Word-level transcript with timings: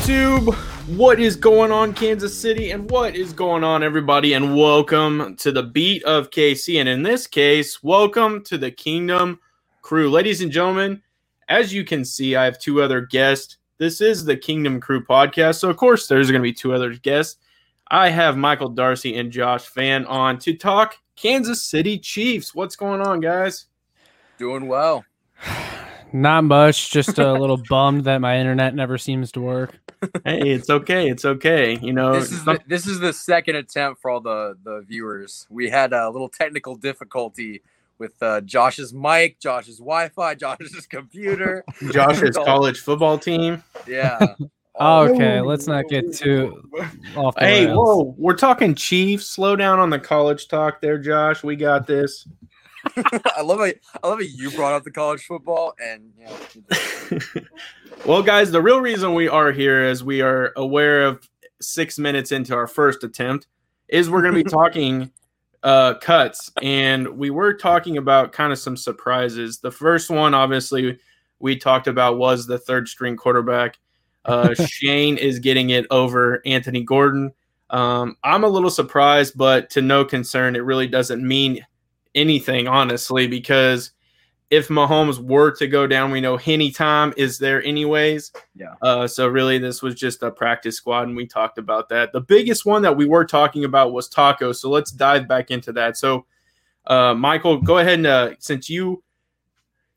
YouTube? 0.00 0.54
What 0.96 1.20
is 1.20 1.36
going 1.36 1.70
on, 1.70 1.92
Kansas 1.92 2.36
City? 2.36 2.70
And 2.70 2.90
what 2.90 3.14
is 3.14 3.34
going 3.34 3.62
on, 3.62 3.82
everybody? 3.82 4.32
And 4.32 4.56
welcome 4.56 5.36
to 5.36 5.52
the 5.52 5.62
beat 5.62 6.02
of 6.04 6.30
KC. 6.30 6.80
And 6.80 6.88
in 6.88 7.02
this 7.02 7.26
case, 7.26 7.82
welcome 7.82 8.42
to 8.44 8.56
the 8.56 8.70
Kingdom 8.70 9.38
Crew. 9.82 10.10
Ladies 10.10 10.40
and 10.40 10.50
gentlemen, 10.50 11.02
as 11.50 11.74
you 11.74 11.84
can 11.84 12.06
see, 12.06 12.34
I 12.34 12.46
have 12.46 12.58
two 12.58 12.80
other 12.80 13.02
guests. 13.02 13.58
This 13.76 14.00
is 14.00 14.24
the 14.24 14.38
Kingdom 14.38 14.80
Crew 14.80 15.04
podcast. 15.04 15.56
So, 15.56 15.68
of 15.68 15.76
course, 15.76 16.06
there's 16.06 16.30
going 16.30 16.40
to 16.40 16.48
be 16.48 16.54
two 16.54 16.72
other 16.72 16.94
guests. 16.94 17.36
I 17.90 18.08
have 18.08 18.38
Michael 18.38 18.70
Darcy 18.70 19.18
and 19.18 19.30
Josh 19.30 19.66
Fan 19.66 20.06
on 20.06 20.38
to 20.38 20.56
talk 20.56 20.96
Kansas 21.14 21.62
City 21.62 21.98
Chiefs. 21.98 22.54
What's 22.54 22.74
going 22.74 23.02
on, 23.02 23.20
guys? 23.20 23.66
Doing 24.38 24.66
well. 24.66 25.04
Not 26.12 26.44
much. 26.44 26.90
Just 26.90 27.18
a 27.18 27.32
little 27.32 27.60
bummed 27.68 28.04
that 28.04 28.18
my 28.18 28.38
internet 28.38 28.74
never 28.74 28.98
seems 28.98 29.32
to 29.32 29.40
work. 29.40 29.78
hey, 30.24 30.50
it's 30.50 30.70
okay. 30.70 31.08
It's 31.08 31.24
okay. 31.24 31.78
You 31.80 31.92
know, 31.92 32.14
this 32.14 32.32
is 32.32 32.44
the, 32.44 32.58
this 32.66 32.86
is 32.86 33.00
the 33.00 33.12
second 33.12 33.56
attempt 33.56 34.00
for 34.00 34.10
all 34.10 34.20
the 34.20 34.56
the 34.64 34.84
viewers. 34.88 35.46
We 35.50 35.68
had 35.68 35.92
a 35.92 36.10
little 36.10 36.28
technical 36.28 36.76
difficulty 36.76 37.62
with 37.98 38.20
uh, 38.22 38.40
Josh's 38.40 38.92
mic, 38.92 39.38
Josh's 39.38 39.78
Wi-Fi, 39.78 40.34
Josh's 40.36 40.86
computer, 40.86 41.64
Josh's 41.92 42.36
college 42.36 42.80
football 42.80 43.18
team. 43.18 43.62
Yeah. 43.86 44.34
okay, 44.80 45.40
let's 45.40 45.66
not 45.66 45.86
get 45.88 46.12
too 46.14 46.62
off. 47.14 47.34
hey, 47.38 47.66
rails. 47.66 47.76
whoa! 47.76 48.14
We're 48.18 48.36
talking 48.36 48.74
Chiefs. 48.74 49.26
Slow 49.26 49.54
down 49.54 49.78
on 49.78 49.90
the 49.90 49.98
college 49.98 50.48
talk, 50.48 50.80
there, 50.80 50.98
Josh. 50.98 51.44
We 51.44 51.54
got 51.54 51.86
this. 51.86 52.26
I 53.36 53.42
love 53.42 53.60
it. 53.60 53.80
I 54.02 54.08
love 54.08 54.20
it. 54.20 54.30
You 54.30 54.50
brought 54.50 54.74
up 54.74 54.84
the 54.84 54.90
college 54.90 55.24
football, 55.24 55.74
and 55.82 56.12
yeah. 56.18 57.18
well, 58.06 58.22
guys, 58.22 58.50
the 58.50 58.62
real 58.62 58.80
reason 58.80 59.14
we 59.14 59.28
are 59.28 59.52
here 59.52 59.84
is 59.84 60.04
we 60.04 60.20
are 60.20 60.52
aware 60.56 61.02
of 61.02 61.28
six 61.60 61.98
minutes 61.98 62.32
into 62.32 62.54
our 62.54 62.66
first 62.66 63.04
attempt 63.04 63.46
is 63.88 64.08
we're 64.08 64.22
going 64.22 64.34
to 64.34 64.44
be 64.44 64.50
talking 64.50 65.10
uh, 65.62 65.94
cuts, 65.94 66.50
and 66.62 67.08
we 67.08 67.30
were 67.30 67.54
talking 67.54 67.98
about 67.98 68.32
kind 68.32 68.52
of 68.52 68.58
some 68.58 68.76
surprises. 68.76 69.58
The 69.58 69.70
first 69.70 70.10
one, 70.10 70.34
obviously, 70.34 70.98
we 71.38 71.56
talked 71.56 71.86
about 71.86 72.18
was 72.18 72.46
the 72.46 72.58
third 72.58 72.88
string 72.88 73.16
quarterback. 73.16 73.78
Uh, 74.24 74.54
Shane 74.54 75.16
is 75.16 75.38
getting 75.38 75.70
it 75.70 75.86
over 75.90 76.42
Anthony 76.44 76.82
Gordon. 76.82 77.32
Um, 77.70 78.16
I'm 78.24 78.44
a 78.44 78.48
little 78.48 78.70
surprised, 78.70 79.36
but 79.36 79.70
to 79.70 79.80
no 79.80 80.04
concern, 80.04 80.56
it 80.56 80.64
really 80.64 80.86
doesn't 80.86 81.26
mean 81.26 81.64
anything, 82.14 82.68
honestly, 82.68 83.26
because 83.26 83.92
if 84.50 84.66
Mahomes 84.66 85.18
were 85.18 85.52
to 85.52 85.68
go 85.68 85.86
down, 85.86 86.10
we 86.10 86.20
know 86.20 86.36
Henne 86.36 86.72
time 86.72 87.14
is 87.16 87.38
there 87.38 87.62
anyways. 87.62 88.32
Yeah. 88.56 88.74
Uh, 88.82 89.06
so 89.06 89.28
really, 89.28 89.58
this 89.58 89.80
was 89.80 89.94
just 89.94 90.22
a 90.22 90.30
practice 90.30 90.76
squad, 90.76 91.06
and 91.06 91.16
we 91.16 91.26
talked 91.26 91.56
about 91.56 91.88
that. 91.90 92.12
The 92.12 92.20
biggest 92.20 92.66
one 92.66 92.82
that 92.82 92.96
we 92.96 93.06
were 93.06 93.24
talking 93.24 93.64
about 93.64 93.92
was 93.92 94.08
Taco. 94.08 94.52
So 94.52 94.68
let's 94.68 94.90
dive 94.90 95.28
back 95.28 95.52
into 95.52 95.72
that. 95.72 95.96
So, 95.96 96.26
uh, 96.86 97.14
Michael, 97.14 97.58
go 97.60 97.78
ahead 97.78 97.94
and 97.94 98.06
uh, 98.06 98.30
since 98.40 98.68
you 98.68 99.04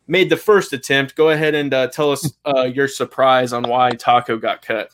made 0.06 0.30
the 0.30 0.38
first 0.38 0.72
attempt, 0.74 1.16
go 1.16 1.32
ahead 1.32 1.56
and 1.56 1.74
uh, 1.74 1.88
tell 1.88 2.12
us 2.12 2.32
uh, 2.46 2.64
your 2.64 2.88
surprise 2.88 3.54
on 3.54 3.64
why 3.64 3.90
Taco 3.92 4.38
got 4.38 4.62
cut. 4.62 4.92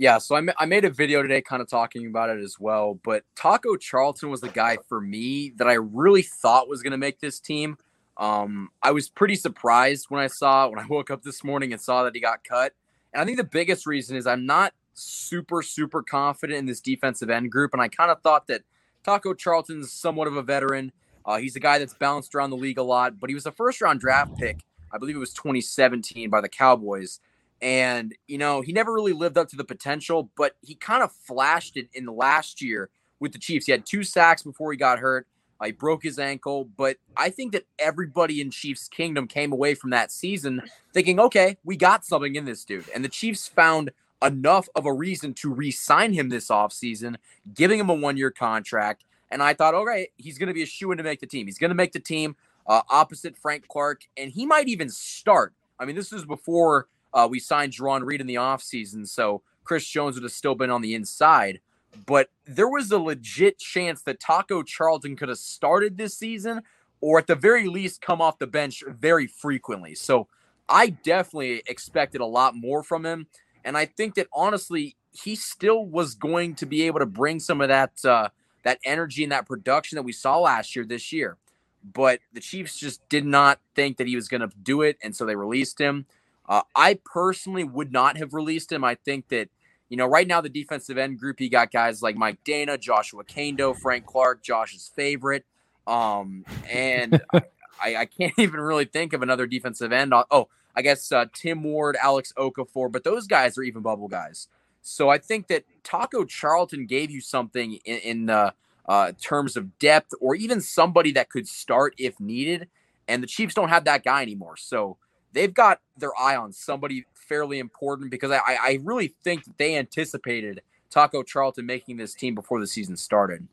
Yeah, 0.00 0.16
so 0.16 0.34
I, 0.34 0.40
ma- 0.40 0.54
I 0.58 0.64
made 0.64 0.86
a 0.86 0.90
video 0.90 1.20
today 1.20 1.42
kind 1.42 1.60
of 1.60 1.68
talking 1.68 2.06
about 2.06 2.30
it 2.30 2.40
as 2.40 2.58
well. 2.58 2.98
But 3.04 3.22
Taco 3.36 3.76
Charlton 3.76 4.30
was 4.30 4.40
the 4.40 4.48
guy 4.48 4.78
for 4.88 4.98
me 4.98 5.52
that 5.56 5.68
I 5.68 5.74
really 5.74 6.22
thought 6.22 6.70
was 6.70 6.82
going 6.82 6.92
to 6.92 6.96
make 6.96 7.20
this 7.20 7.38
team. 7.38 7.76
Um, 8.16 8.70
I 8.82 8.92
was 8.92 9.10
pretty 9.10 9.34
surprised 9.34 10.06
when 10.08 10.22
I 10.22 10.28
saw 10.28 10.70
when 10.70 10.78
I 10.78 10.86
woke 10.88 11.10
up 11.10 11.22
this 11.22 11.44
morning 11.44 11.74
and 11.74 11.82
saw 11.82 12.02
that 12.04 12.14
he 12.14 12.20
got 12.22 12.44
cut. 12.44 12.72
And 13.12 13.20
I 13.20 13.26
think 13.26 13.36
the 13.36 13.44
biggest 13.44 13.84
reason 13.84 14.16
is 14.16 14.26
I'm 14.26 14.46
not 14.46 14.72
super 14.94 15.60
super 15.60 16.02
confident 16.02 16.58
in 16.58 16.64
this 16.64 16.80
defensive 16.80 17.28
end 17.28 17.52
group, 17.52 17.74
and 17.74 17.82
I 17.82 17.88
kind 17.88 18.10
of 18.10 18.22
thought 18.22 18.46
that 18.46 18.62
Taco 19.04 19.34
Charlton's 19.34 19.92
somewhat 19.92 20.28
of 20.28 20.36
a 20.38 20.42
veteran. 20.42 20.92
Uh, 21.26 21.36
he's 21.36 21.56
a 21.56 21.60
guy 21.60 21.78
that's 21.78 21.92
bounced 21.92 22.34
around 22.34 22.48
the 22.48 22.56
league 22.56 22.78
a 22.78 22.82
lot, 22.82 23.20
but 23.20 23.28
he 23.28 23.34
was 23.34 23.44
a 23.44 23.52
first 23.52 23.82
round 23.82 24.00
draft 24.00 24.34
pick. 24.38 24.64
I 24.90 24.96
believe 24.96 25.14
it 25.14 25.18
was 25.18 25.34
2017 25.34 26.30
by 26.30 26.40
the 26.40 26.48
Cowboys. 26.48 27.20
And, 27.62 28.14
you 28.26 28.38
know, 28.38 28.62
he 28.62 28.72
never 28.72 28.92
really 28.92 29.12
lived 29.12 29.36
up 29.36 29.48
to 29.50 29.56
the 29.56 29.64
potential, 29.64 30.30
but 30.36 30.56
he 30.62 30.74
kind 30.74 31.02
of 31.02 31.12
flashed 31.12 31.76
it 31.76 31.88
in 31.92 32.06
the 32.06 32.12
last 32.12 32.62
year 32.62 32.88
with 33.18 33.32
the 33.32 33.38
Chiefs. 33.38 33.66
He 33.66 33.72
had 33.72 33.84
two 33.84 34.02
sacks 34.02 34.42
before 34.42 34.72
he 34.72 34.78
got 34.78 34.98
hurt. 34.98 35.26
Uh, 35.60 35.66
he 35.66 35.72
broke 35.72 36.02
his 36.02 36.18
ankle, 36.18 36.64
but 36.76 36.96
I 37.18 37.28
think 37.28 37.52
that 37.52 37.66
everybody 37.78 38.40
in 38.40 38.50
Chiefs 38.50 38.88
Kingdom 38.88 39.28
came 39.28 39.52
away 39.52 39.74
from 39.74 39.90
that 39.90 40.10
season 40.10 40.62
thinking, 40.94 41.20
okay, 41.20 41.58
we 41.64 41.76
got 41.76 42.04
something 42.04 42.34
in 42.34 42.46
this 42.46 42.64
dude. 42.64 42.88
And 42.94 43.04
the 43.04 43.10
Chiefs 43.10 43.46
found 43.46 43.90
enough 44.22 44.68
of 44.74 44.86
a 44.86 44.92
reason 44.92 45.34
to 45.34 45.52
re 45.52 45.70
sign 45.70 46.14
him 46.14 46.30
this 46.30 46.48
offseason, 46.48 47.16
giving 47.54 47.78
him 47.78 47.90
a 47.90 47.94
one 47.94 48.16
year 48.16 48.30
contract. 48.30 49.04
And 49.30 49.42
I 49.42 49.52
thought, 49.52 49.74
okay, 49.74 50.08
he's 50.16 50.38
going 50.38 50.48
to 50.48 50.54
be 50.54 50.62
a 50.62 50.66
shoe 50.66 50.90
in 50.92 50.98
to 50.98 51.04
make 51.04 51.20
the 51.20 51.26
team. 51.26 51.46
He's 51.46 51.58
going 51.58 51.70
to 51.70 51.76
make 51.76 51.92
the 51.92 52.00
team 52.00 52.36
uh, 52.66 52.82
opposite 52.88 53.36
Frank 53.36 53.68
Clark, 53.68 54.02
and 54.16 54.30
he 54.30 54.46
might 54.46 54.68
even 54.68 54.88
start. 54.88 55.54
I 55.78 55.84
mean, 55.84 55.96
this 55.96 56.12
is 56.12 56.24
before 56.24 56.88
uh, 57.12 57.28
we 57.30 57.38
signed 57.38 57.72
Jarran 57.72 58.04
Reed 58.04 58.20
in 58.20 58.26
the 58.26 58.36
offseason, 58.36 59.06
so 59.08 59.42
Chris 59.64 59.86
Jones 59.86 60.14
would 60.14 60.22
have 60.22 60.32
still 60.32 60.54
been 60.54 60.70
on 60.70 60.82
the 60.82 60.94
inside. 60.94 61.60
But 62.06 62.28
there 62.44 62.68
was 62.68 62.90
a 62.90 62.98
legit 62.98 63.58
chance 63.58 64.02
that 64.02 64.20
Taco 64.20 64.62
Charlton 64.62 65.16
could 65.16 65.28
have 65.28 65.38
started 65.38 65.96
this 65.96 66.16
season, 66.16 66.62
or 67.00 67.18
at 67.18 67.26
the 67.26 67.34
very 67.34 67.66
least, 67.66 68.00
come 68.00 68.20
off 68.20 68.38
the 68.38 68.46
bench 68.46 68.84
very 68.86 69.26
frequently. 69.26 69.94
So 69.94 70.28
I 70.68 70.90
definitely 70.90 71.62
expected 71.66 72.20
a 72.20 72.26
lot 72.26 72.54
more 72.54 72.82
from 72.82 73.04
him. 73.04 73.26
And 73.64 73.76
I 73.76 73.86
think 73.86 74.14
that 74.14 74.28
honestly, 74.32 74.96
he 75.12 75.34
still 75.34 75.84
was 75.84 76.14
going 76.14 76.54
to 76.56 76.66
be 76.66 76.82
able 76.82 77.00
to 77.00 77.06
bring 77.06 77.40
some 77.40 77.60
of 77.60 77.68
that 77.68 77.92
uh, 78.04 78.28
that 78.62 78.78
energy 78.84 79.22
and 79.22 79.32
that 79.32 79.46
production 79.46 79.96
that 79.96 80.02
we 80.02 80.12
saw 80.12 80.38
last 80.38 80.76
year 80.76 80.84
this 80.84 81.12
year. 81.12 81.36
But 81.82 82.20
the 82.32 82.40
Chiefs 82.40 82.78
just 82.78 83.06
did 83.08 83.24
not 83.24 83.58
think 83.74 83.96
that 83.96 84.06
he 84.06 84.14
was 84.14 84.28
going 84.28 84.42
to 84.42 84.50
do 84.62 84.82
it, 84.82 84.98
and 85.02 85.16
so 85.16 85.24
they 85.24 85.34
released 85.34 85.80
him. 85.80 86.06
Uh, 86.50 86.62
I 86.74 86.98
personally 87.04 87.62
would 87.62 87.92
not 87.92 88.16
have 88.16 88.34
released 88.34 88.72
him. 88.72 88.82
I 88.82 88.96
think 88.96 89.28
that, 89.28 89.48
you 89.88 89.96
know, 89.96 90.06
right 90.06 90.26
now 90.26 90.40
the 90.40 90.48
defensive 90.48 90.98
end 90.98 91.20
group, 91.20 91.40
you 91.40 91.48
got 91.48 91.70
guys 91.70 92.02
like 92.02 92.16
Mike 92.16 92.38
Danna, 92.44 92.78
Joshua 92.78 93.22
Kaindoh, 93.22 93.76
Frank 93.76 94.04
Clark, 94.04 94.42
Josh's 94.42 94.90
favorite. 94.96 95.44
Um, 95.86 96.44
and 96.68 97.22
I, 97.80 97.96
I, 97.96 98.06
can't 98.06 98.34
even 98.38 98.60
really 98.60 98.84
think 98.84 99.12
of 99.12 99.22
another 99.22 99.46
defensive 99.46 99.92
end. 99.92 100.12
Oh, 100.30 100.48
I 100.74 100.82
guess 100.82 101.12
uh, 101.12 101.26
Tim 101.32 101.62
Ward, 101.62 101.96
Alex 102.02 102.32
Okafor, 102.36 102.90
but 102.90 103.04
those 103.04 103.28
guys 103.28 103.56
are 103.56 103.62
even 103.62 103.82
bubble 103.82 104.08
guys. 104.08 104.48
So 104.82 105.08
I 105.08 105.18
think 105.18 105.46
that 105.48 105.64
Taco 105.84 106.24
Charlton 106.24 106.86
gave 106.86 107.12
you 107.12 107.20
something 107.20 107.74
in, 107.84 107.98
in 107.98 108.26
the 108.26 108.54
uh, 108.86 109.12
terms 109.22 109.56
of 109.56 109.78
depth 109.78 110.14
or 110.20 110.34
even 110.34 110.60
somebody 110.60 111.12
that 111.12 111.30
could 111.30 111.46
start 111.46 111.94
if 111.96 112.18
needed. 112.18 112.68
And 113.06 113.22
the 113.22 113.28
Chiefs 113.28 113.54
don't 113.54 113.68
have 113.68 113.84
that 113.84 114.02
guy 114.02 114.22
anymore. 114.22 114.56
So, 114.56 114.96
they've 115.32 115.52
got 115.52 115.80
their 115.96 116.18
eye 116.18 116.36
on 116.36 116.52
somebody 116.52 117.04
fairly 117.14 117.58
important 117.58 118.10
because 118.10 118.30
I, 118.30 118.40
I 118.46 118.78
really 118.82 119.14
think 119.22 119.44
that 119.44 119.56
they 119.58 119.76
anticipated 119.76 120.62
Taco 120.90 121.22
Charlton 121.22 121.66
making 121.66 121.96
this 121.96 122.14
team 122.14 122.34
before 122.34 122.60
the 122.60 122.66
season 122.66 122.96
started. 122.96 123.46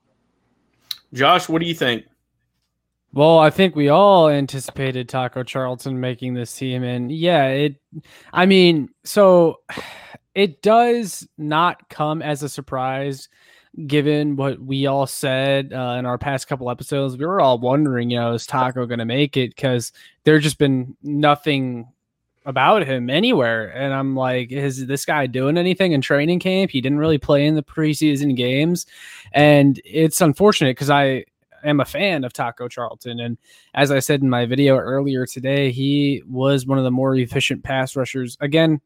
Josh, 1.13 1.47
what 1.47 1.62
do 1.62 1.68
you 1.68 1.75
think? 1.75 2.06
Well, 3.13 3.39
I 3.39 3.50
think 3.50 3.75
we 3.75 3.89
all 3.89 4.29
anticipated 4.29 5.07
Taco 5.07 5.44
Charlton 5.44 6.00
making 6.00 6.33
this 6.33 6.53
team. 6.56 6.83
And 6.83 7.12
yeah, 7.12 7.47
it, 7.47 7.75
I 8.33 8.45
mean, 8.45 8.89
so 9.03 9.62
it 10.35 10.62
does 10.62 11.27
not 11.38 11.89
come 11.89 12.21
as 12.21 12.44
a 12.44 12.50
surprise 12.50 13.30
given 13.85 14.35
what 14.35 14.59
we 14.59 14.88
all 14.88 15.06
said 15.06 15.71
uh, 15.71 15.95
in 16.00 16.06
our 16.06 16.18
past 16.18 16.47
couple 16.47 16.71
episodes, 16.71 17.18
we 17.18 17.25
were 17.25 17.39
all 17.39 17.59
wondering, 17.59 18.09
you 18.09 18.19
know, 18.19 18.33
is 18.33 18.47
Taco 18.47 18.85
going 18.85 19.00
to 19.00 19.06
make 19.06 19.38
it? 19.38 19.56
Because 19.56 19.91
there's 20.24 20.44
just 20.44 20.57
been 20.57 20.95
nothing 21.03 21.88
about 22.45 22.88
him 22.88 23.09
anywhere. 23.09 23.68
And 23.68 23.94
I'm 23.94 24.15
like, 24.15 24.51
is 24.51 24.88
this 24.88 25.06
guy 25.06 25.27
doing 25.27 25.57
anything 25.57 25.91
in 25.91 26.01
training 26.01 26.39
camp? 26.39 26.71
He 26.71 26.81
didn't 26.81 26.97
really 26.97 27.18
play 27.18 27.45
in 27.45 27.56
the 27.56 27.63
preseason 27.63 28.35
games. 28.35 28.85
And 29.33 29.80
it's 29.83 30.21
unfortunate 30.21 30.71
because 30.71 30.89
I 30.89 31.25
am 31.63 31.80
a 31.80 31.85
fan 31.85 32.23
of 32.23 32.33
Taco 32.33 32.68
Charlton. 32.68 33.19
And 33.19 33.38
as 33.73 33.91
I 33.91 34.00
said 34.00 34.21
in 34.21 34.30
my 34.30 34.45
video 34.45 34.77
earlier 34.77 35.25
today, 35.25 35.71
he 35.71 36.23
was 36.25 36.65
one 36.65 36.77
of 36.77 36.85
the 36.85 36.91
more 36.91 37.15
efficient 37.15 37.63
pass 37.63 37.95
rushers. 37.95 38.38
Again, 38.39 38.81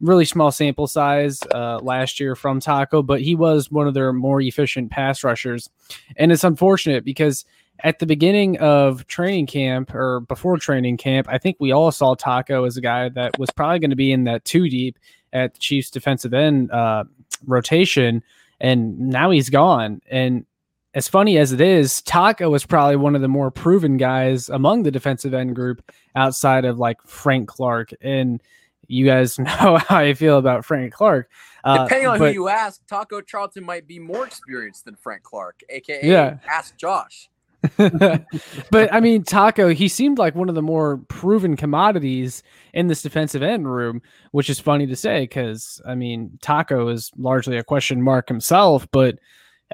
really 0.00 0.24
small 0.24 0.50
sample 0.50 0.86
size 0.86 1.40
uh, 1.54 1.78
last 1.82 2.20
year 2.20 2.34
from 2.34 2.60
Taco, 2.60 3.02
but 3.02 3.20
he 3.20 3.34
was 3.34 3.70
one 3.70 3.86
of 3.86 3.94
their 3.94 4.12
more 4.12 4.40
efficient 4.40 4.90
pass 4.90 5.22
rushers. 5.22 5.68
And 6.16 6.32
it's 6.32 6.44
unfortunate 6.44 7.04
because 7.04 7.44
at 7.82 7.98
the 7.98 8.06
beginning 8.06 8.58
of 8.58 9.06
training 9.06 9.46
camp 9.46 9.94
or 9.94 10.20
before 10.20 10.58
training 10.58 10.96
camp, 10.96 11.26
I 11.30 11.38
think 11.38 11.56
we 11.58 11.72
all 11.72 11.90
saw 11.90 12.14
Taco 12.14 12.64
as 12.64 12.76
a 12.76 12.80
guy 12.80 13.08
that 13.10 13.38
was 13.38 13.50
probably 13.50 13.78
going 13.78 13.90
to 13.90 13.96
be 13.96 14.12
in 14.12 14.24
that 14.24 14.44
two 14.44 14.68
deep 14.68 14.98
at 15.32 15.54
the 15.54 15.60
Chiefs 15.60 15.90
defensive 15.90 16.34
end 16.34 16.70
uh, 16.70 17.04
rotation. 17.46 18.22
And 18.60 18.98
now 18.98 19.30
he's 19.30 19.48
gone. 19.48 20.02
And 20.10 20.44
as 20.92 21.08
funny 21.08 21.38
as 21.38 21.52
it 21.52 21.60
is, 21.60 22.02
Taco 22.02 22.50
was 22.50 22.66
probably 22.66 22.96
one 22.96 23.14
of 23.14 23.22
the 23.22 23.28
more 23.28 23.50
proven 23.50 23.96
guys 23.96 24.48
among 24.48 24.82
the 24.82 24.90
defensive 24.90 25.32
end 25.32 25.54
group 25.54 25.90
outside 26.16 26.64
of 26.64 26.78
like 26.78 27.00
Frank 27.02 27.48
Clark. 27.48 27.92
And 28.02 28.42
you 28.90 29.06
guys 29.06 29.38
know 29.38 29.78
how 29.78 29.84
I 29.96 30.14
feel 30.14 30.38
about 30.38 30.64
Frank 30.64 30.92
Clark. 30.92 31.30
Uh, 31.62 31.84
Depending 31.84 32.08
on 32.08 32.18
but, 32.18 32.28
who 32.28 32.34
you 32.34 32.48
ask, 32.48 32.86
Taco 32.86 33.20
Charlton 33.20 33.64
might 33.64 33.86
be 33.86 33.98
more 33.98 34.26
experienced 34.26 34.84
than 34.84 34.96
Frank 34.96 35.22
Clark, 35.22 35.60
aka 35.68 36.00
yeah. 36.02 36.38
ask 36.48 36.76
Josh. 36.76 37.28
but 37.76 38.92
I 38.92 39.00
mean, 39.00 39.22
Taco, 39.22 39.68
he 39.68 39.86
seemed 39.86 40.16
like 40.16 40.34
one 40.34 40.48
of 40.48 40.54
the 40.54 40.62
more 40.62 40.96
proven 41.08 41.56
commodities 41.56 42.42
in 42.72 42.86
this 42.86 43.02
defensive 43.02 43.42
end 43.42 43.70
room, 43.70 44.00
which 44.30 44.48
is 44.48 44.58
funny 44.58 44.86
to 44.86 44.96
say 44.96 45.20
because 45.20 45.80
I 45.86 45.94
mean, 45.94 46.38
Taco 46.40 46.88
is 46.88 47.10
largely 47.18 47.58
a 47.58 47.64
question 47.64 48.00
mark 48.00 48.28
himself, 48.28 48.88
but 48.92 49.18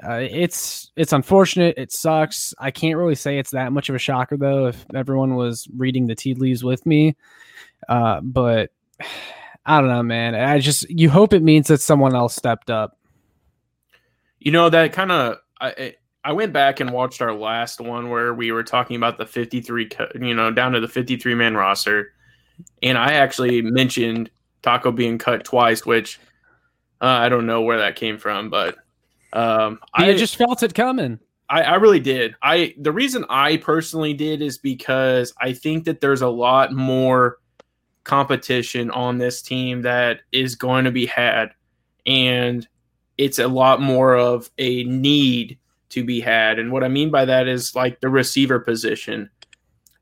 uh, 0.05 0.19
it's 0.29 0.91
it's 0.97 1.13
unfortunate. 1.13 1.75
It 1.77 1.93
sucks. 1.93 2.53
I 2.59 2.71
can't 2.71 2.97
really 2.97 3.15
say 3.15 3.39
it's 3.39 3.51
that 3.51 3.71
much 3.71 3.87
of 3.87 3.95
a 3.95 3.99
shocker 3.99 4.35
though. 4.35 4.67
If 4.67 4.85
everyone 4.93 5.35
was 5.35 5.67
reading 5.75 6.07
the 6.07 6.15
tea 6.15 6.33
leaves 6.33 6.65
with 6.65 6.85
me, 6.85 7.15
uh, 7.87 8.19
but 8.21 8.71
I 9.65 9.81
don't 9.81 9.89
know, 9.89 10.03
man. 10.03 10.33
I 10.33 10.59
just 10.59 10.89
you 10.89 11.09
hope 11.09 11.33
it 11.33 11.43
means 11.43 11.67
that 11.67 11.81
someone 11.81 12.15
else 12.15 12.33
stepped 12.33 12.69
up. 12.69 12.97
You 14.39 14.51
know 14.51 14.69
that 14.69 14.93
kind 14.93 15.11
of 15.11 15.37
I 15.59 15.95
I 16.23 16.33
went 16.33 16.53
back 16.53 16.79
and 16.79 16.91
watched 16.91 17.21
our 17.21 17.33
last 17.33 17.81
one 17.81 18.09
where 18.09 18.33
we 18.33 18.51
were 18.51 18.63
talking 18.63 18.95
about 18.95 19.17
the 19.17 19.25
53 19.25 19.89
you 20.21 20.33
know 20.33 20.51
down 20.51 20.71
to 20.73 20.79
the 20.79 20.87
53 20.87 21.35
man 21.35 21.55
roster 21.55 22.13
and 22.81 22.97
I 22.97 23.13
actually 23.13 23.61
mentioned 23.61 24.29
Taco 24.61 24.91
being 24.91 25.17
cut 25.17 25.43
twice 25.43 25.85
which 25.85 26.19
uh, 27.01 27.05
I 27.05 27.29
don't 27.29 27.45
know 27.45 27.61
where 27.61 27.77
that 27.77 27.95
came 27.95 28.17
from 28.17 28.49
but 28.49 28.77
um 29.33 29.79
I 29.93 30.13
just 30.13 30.35
felt 30.35 30.63
it 30.63 30.73
coming. 30.73 31.19
I, 31.49 31.61
I 31.61 31.75
really 31.75 32.01
did. 32.01 32.35
I 32.41 32.73
the 32.77 32.91
reason 32.91 33.25
I 33.29 33.57
personally 33.57 34.13
did 34.13 34.41
is 34.41 34.57
because 34.57 35.33
I 35.39 35.53
think 35.53 35.85
that 35.85 36.01
there's 36.01 36.21
a 36.21 36.29
lot 36.29 36.73
more 36.73 37.37
competition 38.07 38.89
on 38.91 39.17
this 39.17 39.41
team 39.41 39.81
that 39.81 40.21
is 40.31 40.55
going 40.55 40.85
to 40.85 40.91
be 40.91 41.05
had. 41.05 41.49
And 42.05 42.65
it's 43.17 43.37
a 43.37 43.49
lot 43.49 43.81
more 43.81 44.15
of 44.15 44.49
a 44.57 44.85
need 44.85 45.59
to 45.89 46.05
be 46.05 46.21
had. 46.21 46.57
And 46.57 46.71
what 46.71 46.85
I 46.85 46.87
mean 46.87 47.11
by 47.11 47.25
that 47.25 47.47
is 47.47 47.75
like 47.75 47.99
the 47.99 48.09
receiver 48.09 48.59
position. 48.59 49.29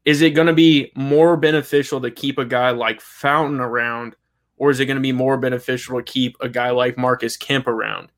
Is 0.05 0.21
it 0.21 0.31
going 0.31 0.47
to 0.47 0.53
be 0.53 0.91
more 0.95 1.35
beneficial 1.35 1.99
to 2.01 2.11
keep 2.11 2.37
a 2.37 2.45
guy 2.45 2.69
like 2.69 3.01
Fountain 3.01 3.59
around, 3.59 4.15
or 4.57 4.69
is 4.69 4.79
it 4.79 4.85
going 4.85 4.97
to 4.97 5.01
be 5.01 5.11
more 5.11 5.37
beneficial 5.37 5.97
to 5.97 6.03
keep 6.03 6.37
a 6.41 6.47
guy 6.47 6.69
like 6.69 6.99
Marcus 6.99 7.35
Kemp 7.35 7.67
around? 7.67 8.09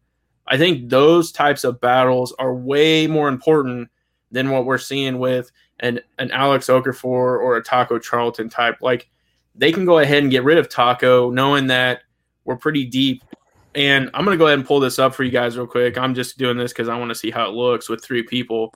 I 0.47 0.57
think 0.57 0.89
those 0.89 1.31
types 1.31 1.63
of 1.63 1.79
battles 1.79 2.33
are 2.39 2.53
way 2.53 3.07
more 3.07 3.29
important 3.29 3.89
than 4.31 4.49
what 4.49 4.65
we're 4.65 4.77
seeing 4.77 5.17
with 5.19 5.49
an, 5.79 6.01
an 6.19 6.29
Alex 6.31 6.67
Okafor 6.67 7.03
or 7.03 7.55
a 7.55 7.63
Taco 7.63 7.99
Charlton 7.99 8.49
type. 8.49 8.77
Like 8.81 9.09
they 9.57 9.71
can 9.71 9.85
go 9.85 9.99
ahead 9.99 10.23
and 10.23 10.31
get 10.31 10.43
rid 10.43 10.57
of 10.57 10.69
Taco, 10.69 11.29
knowing 11.29 11.67
that 11.67 12.01
we're 12.45 12.57
pretty 12.57 12.85
deep. 12.85 13.23
And 13.75 14.09
I'm 14.13 14.25
to 14.25 14.37
go 14.37 14.47
ahead 14.47 14.59
and 14.59 14.67
pull 14.67 14.79
this 14.79 14.97
up 14.97 15.13
for 15.13 15.23
you 15.23 15.31
guys 15.31 15.57
real 15.57 15.67
quick. 15.67 15.97
I'm 15.97 16.15
just 16.15 16.37
doing 16.37 16.57
this 16.57 16.71
because 16.71 16.89
I 16.89 16.97
want 16.97 17.09
to 17.09 17.15
see 17.15 17.29
how 17.29 17.47
it 17.47 17.53
looks 17.53 17.89
with 17.89 18.03
three 18.03 18.23
people. 18.23 18.73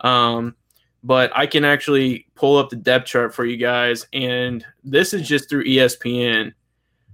Um, 0.00 0.56
but 1.04 1.32
I 1.34 1.46
can 1.46 1.64
actually 1.64 2.26
pull 2.34 2.58
up 2.58 2.70
the 2.70 2.76
depth 2.76 3.06
chart 3.06 3.34
for 3.34 3.44
you 3.44 3.56
guys. 3.56 4.06
And 4.12 4.64
this 4.84 5.14
is 5.14 5.26
just 5.26 5.48
through 5.48 5.64
ESPN. 5.64 6.52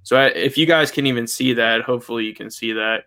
So 0.02 0.16
I, 0.16 0.26
if 0.28 0.58
you 0.58 0.66
guys 0.66 0.90
can 0.90 1.06
even 1.06 1.26
see 1.26 1.52
that, 1.54 1.82
hopefully 1.82 2.24
you 2.24 2.34
can 2.34 2.50
see 2.50 2.72
that. 2.72 3.04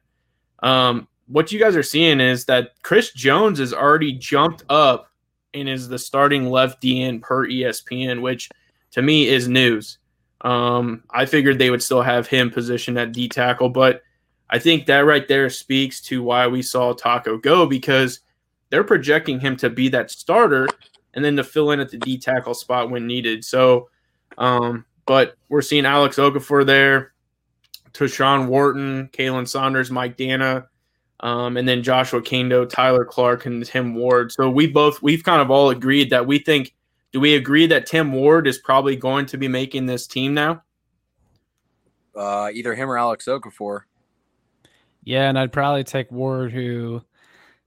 Um, 0.64 1.08
what 1.28 1.52
you 1.52 1.60
guys 1.60 1.76
are 1.76 1.84
seeing 1.84 2.20
is 2.20 2.46
that 2.46 2.72
Chris 2.84 3.12
Jones 3.12 3.60
has 3.60 3.74
already 3.74 4.14
jumped 4.14 4.64
up 4.70 5.10
and 5.54 5.68
is 5.68 5.88
the 5.88 6.00
starting 6.00 6.50
left 6.50 6.82
DN 6.82 7.22
per 7.22 7.48
ESPN, 7.48 8.22
which 8.22 8.50
to 8.92 9.02
me 9.02 9.28
is 9.28 9.48
news. 9.48 9.98
Um, 10.42 11.04
I 11.10 11.26
figured 11.26 11.60
they 11.60 11.70
would 11.70 11.84
still 11.84 12.02
have 12.02 12.28
him 12.28 12.50
positioned 12.50 12.98
at 12.98 13.12
D 13.12 13.30
tackle, 13.30 13.70
but 13.70 14.02
I 14.50 14.60
think 14.60 14.86
that 14.88 15.06
right 15.06 15.28
there 15.28 15.50
speaks 15.50 16.02
to 16.04 16.24
why 16.24 16.48
we 16.48 16.62
saw 16.62 16.94
Taco 16.94 17.38
go 17.38 17.66
because 17.66 18.20
they're 18.70 18.84
projecting 18.84 19.40
him 19.40 19.56
to 19.58 19.70
be 19.70 19.90
that 19.90 20.12
starter 20.12 20.68
and 21.14 21.24
then 21.24 21.36
to 21.38 21.44
fill 21.44 21.72
in 21.72 21.80
at 21.80 21.90
the 21.90 21.98
D 21.98 22.18
tackle 22.18 22.54
spot 22.54 22.90
when 22.90 23.08
needed. 23.08 23.46
So, 23.46 23.90
um, 24.38 24.86
but 25.06 25.36
we're 25.50 25.62
seeing 25.62 25.86
Alex 25.86 26.18
Okafor 26.18 26.66
there, 26.66 27.14
Tershawn 27.94 28.48
Wharton, 28.48 29.10
Khalen 29.14 29.48
Saunders, 29.48 29.92
Mike 29.92 30.18
Danna, 30.18 30.68
um, 31.20 31.58
and 31.58 31.68
then 31.68 31.84
Joshua 31.84 32.22
Kaindoh, 32.22 32.68
Tyler 32.68 33.06
Clark, 33.06 33.46
and 33.46 33.66
Tim 33.66 33.94
Ward. 33.94 34.32
So 34.32 34.50
we 34.50 34.68
both 34.68 35.02
we've 35.02 35.24
kind 35.24 35.42
of 35.42 35.52
all 35.52 35.70
agreed 35.70 36.10
that 36.10 36.26
we 36.26 36.40
think 36.40 36.74
do 37.12 37.20
we 37.20 37.36
agree 37.36 37.68
that 37.68 37.86
Tim 37.86 38.12
Ward 38.12 38.48
is 38.48 38.58
probably 38.58 38.96
going 38.96 39.26
to 39.28 39.38
be 39.38 39.48
making 39.48 39.86
this 39.86 40.08
team 40.08 40.34
now? 40.34 40.64
Uh, 42.16 42.50
either 42.54 42.76
him 42.76 42.90
or 42.90 42.98
Alex 42.98 43.26
Okafor. 43.26 43.82
Yeah, 45.04 45.30
and 45.30 45.38
I'd 45.38 45.52
probably 45.52 45.84
take 45.84 46.12
Ward, 46.12 46.52
who 46.52 47.02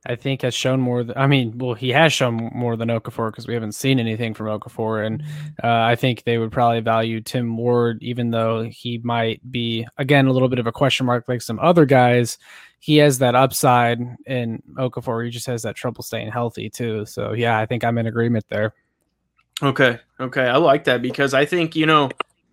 I 0.07 0.17
think 0.17 0.43
has 0.43 0.55
shown 0.55 0.81
more. 0.81 1.03
Th- 1.03 1.17
I 1.17 1.27
mean, 1.27 1.57
well, 1.59 1.75
he 1.75 1.91
has 1.91 2.13
shown 2.13 2.51
more 2.55 2.77
than 2.77 2.89
Okafor 2.89 3.31
because 3.31 3.47
we 3.47 3.55
haven't 3.55 3.75
seen 3.75 3.99
anything 3.99 4.35
from 4.35 4.47
Okafor, 4.47 5.05
and 5.05 5.23
uh, 5.63 5.83
I 5.83 5.97
think 5.97 6.25
they 6.25 6.39
would 6.39 6.53
probably 6.53 6.81
value 6.81 7.21
Tim 7.21 7.57
Ward, 7.57 8.03
even 8.03 8.31
though 8.31 8.63
he 8.63 8.99
might 9.03 9.41
be 9.51 9.87
again 9.99 10.27
a 10.27 10.33
little 10.33 10.49
bit 10.49 10.59
of 10.59 10.67
a 10.67 10.73
question 10.73 11.07
mark 11.07 11.25
like 11.29 11.43
some 11.43 11.59
other 11.59 11.87
guys. 11.87 12.39
He 12.79 12.99
has 12.99 13.19
that 13.19 13.35
upside, 13.35 13.99
and 14.27 14.63
Okafor 14.75 15.25
he 15.25 15.31
just 15.31 15.47
has 15.47 15.63
that 15.63 15.75
trouble 15.75 16.03
staying 16.03 16.31
healthy 16.31 16.69
too. 16.69 17.07
So 17.07 17.33
yeah, 17.33 17.59
I 17.59 17.67
think 17.67 17.83
I'm 17.83 17.99
in 17.99 18.07
agreement 18.07 18.45
there. 18.51 18.75
Okay. 19.63 19.99
Okay. 20.21 20.47
I 20.47 20.57
like 20.57 20.85
that 20.85 21.03
because 21.03 21.35
I 21.35 21.45
think, 21.45 21.77
you 21.77 21.87
know, 21.87 22.11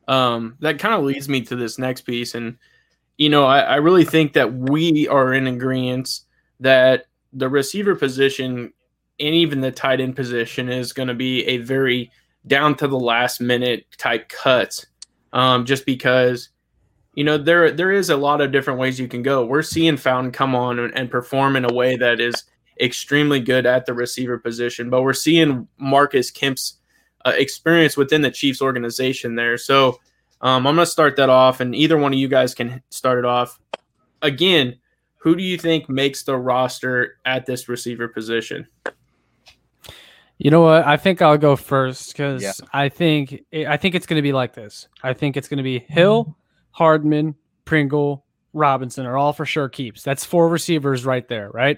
um, 0.07 0.57
that 0.59 0.79
kind 0.79 0.93
of 0.93 1.03
leads 1.03 1.27
me 1.29 1.41
to 1.41 1.55
this 1.55 1.77
next 1.77 2.01
piece. 2.01 2.35
And, 2.35 2.57
you 3.17 3.29
know, 3.29 3.45
I, 3.45 3.59
I 3.59 3.75
really 3.77 4.05
think 4.05 4.33
that 4.33 4.53
we 4.53 5.07
are 5.07 5.33
in 5.33 5.47
agreement 5.47 6.21
that 6.59 7.05
the 7.33 7.49
receiver 7.49 7.95
position 7.95 8.73
and 9.19 9.35
even 9.35 9.61
the 9.61 9.71
tight 9.71 10.01
end 10.01 10.15
position 10.15 10.69
is 10.69 10.93
going 10.93 11.07
to 11.07 11.13
be 11.13 11.45
a 11.45 11.57
very 11.57 12.11
down 12.47 12.75
to 12.75 12.87
the 12.87 12.99
last 12.99 13.39
minute 13.39 13.85
type 13.97 14.29
cuts. 14.29 14.85
Um, 15.33 15.65
just 15.65 15.85
because, 15.85 16.49
you 17.15 17.23
know, 17.23 17.37
there 17.37 17.71
there 17.71 17.91
is 17.91 18.09
a 18.09 18.17
lot 18.17 18.41
of 18.41 18.51
different 18.51 18.79
ways 18.79 18.99
you 18.99 19.07
can 19.07 19.21
go. 19.21 19.45
We're 19.45 19.61
seeing 19.61 19.97
Fountain 19.97 20.31
come 20.31 20.55
on 20.55 20.79
and, 20.79 20.95
and 20.95 21.09
perform 21.09 21.55
in 21.55 21.65
a 21.65 21.73
way 21.73 21.95
that 21.95 22.19
is 22.19 22.43
extremely 22.81 23.39
good 23.39 23.65
at 23.65 23.85
the 23.85 23.93
receiver 23.93 24.37
position, 24.37 24.89
but 24.89 25.03
we're 25.03 25.13
seeing 25.13 25.67
Marcus 25.77 26.31
Kemp's 26.31 26.77
uh, 27.25 27.33
experience 27.35 27.97
within 27.97 28.21
the 28.21 28.31
Chiefs 28.31 28.61
organization 28.61 29.35
there. 29.35 29.57
So 29.57 29.99
um, 30.41 30.65
I'm 30.65 30.75
going 30.75 30.77
to 30.77 30.85
start 30.85 31.15
that 31.17 31.29
off, 31.29 31.59
and 31.59 31.75
either 31.75 31.97
one 31.97 32.13
of 32.13 32.19
you 32.19 32.27
guys 32.27 32.53
can 32.53 32.81
start 32.89 33.19
it 33.19 33.25
off. 33.25 33.59
Again, 34.21 34.77
who 35.17 35.35
do 35.35 35.43
you 35.43 35.57
think 35.57 35.87
makes 35.89 36.23
the 36.23 36.37
roster 36.37 37.17
at 37.25 37.45
this 37.45 37.69
receiver 37.69 38.07
position? 38.07 38.67
You 40.39 40.49
know 40.49 40.61
what? 40.61 40.87
I 40.87 40.97
think 40.97 41.21
I'll 41.21 41.37
go 41.37 41.55
first 41.55 42.13
because 42.13 42.41
yeah. 42.41 42.53
I 42.73 42.89
think 42.89 43.43
I 43.53 43.77
think 43.77 43.93
it's 43.93 44.07
going 44.07 44.17
to 44.17 44.23
be 44.23 44.33
like 44.33 44.53
this. 44.53 44.87
I 45.03 45.13
think 45.13 45.37
it's 45.37 45.47
going 45.47 45.59
to 45.59 45.63
be 45.63 45.77
Hill, 45.77 46.35
Hardman, 46.71 47.35
Pringle, 47.65 48.25
Robinson 48.53 49.05
are 49.05 49.17
all 49.17 49.33
for 49.33 49.45
sure 49.45 49.69
keeps. 49.69 50.03
That's 50.03 50.25
four 50.25 50.49
receivers 50.49 51.05
right 51.05 51.27
there, 51.27 51.49
right? 51.51 51.77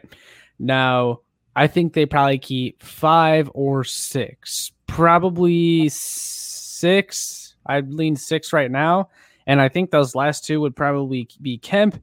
Now, 0.60 1.20
I 1.56 1.68
think 1.68 1.94
they 1.94 2.06
probably 2.06 2.40
keep 2.40 2.82
five 2.82 3.50
or 3.54 3.84
six 3.84 4.72
probably 4.94 5.90
six. 5.90 7.56
I'd 7.66 7.92
lean 7.92 8.16
six 8.16 8.54
right 8.54 8.70
now. 8.70 9.10
And 9.48 9.60
I 9.60 9.68
think 9.68 9.90
those 9.90 10.14
last 10.14 10.46
two 10.46 10.62
would 10.62 10.76
probably 10.76 11.28
be 11.42 11.58
Kemp 11.58 12.02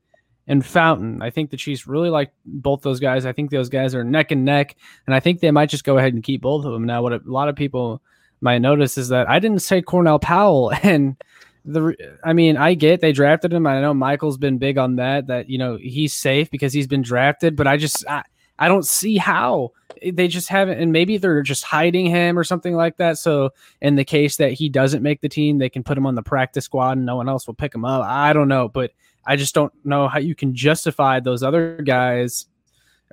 and 0.48 0.66
Fountain. 0.66 1.22
I 1.22 1.30
think 1.30 1.50
the 1.50 1.56
Chiefs 1.56 1.86
really 1.86 2.10
like 2.10 2.32
both 2.44 2.82
those 2.82 2.98
guys. 2.98 3.26
I 3.26 3.32
think 3.32 3.50
those 3.50 3.68
guys 3.68 3.94
are 3.94 4.02
neck 4.02 4.32
and 4.32 4.44
neck. 4.44 4.74
And 5.06 5.14
I 5.14 5.20
think 5.20 5.38
they 5.38 5.52
might 5.52 5.70
just 5.70 5.84
go 5.84 5.98
ahead 5.98 6.14
and 6.14 6.24
keep 6.24 6.42
both 6.42 6.64
of 6.64 6.72
them. 6.72 6.84
Now, 6.84 7.00
what 7.02 7.12
a 7.12 7.20
lot 7.24 7.48
of 7.48 7.54
people 7.54 8.02
might 8.40 8.58
notice 8.58 8.98
is 8.98 9.08
that 9.10 9.30
I 9.30 9.38
didn't 9.38 9.60
say 9.60 9.82
Cornell 9.82 10.18
Powell. 10.18 10.72
And 10.82 11.16
the 11.64 11.94
I 12.24 12.32
mean, 12.32 12.56
I 12.56 12.74
get 12.74 13.02
they 13.02 13.12
drafted 13.12 13.52
him. 13.52 13.66
I 13.66 13.80
know 13.82 13.94
Michael's 13.94 14.38
been 14.38 14.58
big 14.58 14.78
on 14.78 14.96
that, 14.96 15.28
that, 15.28 15.48
you 15.48 15.58
know, 15.58 15.76
he's 15.76 16.14
safe 16.14 16.50
because 16.50 16.72
he's 16.72 16.86
been 16.86 17.02
drafted. 17.02 17.54
But 17.54 17.66
I 17.66 17.76
just, 17.76 18.04
I, 18.08 18.24
I 18.60 18.68
don't 18.68 18.86
see 18.86 19.16
how 19.16 19.72
eh, 20.00 20.12
they 20.14 20.28
just 20.28 20.48
haven't, 20.48 20.78
and 20.78 20.92
maybe 20.92 21.16
they're 21.16 21.42
just 21.42 21.64
hiding 21.64 22.06
him 22.06 22.38
or 22.38 22.44
something 22.44 22.74
like 22.74 22.98
that. 22.98 23.18
So, 23.18 23.50
in 23.80 23.96
the 23.96 24.04
case 24.04 24.36
that 24.36 24.52
he 24.52 24.68
doesn't 24.68 25.02
make 25.02 25.22
the 25.22 25.28
team, 25.28 25.58
they 25.58 25.70
can 25.70 25.82
put 25.82 25.98
him 25.98 26.06
on 26.06 26.14
the 26.14 26.22
practice 26.22 26.66
squad 26.66 26.98
and 26.98 27.06
no 27.06 27.16
one 27.16 27.28
else 27.28 27.46
will 27.46 27.54
pick 27.54 27.74
him 27.74 27.84
up. 27.84 28.04
I 28.04 28.32
don't 28.32 28.48
know, 28.48 28.68
but 28.68 28.92
I 29.26 29.36
just 29.36 29.54
don't 29.54 29.72
know 29.84 30.06
how 30.06 30.18
you 30.18 30.34
can 30.34 30.54
justify 30.54 31.18
those 31.20 31.42
other 31.42 31.82
guys 31.82 32.46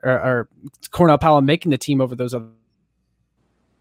or, 0.04 0.12
or 0.12 0.50
Cornell 0.92 1.18
Powell 1.18 1.42
making 1.42 1.72
the 1.72 1.78
team 1.78 2.02
over 2.02 2.16
those 2.16 2.34
other 2.34 2.50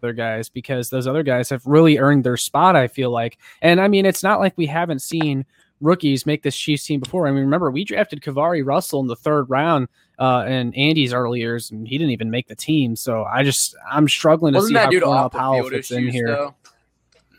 other 0.03 0.13
guys 0.13 0.47
because 0.47 0.89
those 0.89 1.07
other 1.07 1.23
guys 1.23 1.49
have 1.49 1.65
really 1.65 1.97
earned 1.97 2.23
their 2.23 2.37
spot. 2.37 2.75
I 2.75 2.87
feel 2.87 3.09
like, 3.09 3.39
and 3.61 3.81
I 3.81 3.87
mean, 3.87 4.05
it's 4.05 4.21
not 4.23 4.39
like 4.39 4.53
we 4.55 4.67
haven't 4.67 5.01
seen 5.01 5.45
rookies 5.81 6.25
make 6.25 6.43
this 6.43 6.57
Chiefs 6.57 6.85
team 6.85 6.99
before. 6.99 7.27
I 7.27 7.31
mean, 7.31 7.41
remember 7.41 7.71
we 7.71 7.83
drafted 7.83 8.21
KeiVarae 8.21 8.65
Russell 8.65 8.99
in 9.01 9.07
the 9.07 9.15
third 9.15 9.49
round 9.49 9.87
uh, 10.19 10.45
in 10.47 10.73
Andy's 10.73 11.13
early 11.13 11.39
years, 11.39 11.71
and 11.71 11.87
he 11.87 11.97
didn't 11.97 12.11
even 12.11 12.31
make 12.31 12.47
the 12.47 12.55
team. 12.55 12.95
So 12.95 13.23
I 13.23 13.43
just 13.43 13.75
I'm 13.89 14.07
struggling 14.07 14.53
to 14.53 14.57
Wasn't 14.57 14.75
see 14.75 14.97
how 14.97 15.05
Cornell 15.05 15.29
Powell 15.29 15.69
fits 15.69 15.91
in 15.91 16.07
here. 16.07 16.27
Though? 16.27 16.55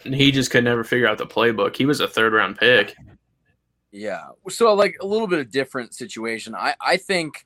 He 0.04 0.30
just 0.30 0.50
could 0.50 0.64
never 0.64 0.85
figure 0.85 1.09
out 1.09 1.18
the 1.18 1.26
playbook. 1.26 1.76
He 1.76 1.87
was 1.87 2.00
a 2.00 2.09
third 2.09 2.33
round 2.33 2.59
pick. 2.59 2.95
Yeah. 3.90 4.28
So 4.49 4.73
like 4.75 4.97
a 5.00 5.07
little 5.07 5.26
bit 5.26 5.40
of 5.40 5.50
different 5.50 5.95
situation. 5.95 6.54
I 6.54 6.75
I 6.80 6.97
think 6.97 7.45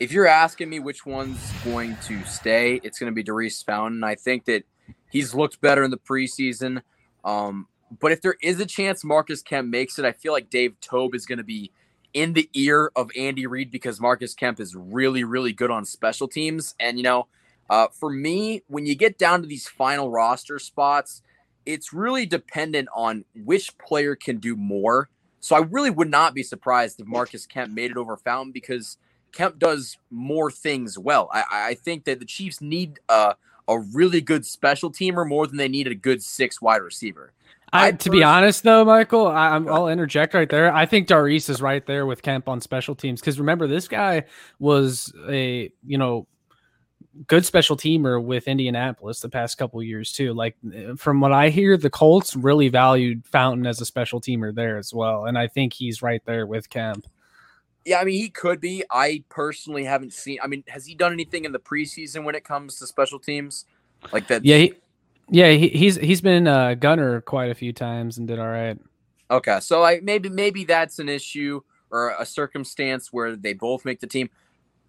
if 0.00 0.10
you're 0.10 0.26
asking 0.26 0.68
me 0.68 0.80
which 0.80 1.06
one's 1.06 1.52
going 1.64 1.96
to 2.04 2.24
stay, 2.24 2.80
it's 2.82 2.98
going 2.98 3.10
to 3.10 3.14
be 3.14 3.22
Daurice 3.22 3.62
Fountain. 3.62 4.02
I 4.02 4.16
think 4.16 4.46
that 4.46 4.64
he's 5.10 5.34
looked 5.34 5.60
better 5.60 5.84
in 5.84 5.92
the 5.92 5.98
preseason. 5.98 6.82
Um, 7.24 7.68
but 8.00 8.12
if 8.12 8.22
there 8.22 8.36
is 8.42 8.60
a 8.60 8.66
chance 8.66 9.04
Marcus 9.04 9.42
Kemp 9.42 9.68
makes 9.68 9.98
it, 9.98 10.04
I 10.04 10.12
feel 10.12 10.32
like 10.32 10.50
Dave 10.50 10.76
Toub 10.80 11.14
is 11.14 11.26
going 11.26 11.38
to 11.38 11.44
be 11.44 11.70
in 12.14 12.32
the 12.32 12.48
ear 12.54 12.90
of 12.94 13.10
Andy 13.16 13.46
Reid 13.46 13.70
because 13.70 14.00
Marcus 14.00 14.34
Kemp 14.34 14.60
is 14.60 14.74
really, 14.74 15.24
really 15.24 15.52
good 15.52 15.70
on 15.70 15.84
special 15.84 16.28
teams. 16.28 16.74
And, 16.78 16.98
you 16.98 17.02
know, 17.02 17.26
uh, 17.70 17.88
for 17.88 18.10
me, 18.10 18.62
when 18.66 18.86
you 18.86 18.94
get 18.94 19.18
down 19.18 19.40
to 19.42 19.48
these 19.48 19.68
final 19.68 20.10
roster 20.10 20.58
spots, 20.58 21.22
it's 21.64 21.92
really 21.92 22.26
dependent 22.26 22.88
on 22.94 23.24
which 23.34 23.76
player 23.78 24.14
can 24.14 24.38
do 24.38 24.56
more. 24.56 25.08
So 25.40 25.56
I 25.56 25.60
really 25.60 25.90
would 25.90 26.10
not 26.10 26.34
be 26.34 26.42
surprised 26.42 27.00
if 27.00 27.06
Marcus 27.06 27.46
Kemp 27.46 27.72
made 27.72 27.90
it 27.90 27.96
over 27.96 28.16
Fountain 28.16 28.52
because 28.52 28.98
Kemp 29.32 29.58
does 29.58 29.96
more 30.10 30.50
things 30.50 30.98
well. 30.98 31.28
I, 31.32 31.44
I 31.50 31.74
think 31.74 32.04
that 32.04 32.20
the 32.20 32.26
Chiefs 32.26 32.60
need 32.60 33.00
a, 33.08 33.36
a 33.66 33.78
really 33.78 34.20
good 34.20 34.44
special 34.44 34.92
teamer 34.92 35.26
more 35.26 35.46
than 35.46 35.56
they 35.56 35.68
need 35.68 35.86
a 35.86 35.94
good 35.94 36.22
six 36.22 36.60
wide 36.60 36.82
receiver. 36.82 37.32
I, 37.72 37.92
to 37.92 38.10
be 38.10 38.22
honest, 38.22 38.64
though, 38.64 38.84
Michael, 38.84 39.26
I, 39.26 39.56
I'll 39.56 39.88
interject 39.88 40.34
right 40.34 40.48
there. 40.48 40.74
I 40.74 40.84
think 40.84 41.08
Daurice 41.08 41.48
is 41.48 41.62
right 41.62 41.84
there 41.86 42.04
with 42.04 42.22
Kemp 42.22 42.48
on 42.48 42.60
special 42.60 42.94
teams 42.94 43.20
because 43.20 43.38
remember, 43.38 43.66
this 43.66 43.88
guy 43.88 44.24
was 44.58 45.12
a 45.28 45.72
you 45.86 45.96
know 45.96 46.26
good 47.26 47.44
special 47.44 47.76
teamer 47.76 48.22
with 48.22 48.48
Indianapolis 48.48 49.20
the 49.20 49.28
past 49.28 49.56
couple 49.56 49.82
years 49.82 50.12
too. 50.12 50.34
Like 50.34 50.56
from 50.96 51.20
what 51.20 51.32
I 51.32 51.48
hear, 51.48 51.76
the 51.76 51.90
Colts 51.90 52.36
really 52.36 52.68
valued 52.68 53.26
Fountain 53.26 53.66
as 53.66 53.80
a 53.80 53.86
special 53.86 54.20
teamer 54.20 54.54
there 54.54 54.76
as 54.76 54.92
well, 54.92 55.24
and 55.24 55.38
I 55.38 55.48
think 55.48 55.72
he's 55.72 56.02
right 56.02 56.22
there 56.26 56.46
with 56.46 56.68
Kemp. 56.68 57.06
Yeah, 57.84 58.00
I 58.00 58.04
mean 58.04 58.20
he 58.20 58.28
could 58.28 58.60
be. 58.60 58.84
I 58.90 59.24
personally 59.28 59.84
haven't 59.84 60.12
seen. 60.12 60.38
I 60.42 60.46
mean, 60.46 60.62
has 60.68 60.86
he 60.86 60.94
done 60.94 61.12
anything 61.12 61.44
in 61.46 61.52
the 61.52 61.58
preseason 61.58 62.24
when 62.24 62.34
it 62.34 62.44
comes 62.44 62.78
to 62.78 62.86
special 62.86 63.18
teams 63.18 63.64
like 64.12 64.28
that? 64.28 64.44
Yeah, 64.44 64.58
he, 64.58 64.74
yeah, 65.30 65.50
he, 65.50 65.68
he's 65.68 65.96
he's 65.96 66.20
been 66.20 66.46
a 66.46 66.76
gunner 66.76 67.20
quite 67.20 67.50
a 67.50 67.54
few 67.54 67.72
times 67.72 68.18
and 68.18 68.28
did 68.28 68.38
all 68.38 68.48
right. 68.48 68.78
Okay, 69.30 69.60
so 69.60 69.82
I 69.82 70.00
maybe 70.02 70.28
maybe 70.28 70.64
that's 70.64 70.98
an 70.98 71.08
issue 71.08 71.60
or 71.90 72.14
a 72.18 72.26
circumstance 72.26 73.12
where 73.12 73.36
they 73.36 73.52
both 73.52 73.84
make 73.84 74.00
the 74.00 74.06
team. 74.06 74.30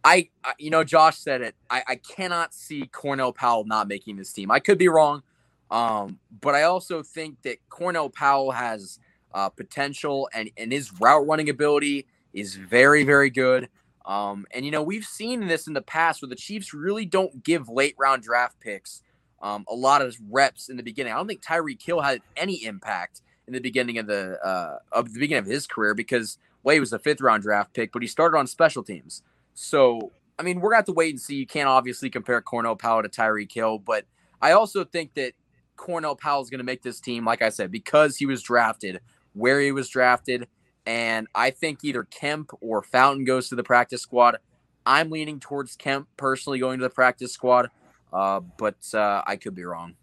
I, 0.03 0.29
I 0.43 0.53
you 0.57 0.69
know, 0.69 0.83
Josh 0.83 1.17
said 1.17 1.41
it. 1.41 1.55
I, 1.69 1.83
I 1.87 1.95
cannot 1.95 2.53
see 2.53 2.87
Cornell 2.87 3.31
Powell 3.31 3.65
not 3.65 3.87
making 3.87 4.17
this 4.17 4.33
team. 4.33 4.51
I 4.51 4.59
could 4.59 4.77
be 4.77 4.89
wrong, 4.89 5.23
um, 5.71 6.19
but 6.41 6.55
I 6.55 6.63
also 6.63 7.03
think 7.03 7.41
that 7.43 7.57
Cornell 7.69 8.09
Powell 8.09 8.51
has 8.51 8.99
uh, 9.33 9.49
potential 9.49 10.29
and 10.33 10.49
and 10.57 10.71
his 10.71 10.91
route 10.99 11.25
running 11.27 11.49
ability 11.49 12.07
is 12.33 12.55
very 12.55 13.03
very 13.03 13.29
good. 13.29 13.69
Um, 14.05 14.45
and 14.53 14.65
you 14.65 14.71
know 14.71 14.83
we've 14.83 15.05
seen 15.05 15.47
this 15.47 15.67
in 15.67 15.73
the 15.73 15.81
past 15.81 16.21
where 16.21 16.29
the 16.29 16.35
Chiefs 16.35 16.73
really 16.73 17.05
don't 17.05 17.43
give 17.43 17.69
late 17.69 17.95
round 17.97 18.23
draft 18.23 18.59
picks 18.59 19.01
um, 19.43 19.65
a 19.69 19.75
lot 19.75 20.01
of 20.01 20.15
reps 20.31 20.69
in 20.69 20.77
the 20.77 20.83
beginning. 20.83 21.13
I 21.13 21.17
don't 21.17 21.27
think 21.27 21.43
Tyreek 21.43 21.81
Hill 21.81 22.01
had 22.01 22.21
any 22.35 22.63
impact 22.63 23.21
in 23.45 23.53
the 23.53 23.59
beginning 23.59 23.97
of 23.97 24.07
the 24.07 24.39
uh, 24.43 24.79
of 24.91 25.13
the 25.13 25.19
beginning 25.19 25.43
of 25.43 25.45
his 25.45 25.67
career 25.67 25.93
because 25.93 26.37
well, 26.63 26.79
was 26.79 26.93
a 26.93 26.99
fifth 26.99 27.21
round 27.21 27.43
draft 27.43 27.73
pick, 27.73 27.91
but 27.91 28.01
he 28.01 28.07
started 28.07 28.37
on 28.37 28.47
special 28.47 28.83
teams. 28.83 29.21
So 29.53 30.11
I 30.39 30.43
mean, 30.43 30.61
we're 30.61 30.69
gonna 30.69 30.77
have 30.77 30.85
to 30.85 30.93
wait 30.93 31.11
and 31.11 31.21
see. 31.21 31.35
You 31.35 31.45
can't 31.45 31.67
obviously 31.67 32.09
compare 32.09 32.41
Cornell 32.41 32.77
Powell 32.77 33.03
to 33.03 33.09
Tyreek 33.09 33.51
Hill, 33.51 33.79
but 33.79 34.05
I 34.41 34.53
also 34.53 34.85
think 34.85 35.13
that 35.15 35.33
Cornell 35.75 36.15
Powell 36.15 36.41
is 36.41 36.49
gonna 36.49 36.63
make 36.63 36.81
this 36.81 37.01
team, 37.01 37.25
like 37.25 37.41
I 37.41 37.49
said, 37.49 37.69
because 37.69 38.15
he 38.15 38.25
was 38.25 38.41
drafted 38.41 39.01
where 39.33 39.59
he 39.59 39.71
was 39.71 39.89
drafted. 39.89 40.47
And 40.85 41.27
I 41.35 41.49
think 41.49 41.83
either 41.83 42.03
Kemp 42.03 42.51
or 42.61 42.81
Fountain 42.81 43.25
goes 43.25 43.49
to 43.49 43.55
the 43.55 43.63
practice 43.63 44.01
squad. 44.01 44.37
I'm 44.85 45.09
leaning 45.09 45.39
towards 45.39 45.75
Kemp 45.75 46.07
personally 46.17 46.59
going 46.59 46.79
to 46.79 46.83
the 46.83 46.89
practice 46.89 47.31
squad. 47.31 47.69
Uh, 48.13 48.41
but 48.57 48.77
uh, 48.93 49.23
I 49.25 49.35
could 49.37 49.55
be 49.55 49.63
wrong. 49.63 49.95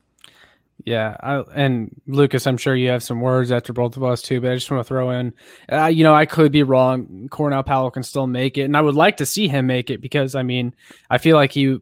Yeah, 0.84 1.16
I, 1.20 1.44
and 1.54 1.94
Lucas, 2.06 2.46
I'm 2.46 2.56
sure 2.56 2.74
you 2.74 2.88
have 2.88 3.02
some 3.02 3.20
words 3.20 3.52
after 3.52 3.72
both 3.72 3.96
of 3.96 4.02
us 4.02 4.22
too, 4.22 4.40
but 4.40 4.50
I 4.50 4.54
just 4.54 4.70
want 4.70 4.80
to 4.80 4.88
throw 4.88 5.10
in, 5.10 5.34
uh, 5.70 5.86
you 5.86 6.04
know, 6.04 6.14
I 6.14 6.24
could 6.24 6.52
be 6.52 6.62
wrong. 6.62 7.28
Cornell 7.30 7.62
Powell 7.62 7.90
can 7.90 8.02
still 8.02 8.26
make 8.26 8.56
it, 8.56 8.62
and 8.62 8.76
I 8.76 8.80
would 8.80 8.94
like 8.94 9.18
to 9.18 9.26
see 9.26 9.46
him 9.46 9.66
make 9.66 9.90
it 9.90 10.00
because 10.00 10.34
I 10.34 10.42
mean, 10.42 10.74
I 11.10 11.18
feel 11.18 11.36
like 11.36 11.52
he 11.52 11.78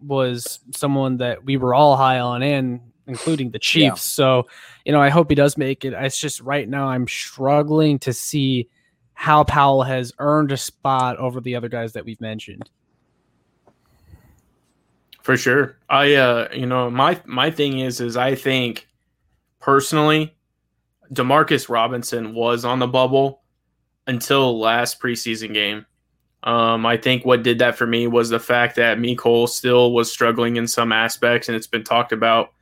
was 0.00 0.60
someone 0.70 1.16
that 1.18 1.44
we 1.44 1.56
were 1.56 1.74
all 1.74 1.96
high 1.96 2.20
on, 2.20 2.42
and 2.42 2.80
including 3.06 3.50
the 3.50 3.58
Chiefs. 3.58 3.82
Yeah. 3.82 3.94
So, 3.94 4.46
you 4.84 4.92
know, 4.92 5.00
I 5.00 5.08
hope 5.08 5.30
he 5.30 5.34
does 5.34 5.56
make 5.56 5.84
it. 5.84 5.92
It's 5.92 6.20
just 6.20 6.40
right 6.40 6.68
now 6.68 6.88
I'm 6.88 7.08
struggling 7.08 7.98
to 8.00 8.12
see 8.12 8.68
how 9.14 9.44
Powell 9.44 9.82
has 9.82 10.12
earned 10.18 10.52
a 10.52 10.56
spot 10.56 11.16
over 11.16 11.40
the 11.40 11.56
other 11.56 11.68
guys 11.68 11.94
that 11.94 12.04
we've 12.04 12.20
mentioned. 12.20 12.68
For 15.26 15.36
sure. 15.36 15.76
I 15.90 16.14
uh 16.14 16.48
you 16.54 16.66
know, 16.66 16.88
my 16.88 17.20
my 17.24 17.50
thing 17.50 17.80
is 17.80 18.00
is 18.00 18.16
I 18.16 18.36
think 18.36 18.86
personally 19.58 20.36
Demarcus 21.12 21.68
Robinson 21.68 22.32
was 22.32 22.64
on 22.64 22.78
the 22.78 22.86
bubble 22.86 23.42
until 24.06 24.56
last 24.56 25.00
preseason 25.00 25.52
game. 25.52 25.84
Um, 26.44 26.86
I 26.86 26.96
think 26.96 27.24
what 27.24 27.42
did 27.42 27.58
that 27.58 27.76
for 27.76 27.88
me 27.88 28.06
was 28.06 28.30
the 28.30 28.38
fact 28.38 28.76
that 28.76 28.98
Mecole 28.98 29.48
still 29.48 29.92
was 29.92 30.12
struggling 30.12 30.54
in 30.54 30.68
some 30.68 30.92
aspects, 30.92 31.48
and 31.48 31.56
it's 31.56 31.66
been 31.66 31.82
talked 31.82 32.12
about 32.12 32.52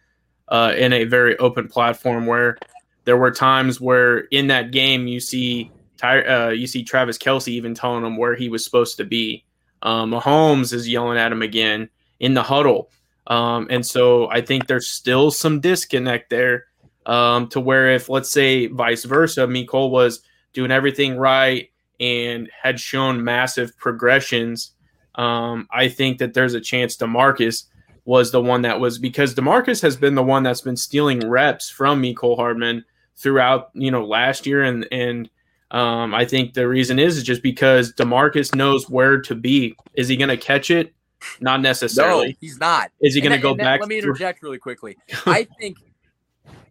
uh, 0.48 0.72
in 0.74 0.94
a 0.94 1.04
very 1.04 1.36
open 1.36 1.68
platform 1.68 2.24
where 2.24 2.56
there 3.04 3.18
were 3.18 3.30
times 3.30 3.78
where 3.78 4.20
in 4.30 4.46
that 4.46 4.70
game 4.70 5.06
you 5.06 5.20
see 5.20 5.70
Ty- 5.98 6.22
uh, 6.22 6.48
you 6.48 6.66
see 6.66 6.82
Travis 6.82 7.18
Kelce 7.18 7.48
even 7.48 7.74
telling 7.74 8.06
him 8.06 8.16
where 8.16 8.34
he 8.34 8.48
was 8.48 8.64
supposed 8.64 8.96
to 8.96 9.04
be. 9.04 9.44
Um, 9.82 10.12
Mahomes 10.12 10.72
is 10.72 10.88
yelling 10.88 11.18
at 11.18 11.30
him 11.30 11.42
again 11.42 11.90
in 12.20 12.34
the 12.34 12.42
huddle. 12.42 12.90
Um, 13.26 13.66
and 13.70 13.84
so 13.84 14.28
I 14.30 14.40
think 14.40 14.66
there's 14.66 14.88
still 14.88 15.30
some 15.30 15.60
disconnect 15.60 16.30
there 16.30 16.66
um, 17.06 17.48
to 17.48 17.60
where 17.60 17.90
if, 17.90 18.08
let's 18.08 18.30
say, 18.30 18.66
vice 18.66 19.04
versa, 19.04 19.46
Mecole 19.46 19.90
was 19.90 20.22
doing 20.52 20.70
everything 20.70 21.16
right 21.16 21.70
and 22.00 22.50
had 22.62 22.78
shown 22.80 23.24
massive 23.24 23.76
progressions, 23.78 24.72
um, 25.14 25.68
I 25.72 25.88
think 25.88 26.18
that 26.18 26.34
there's 26.34 26.54
a 26.54 26.60
chance 26.60 26.96
Demarcus 26.96 27.64
was 28.04 28.32
the 28.32 28.40
one 28.40 28.62
that 28.62 28.80
was 28.80 28.98
because 28.98 29.34
Demarcus 29.34 29.80
has 29.80 29.96
been 29.96 30.14
the 30.14 30.22
one 30.22 30.42
that's 30.42 30.60
been 30.60 30.76
stealing 30.76 31.26
reps 31.28 31.70
from 31.70 32.02
Mecole 32.02 32.36
Hardman 32.36 32.84
throughout, 33.16 33.70
you 33.74 33.90
know, 33.90 34.04
last 34.04 34.46
year. 34.46 34.62
And, 34.62 34.86
and 34.92 35.30
um, 35.70 36.14
I 36.14 36.24
think 36.24 36.52
the 36.52 36.68
reason 36.68 36.98
is 36.98 37.22
just 37.22 37.42
because 37.42 37.92
Demarcus 37.94 38.54
knows 38.54 38.90
where 38.90 39.20
to 39.22 39.34
be. 39.34 39.76
Is 39.94 40.08
he 40.08 40.16
going 40.16 40.28
to 40.28 40.36
catch 40.36 40.70
it? 40.70 40.94
Not 41.40 41.60
necessarily. 41.60 42.28
No, 42.28 42.34
he's 42.40 42.58
not. 42.58 42.90
Is 43.00 43.14
he 43.14 43.20
going 43.20 43.32
to 43.32 43.38
go 43.38 43.54
back? 43.54 43.80
Let 43.80 43.88
me 43.88 43.98
interject 43.98 44.42
really 44.42 44.58
quickly. 44.58 44.96
I 45.26 45.46
think 45.58 45.78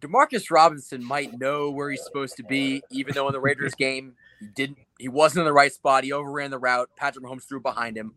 Demarcus 0.00 0.50
Robinson 0.50 1.02
might 1.02 1.38
know 1.38 1.70
where 1.70 1.90
he's 1.90 2.04
supposed 2.04 2.36
to 2.36 2.42
be, 2.42 2.82
even 2.90 3.14
though 3.14 3.26
in 3.28 3.32
the 3.32 3.40
Raiders 3.40 3.74
game 3.74 4.14
he 4.40 4.46
didn't. 4.46 4.78
He 4.98 5.08
wasn't 5.08 5.40
in 5.40 5.46
the 5.46 5.52
right 5.52 5.72
spot. 5.72 6.04
He 6.04 6.12
overran 6.12 6.50
the 6.50 6.58
route. 6.58 6.90
Patrick 6.96 7.24
Mahomes 7.24 7.44
threw 7.44 7.60
behind 7.60 7.96
him. 7.96 8.14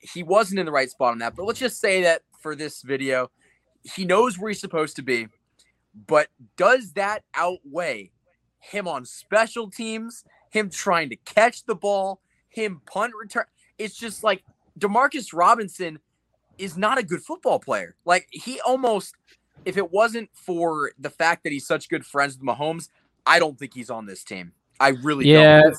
He 0.00 0.22
wasn't 0.22 0.60
in 0.60 0.66
the 0.66 0.72
right 0.72 0.90
spot 0.90 1.12
on 1.12 1.18
that. 1.18 1.36
But 1.36 1.44
let's 1.44 1.58
just 1.58 1.80
say 1.80 2.02
that 2.02 2.22
for 2.40 2.54
this 2.54 2.82
video, 2.82 3.30
he 3.82 4.04
knows 4.04 4.38
where 4.38 4.50
he's 4.50 4.60
supposed 4.60 4.96
to 4.96 5.02
be. 5.02 5.28
But 6.06 6.28
does 6.56 6.92
that 6.92 7.24
outweigh 7.34 8.12
him 8.60 8.86
on 8.86 9.04
special 9.04 9.70
teams? 9.70 10.24
Him 10.50 10.70
trying 10.70 11.10
to 11.10 11.16
catch 11.16 11.64
the 11.64 11.74
ball? 11.74 12.20
Him 12.48 12.80
punt 12.86 13.12
return? 13.20 13.44
It's 13.76 13.96
just 13.96 14.22
like 14.22 14.44
Demarcus 14.78 15.32
Robinson 15.32 15.98
is 16.58 16.76
not 16.76 16.98
a 16.98 17.02
good 17.02 17.22
football 17.22 17.58
player. 17.58 17.94
Like 18.04 18.26
he 18.30 18.60
almost, 18.60 19.14
if 19.64 19.76
it 19.76 19.90
wasn't 19.90 20.30
for 20.32 20.92
the 20.98 21.10
fact 21.10 21.44
that 21.44 21.52
he's 21.52 21.66
such 21.66 21.88
good 21.88 22.04
friends 22.04 22.38
with 22.38 22.46
Mahomes, 22.46 22.88
I 23.26 23.38
don't 23.38 23.58
think 23.58 23.74
he's 23.74 23.90
on 23.90 24.06
this 24.06 24.24
team. 24.24 24.52
I 24.80 24.88
really 24.88 25.30
yeah, 25.30 25.62
don't. 25.62 25.76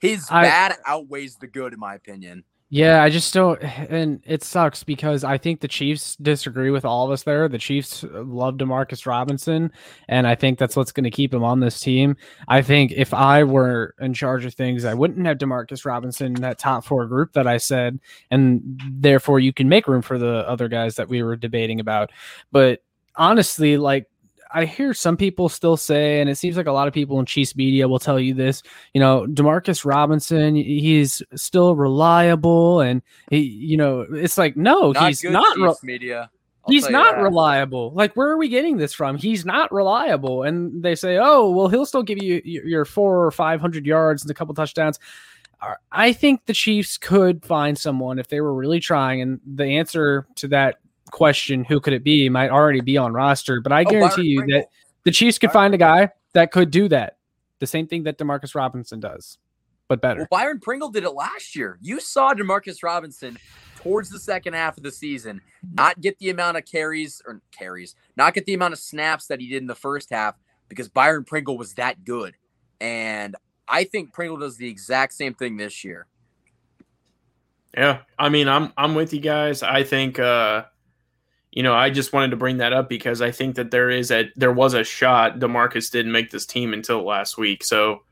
His 0.00 0.26
I, 0.30 0.42
bad 0.42 0.76
outweighs 0.86 1.36
the 1.36 1.46
good, 1.46 1.72
in 1.72 1.78
my 1.78 1.94
opinion. 1.94 2.44
Yeah, 2.74 3.02
I 3.02 3.10
just 3.10 3.34
don't, 3.34 3.62
and 3.62 4.22
it 4.24 4.42
sucks 4.42 4.82
because 4.82 5.24
I 5.24 5.36
think 5.36 5.60
the 5.60 5.68
Chiefs 5.68 6.16
disagree 6.16 6.70
with 6.70 6.86
all 6.86 7.04
of 7.04 7.10
us 7.12 7.22
there. 7.22 7.46
The 7.46 7.58
Chiefs 7.58 8.02
love 8.10 8.54
Demarcus 8.54 9.04
Robinson, 9.04 9.70
and 10.08 10.26
I 10.26 10.34
think 10.34 10.58
that's 10.58 10.74
what's 10.74 10.90
going 10.90 11.04
to 11.04 11.10
keep 11.10 11.34
him 11.34 11.44
on 11.44 11.60
this 11.60 11.80
team. 11.80 12.16
I 12.48 12.62
think 12.62 12.92
if 12.92 13.12
I 13.12 13.44
were 13.44 13.94
in 14.00 14.14
charge 14.14 14.46
of 14.46 14.54
things, 14.54 14.86
I 14.86 14.94
wouldn't 14.94 15.26
have 15.26 15.36
Demarcus 15.36 15.84
Robinson 15.84 16.28
in 16.34 16.40
that 16.40 16.58
top 16.58 16.86
four 16.86 17.06
group 17.06 17.34
that 17.34 17.46
I 17.46 17.58
said, 17.58 18.00
and 18.30 18.80
therefore 18.90 19.38
you 19.38 19.52
can 19.52 19.68
make 19.68 19.86
room 19.86 20.00
for 20.00 20.16
the 20.16 20.48
other 20.48 20.68
guys 20.68 20.94
that 20.94 21.10
we 21.10 21.22
were 21.22 21.36
debating 21.36 21.78
about. 21.78 22.10
But 22.52 22.82
honestly, 23.16 23.76
like 23.76 24.06
I 24.54 24.64
hear 24.64 24.94
some 24.94 25.16
people 25.16 25.48
still 25.48 25.76
say, 25.76 26.20
and 26.20 26.28
it 26.28 26.36
seems 26.36 26.56
like 26.56 26.66
a 26.66 26.72
lot 26.72 26.88
of 26.88 26.94
people 26.94 27.18
in 27.20 27.26
Chiefs 27.26 27.56
media 27.56 27.88
will 27.88 27.98
tell 27.98 28.20
you 28.20 28.34
this. 28.34 28.62
You 28.94 29.00
know, 29.00 29.26
Demarcus 29.26 29.84
Robinson, 29.84 30.54
he's 30.54 31.22
still 31.34 31.74
reliable, 31.74 32.80
and 32.80 33.02
he, 33.30 33.38
you 33.38 33.76
know, 33.76 34.06
it's 34.10 34.38
like 34.38 34.56
no, 34.56 34.92
not 34.92 35.08
he's 35.08 35.24
not. 35.24 35.56
Re- 35.56 35.74
media. 35.82 36.30
I'll 36.64 36.72
He's 36.72 36.88
not 36.88 37.16
that. 37.16 37.22
reliable. 37.22 37.92
Like, 37.92 38.14
where 38.14 38.28
are 38.28 38.36
we 38.36 38.48
getting 38.48 38.76
this 38.76 38.92
from? 38.92 39.16
He's 39.18 39.44
not 39.44 39.72
reliable. 39.72 40.44
And 40.44 40.82
they 40.82 40.94
say, 40.94 41.18
oh, 41.20 41.50
well, 41.50 41.66
he'll 41.66 41.86
still 41.86 42.04
give 42.04 42.22
you 42.22 42.40
your 42.44 42.84
four 42.84 43.26
or 43.26 43.32
500 43.32 43.84
yards 43.84 44.22
and 44.22 44.30
a 44.30 44.34
couple 44.34 44.54
touchdowns. 44.54 45.00
I 45.90 46.12
think 46.12 46.46
the 46.46 46.52
Chiefs 46.52 46.98
could 46.98 47.44
find 47.44 47.78
someone 47.78 48.18
if 48.18 48.28
they 48.28 48.40
were 48.40 48.54
really 48.54 48.80
trying. 48.80 49.20
And 49.20 49.40
the 49.46 49.64
answer 49.64 50.26
to 50.36 50.48
that 50.48 50.78
question, 51.12 51.64
who 51.64 51.78
could 51.78 51.92
it 51.92 52.02
be, 52.02 52.28
might 52.28 52.50
already 52.50 52.80
be 52.80 52.96
on 52.96 53.12
roster. 53.12 53.60
But 53.60 53.72
I 53.72 53.82
Oh, 53.82 53.90
guarantee 53.90 54.08
Byron 54.16 54.26
you 54.26 54.38
Pringle. 54.40 54.60
that 54.60 54.68
the 55.04 55.10
Chiefs 55.12 55.38
could 55.38 55.52
find 55.52 55.72
a 55.74 55.78
guy 55.78 56.10
that 56.32 56.50
could 56.50 56.70
do 56.72 56.88
that. 56.88 57.18
The 57.60 57.66
same 57.66 57.86
thing 57.86 58.02
that 58.04 58.18
Demarcus 58.18 58.56
Robinson 58.56 58.98
does, 58.98 59.38
but 59.86 60.00
better. 60.00 60.26
Well, 60.30 60.40
Byron 60.40 60.58
Pringle 60.58 60.88
did 60.90 61.04
it 61.04 61.10
last 61.10 61.54
year. 61.54 61.78
You 61.80 62.00
saw 62.00 62.34
Demarcus 62.34 62.82
Robinson 62.82 63.38
towards 63.76 64.10
the 64.10 64.18
second 64.18 64.54
half 64.54 64.76
of 64.76 64.82
the 64.82 64.90
season 64.90 65.40
not 65.74 66.00
get 66.00 66.18
the 66.18 66.30
amount 66.30 66.56
of 66.56 66.64
carries 66.64 67.22
or 67.26 67.40
carries, 67.56 67.94
not 68.16 68.34
get 68.34 68.44
the 68.46 68.54
amount 68.54 68.72
of 68.72 68.80
snaps 68.80 69.28
that 69.28 69.40
he 69.40 69.48
did 69.48 69.62
in 69.62 69.66
the 69.68 69.74
first 69.74 70.10
half 70.10 70.34
because 70.68 70.88
Byron 70.88 71.24
Pringle 71.24 71.56
was 71.56 71.74
that 71.74 72.04
good. 72.04 72.34
And 72.80 73.36
I 73.68 73.84
think 73.84 74.12
Pringle 74.12 74.38
does 74.38 74.56
the 74.56 74.68
exact 74.68 75.12
same 75.14 75.34
thing 75.34 75.56
this 75.56 75.84
year. 75.84 76.06
Yeah, 77.76 78.00
I 78.18 78.28
mean, 78.28 78.48
I'm 78.48 78.72
I'm 78.76 78.94
with 78.94 79.14
you 79.14 79.20
guys. 79.20 79.62
I 79.62 79.82
think, 79.82 80.18
uh, 80.18 80.64
you 81.52 81.62
know, 81.62 81.74
I 81.74 81.90
just 81.90 82.14
wanted 82.14 82.30
to 82.30 82.36
bring 82.36 82.56
that 82.56 82.72
up 82.72 82.88
because 82.88 83.20
I 83.20 83.30
think 83.30 83.56
that 83.56 83.70
there 83.70 83.90
is 83.90 84.10
a 84.10 84.30
there 84.36 84.52
was 84.52 84.72
a 84.72 84.82
shot 84.82 85.38
Demarcus 85.38 85.90
didn't 85.90 86.12
make 86.12 86.30
this 86.30 86.46
team 86.46 86.72
until 86.72 87.04
last 87.04 87.36
week. 87.36 87.62
So, 87.62 88.02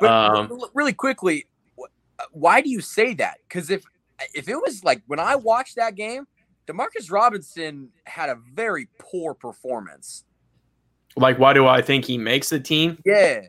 um, 0.00 0.48
re- 0.50 0.68
really 0.74 0.92
quickly, 0.92 1.46
why 2.32 2.60
do 2.60 2.68
you 2.68 2.80
say 2.80 3.14
that? 3.14 3.38
Because 3.48 3.70
if 3.70 3.84
if 4.34 4.48
it 4.48 4.56
was 4.56 4.82
like 4.82 5.02
when 5.06 5.20
I 5.20 5.36
watched 5.36 5.76
that 5.76 5.94
game, 5.94 6.26
Demarcus 6.66 7.10
Robinson 7.10 7.90
had 8.04 8.30
a 8.30 8.36
very 8.52 8.88
poor 8.98 9.32
performance. 9.32 10.24
like, 11.16 11.38
why 11.38 11.52
do 11.52 11.68
I 11.68 11.80
think 11.80 12.04
he 12.04 12.18
makes 12.18 12.48
the 12.48 12.58
team? 12.58 12.98
Yeah, 13.06 13.42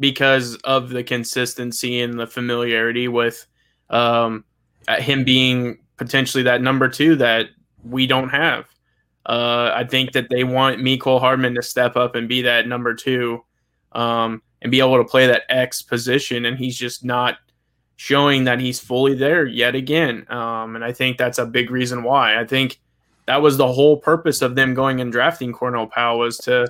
because 0.00 0.54
of 0.64 0.88
the 0.88 1.04
consistency 1.04 2.00
and 2.00 2.18
the 2.18 2.26
familiarity 2.26 3.06
with 3.06 3.46
um, 3.90 4.44
uh, 4.86 4.96
him 4.96 5.24
being 5.24 5.78
potentially 5.98 6.44
that 6.44 6.62
number 6.62 6.88
two 6.88 7.16
that 7.16 7.48
we 7.84 8.06
don't 8.06 8.30
have. 8.30 8.66
Uh, 9.28 9.70
I 9.74 9.84
think 9.84 10.12
that 10.12 10.30
they 10.30 10.42
want 10.42 10.80
Mecole 10.80 11.20
Hardman 11.20 11.54
to 11.54 11.62
step 11.62 11.96
up 11.96 12.14
and 12.14 12.28
be 12.28 12.42
that 12.42 12.66
number 12.66 12.94
two 12.94 13.44
um, 13.92 14.42
and 14.62 14.72
be 14.72 14.80
able 14.80 14.96
to 14.96 15.04
play 15.04 15.26
that 15.26 15.42
X 15.50 15.82
position, 15.82 16.46
and 16.46 16.58
he's 16.58 16.76
just 16.76 17.04
not 17.04 17.36
showing 17.96 18.44
that 18.44 18.60
he's 18.60 18.80
fully 18.80 19.14
there 19.14 19.44
yet 19.44 19.74
again. 19.74 20.24
Um, 20.30 20.76
and 20.76 20.84
I 20.84 20.92
think 20.92 21.18
that's 21.18 21.38
a 21.38 21.44
big 21.44 21.70
reason 21.70 22.04
why. 22.04 22.40
I 22.40 22.46
think 22.46 22.80
that 23.26 23.42
was 23.42 23.56
the 23.56 23.70
whole 23.70 23.98
purpose 23.98 24.40
of 24.40 24.54
them 24.54 24.72
going 24.72 25.00
and 25.00 25.12
drafting 25.12 25.52
Cornell 25.52 25.88
Powell 25.88 26.20
was 26.20 26.38
to 26.38 26.66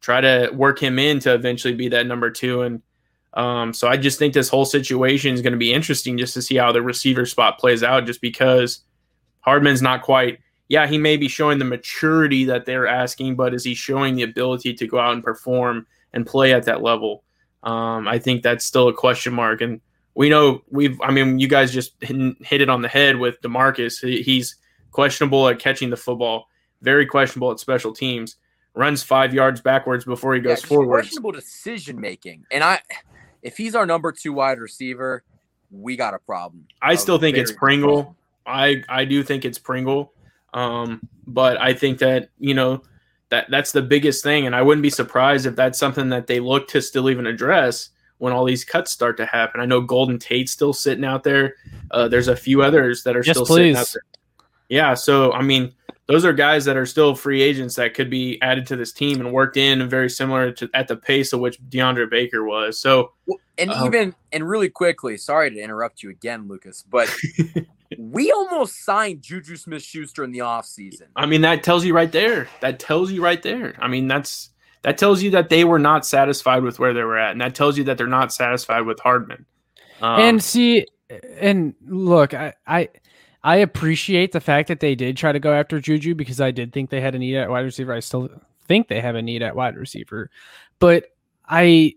try 0.00 0.20
to 0.20 0.48
work 0.54 0.78
him 0.78 0.98
in 0.98 1.18
to 1.20 1.34
eventually 1.34 1.74
be 1.74 1.88
that 1.88 2.06
number 2.06 2.30
two. 2.30 2.62
And 2.62 2.82
um, 3.34 3.74
so 3.74 3.88
I 3.88 3.96
just 3.96 4.18
think 4.18 4.32
this 4.32 4.48
whole 4.48 4.64
situation 4.64 5.34
is 5.34 5.42
going 5.42 5.52
to 5.52 5.58
be 5.58 5.72
interesting 5.72 6.16
just 6.16 6.34
to 6.34 6.42
see 6.42 6.56
how 6.56 6.72
the 6.72 6.82
receiver 6.82 7.26
spot 7.26 7.58
plays 7.58 7.82
out, 7.82 8.06
just 8.06 8.20
because 8.20 8.80
Hardman's 9.40 9.82
not 9.82 10.02
quite. 10.02 10.38
Yeah, 10.70 10.86
he 10.86 10.96
may 10.96 11.18
be 11.18 11.28
showing 11.28 11.58
the 11.58 11.66
maturity 11.66 12.46
that 12.46 12.64
they're 12.64 12.86
asking, 12.86 13.36
but 13.36 13.52
is 13.52 13.64
he 13.64 13.74
showing 13.74 14.14
the 14.14 14.22
ability 14.22 14.72
to 14.72 14.86
go 14.86 14.98
out 14.98 15.12
and 15.12 15.22
perform 15.22 15.86
and 16.14 16.26
play 16.26 16.54
at 16.54 16.64
that 16.64 16.80
level? 16.80 17.24
Um, 17.62 18.08
I 18.08 18.18
think 18.18 18.42
that's 18.42 18.64
still 18.64 18.88
a 18.88 18.94
question 18.94 19.34
mark. 19.34 19.60
And 19.60 19.82
we 20.14 20.30
know 20.30 20.62
we've, 20.70 20.98
I 21.02 21.10
mean, 21.10 21.38
you 21.38 21.48
guys 21.48 21.70
just 21.70 21.92
hit, 22.00 22.16
hit 22.40 22.62
it 22.62 22.70
on 22.70 22.80
the 22.80 22.88
head 22.88 23.16
with 23.16 23.42
Demarcus. 23.42 24.00
He, 24.00 24.22
he's 24.22 24.56
questionable 24.92 25.46
at 25.48 25.58
catching 25.58 25.90
the 25.90 25.96
football, 25.98 26.48
very 26.80 27.04
questionable 27.04 27.50
at 27.50 27.60
special 27.60 27.92
teams 27.92 28.36
runs 28.74 29.02
five 29.02 29.34
yards 29.34 29.60
backwards 29.60 30.04
before 30.04 30.34
he 30.34 30.40
Yeah, 30.40 30.50
goes 30.50 30.62
forwards. 30.62 31.08
Questionable 31.08 31.32
decision 31.32 32.00
making, 32.00 32.44
and 32.50 32.62
I, 32.62 32.80
if 33.42 33.56
he's 33.56 33.74
our 33.74 33.86
number 33.86 34.12
two 34.12 34.32
wide 34.32 34.58
receiver, 34.58 35.24
we 35.70 35.96
got 35.96 36.14
a 36.14 36.18
problem. 36.18 36.66
I 36.82 36.94
still 36.94 37.18
think 37.18 37.36
it's 37.36 37.52
Pringle. 37.52 38.16
I 38.46 38.82
I 38.88 39.04
do 39.04 39.22
think 39.22 39.44
it's 39.44 39.58
Pringle, 39.58 40.12
um, 40.54 41.00
but 41.26 41.60
I 41.60 41.74
think 41.74 41.98
that 41.98 42.30
you 42.38 42.54
know 42.54 42.82
that 43.30 43.46
that's 43.50 43.72
the 43.72 43.82
biggest 43.82 44.22
thing, 44.22 44.46
and 44.46 44.54
I 44.54 44.62
wouldn't 44.62 44.82
be 44.82 44.90
surprised 44.90 45.46
if 45.46 45.56
that's 45.56 45.78
something 45.78 46.08
that 46.10 46.26
they 46.26 46.40
look 46.40 46.68
to 46.68 46.82
still 46.82 47.08
even 47.10 47.26
address 47.26 47.90
when 48.18 48.32
all 48.32 48.44
these 48.44 48.64
cuts 48.64 48.90
start 48.90 49.16
to 49.16 49.26
happen. 49.26 49.60
I 49.60 49.64
know 49.64 49.80
Golden 49.80 50.18
Tate's 50.18 50.52
still 50.52 50.72
sitting 50.72 51.04
out 51.04 51.24
there. 51.24 51.54
Uh, 51.90 52.06
there's 52.08 52.28
a 52.28 52.36
few 52.36 52.62
others 52.62 53.02
that 53.04 53.16
are 53.16 53.22
Yes, 53.24 53.36
still 53.36 53.46
sitting 53.46 53.76
out 53.76 53.90
there. 53.92 54.02
Yeah, 54.68 54.94
so 54.94 55.32
I 55.32 55.42
mean, 55.42 55.72
those 56.06 56.24
are 56.24 56.32
guys 56.32 56.64
that 56.64 56.76
are 56.76 56.86
still 56.86 57.14
free 57.14 57.40
agents 57.40 57.76
that 57.76 57.94
could 57.94 58.10
be 58.10 58.40
added 58.42 58.66
to 58.66 58.76
this 58.76 58.92
team 58.92 59.20
and 59.20 59.32
worked 59.32 59.56
in 59.56 59.88
very 59.88 60.10
similar 60.10 60.50
to 60.52 60.68
at 60.74 60.88
the 60.88 60.96
pace 60.96 61.32
of 61.32 61.40
which 61.40 61.60
DeAndre 61.68 62.10
Baker 62.10 62.44
was. 62.44 62.78
So 62.78 63.12
Well, 63.26 63.38
and 63.56 63.70
Um, 63.70 63.86
even 63.86 64.14
and 64.32 64.48
really 64.48 64.68
quickly, 64.68 65.16
sorry 65.16 65.50
to 65.50 65.60
interrupt 65.60 66.02
you 66.02 66.10
again, 66.10 66.48
Lucas, 66.48 66.82
but 66.82 67.08
we 67.98 68.30
almost 68.30 68.84
signed 68.84 69.22
Juju 69.22 69.56
Smith 69.56 69.82
Schuster 69.82 70.22
in 70.24 70.30
the 70.30 70.40
offseason. 70.40 71.08
I 71.16 71.26
mean, 71.26 71.40
that 71.42 71.62
tells 71.62 71.84
you 71.84 71.94
right 71.94 72.10
there. 72.10 72.48
That 72.60 72.78
tells 72.78 73.10
you 73.10 73.22
right 73.22 73.42
there. 73.42 73.74
I 73.78 73.88
mean, 73.88 74.08
that's 74.08 74.50
that 74.82 74.96
tells 74.96 75.22
you 75.22 75.30
that 75.32 75.48
they 75.48 75.64
were 75.64 75.78
not 75.78 76.06
satisfied 76.06 76.62
with 76.62 76.78
where 76.78 76.94
they 76.94 77.02
were 77.02 77.18
at, 77.18 77.32
and 77.32 77.40
that 77.40 77.54
tells 77.54 77.76
you 77.76 77.84
that 77.84 77.98
they're 77.98 78.06
not 78.06 78.32
satisfied 78.32 78.82
with 78.82 79.00
Hardman. 79.00 79.44
Um, 80.00 80.20
and 80.20 80.42
see, 80.42 80.86
and 81.38 81.74
look, 81.86 82.32
I, 82.32 82.54
I 82.66 82.88
I 83.42 83.56
appreciate 83.56 84.32
the 84.32 84.40
fact 84.40 84.68
that 84.68 84.80
they 84.80 84.94
did 84.94 85.16
try 85.16 85.32
to 85.32 85.40
go 85.40 85.52
after 85.52 85.80
Juju 85.80 86.14
because 86.14 86.40
I 86.40 86.50
did 86.50 86.72
think 86.72 86.90
they 86.90 87.00
had 87.00 87.14
a 87.14 87.18
need 87.18 87.36
at 87.36 87.50
wide 87.50 87.64
receiver. 87.64 87.92
I 87.92 88.00
still 88.00 88.28
think 88.66 88.88
they 88.88 89.00
have 89.00 89.16
a 89.16 89.22
need 89.22 89.42
at 89.42 89.56
wide 89.56 89.76
receiver, 89.76 90.30
but 90.78 91.06
I 91.48 91.94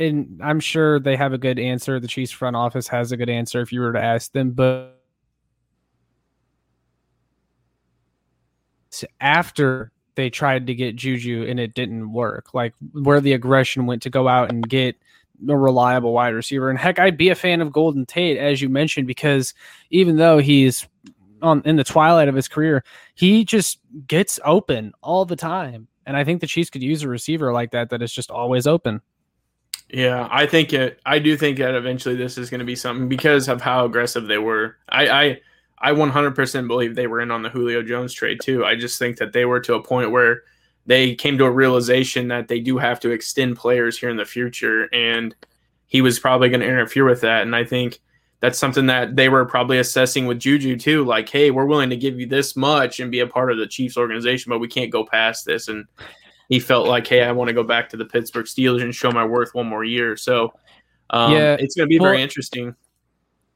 and 0.00 0.40
I'm 0.42 0.60
sure 0.60 0.98
they 0.98 1.16
have 1.16 1.32
a 1.32 1.38
good 1.38 1.58
answer. 1.58 2.00
The 2.00 2.08
Chiefs 2.08 2.32
front 2.32 2.56
office 2.56 2.88
has 2.88 3.12
a 3.12 3.16
good 3.16 3.30
answer 3.30 3.60
if 3.60 3.72
you 3.72 3.80
were 3.80 3.92
to 3.92 4.02
ask 4.02 4.32
them, 4.32 4.50
but 4.52 4.96
after 9.20 9.92
they 10.14 10.30
tried 10.30 10.66
to 10.66 10.74
get 10.74 10.96
Juju 10.96 11.46
and 11.48 11.60
it 11.60 11.74
didn't 11.74 12.12
work, 12.12 12.52
like 12.54 12.74
where 12.92 13.20
the 13.20 13.32
aggression 13.32 13.86
went 13.86 14.02
to 14.02 14.10
go 14.10 14.28
out 14.28 14.50
and 14.50 14.68
get 14.68 14.96
a 15.48 15.56
reliable 15.56 16.12
wide 16.12 16.34
receiver. 16.34 16.68
And 16.68 16.78
heck, 16.78 16.98
I'd 16.98 17.16
be 17.16 17.30
a 17.30 17.34
fan 17.34 17.60
of 17.60 17.72
Golden 17.72 18.04
Tate, 18.04 18.36
as 18.36 18.60
you 18.60 18.68
mentioned, 18.68 19.06
because 19.06 19.54
even 19.90 20.16
though 20.16 20.38
he's 20.38 20.86
on 21.42 21.62
in 21.64 21.76
the 21.76 21.84
twilight 21.84 22.28
of 22.28 22.34
his 22.34 22.48
career, 22.48 22.84
he 23.14 23.44
just 23.44 23.78
gets 24.06 24.38
open 24.44 24.92
all 25.02 25.24
the 25.24 25.36
time. 25.36 25.88
And 26.04 26.16
I 26.16 26.24
think 26.24 26.40
the 26.40 26.46
Chiefs 26.46 26.70
could 26.70 26.82
use 26.82 27.02
a 27.02 27.08
receiver 27.08 27.52
like 27.52 27.70
that 27.70 27.90
that 27.90 28.02
is 28.02 28.12
just 28.12 28.30
always 28.30 28.66
open. 28.66 29.00
Yeah, 29.92 30.28
I 30.30 30.46
think 30.46 30.72
it. 30.72 31.00
I 31.04 31.18
do 31.18 31.36
think 31.36 31.58
that 31.58 31.74
eventually 31.74 32.16
this 32.16 32.38
is 32.38 32.50
going 32.50 32.60
to 32.60 32.64
be 32.64 32.76
something 32.76 33.08
because 33.08 33.48
of 33.48 33.60
how 33.60 33.84
aggressive 33.84 34.26
they 34.26 34.38
were. 34.38 34.76
I 34.88 35.08
I, 35.08 35.40
I 35.90 35.92
100% 35.92 36.68
believe 36.68 36.94
they 36.94 37.06
were 37.06 37.20
in 37.20 37.30
on 37.30 37.42
the 37.42 37.48
Julio 37.48 37.82
Jones 37.82 38.12
trade 38.12 38.40
too. 38.42 38.64
I 38.64 38.76
just 38.76 38.98
think 38.98 39.16
that 39.18 39.32
they 39.32 39.44
were 39.44 39.60
to 39.60 39.74
a 39.74 39.82
point 39.82 40.10
where 40.10 40.42
they 40.86 41.14
came 41.14 41.38
to 41.38 41.44
a 41.44 41.50
realization 41.50 42.28
that 42.28 42.48
they 42.48 42.60
do 42.60 42.78
have 42.78 43.00
to 43.00 43.10
extend 43.10 43.56
players 43.56 43.98
here 43.98 44.10
in 44.10 44.16
the 44.16 44.24
future, 44.24 44.88
and 44.92 45.34
he 45.86 46.02
was 46.02 46.18
probably 46.18 46.48
going 46.48 46.60
to 46.60 46.68
interfere 46.68 47.04
with 47.04 47.22
that. 47.22 47.42
And 47.42 47.56
I 47.56 47.64
think 47.64 48.00
that's 48.40 48.58
something 48.58 48.86
that 48.86 49.16
they 49.16 49.28
were 49.28 49.44
probably 49.44 49.78
assessing 49.78 50.26
with 50.26 50.40
Juju 50.40 50.76
too. 50.76 51.04
Like, 51.04 51.28
hey, 51.28 51.50
we're 51.50 51.66
willing 51.66 51.90
to 51.90 51.96
give 51.96 52.18
you 52.18 52.26
this 52.26 52.56
much 52.56 53.00
and 53.00 53.10
be 53.10 53.20
a 53.20 53.26
part 53.26 53.52
of 53.52 53.58
the 53.58 53.66
Chiefs 53.66 53.96
organization, 53.96 54.50
but 54.50 54.60
we 54.60 54.68
can't 54.68 54.90
go 54.90 55.04
past 55.04 55.44
this. 55.44 55.68
And 55.68 55.86
he 56.50 56.60
felt 56.60 56.86
like, 56.86 57.06
hey, 57.06 57.22
I 57.22 57.32
want 57.32 57.48
to 57.48 57.54
go 57.54 57.62
back 57.62 57.88
to 57.90 57.96
the 57.96 58.04
Pittsburgh 58.04 58.44
Steelers 58.44 58.82
and 58.82 58.94
show 58.94 59.10
my 59.10 59.24
worth 59.24 59.54
one 59.54 59.66
more 59.66 59.84
year. 59.84 60.16
So, 60.16 60.52
um, 61.08 61.32
Yeah, 61.32 61.56
it's 61.58 61.74
going 61.76 61.88
to 61.88 61.88
be 61.88 61.98
well- 61.98 62.10
very 62.10 62.22
interesting. 62.22 62.74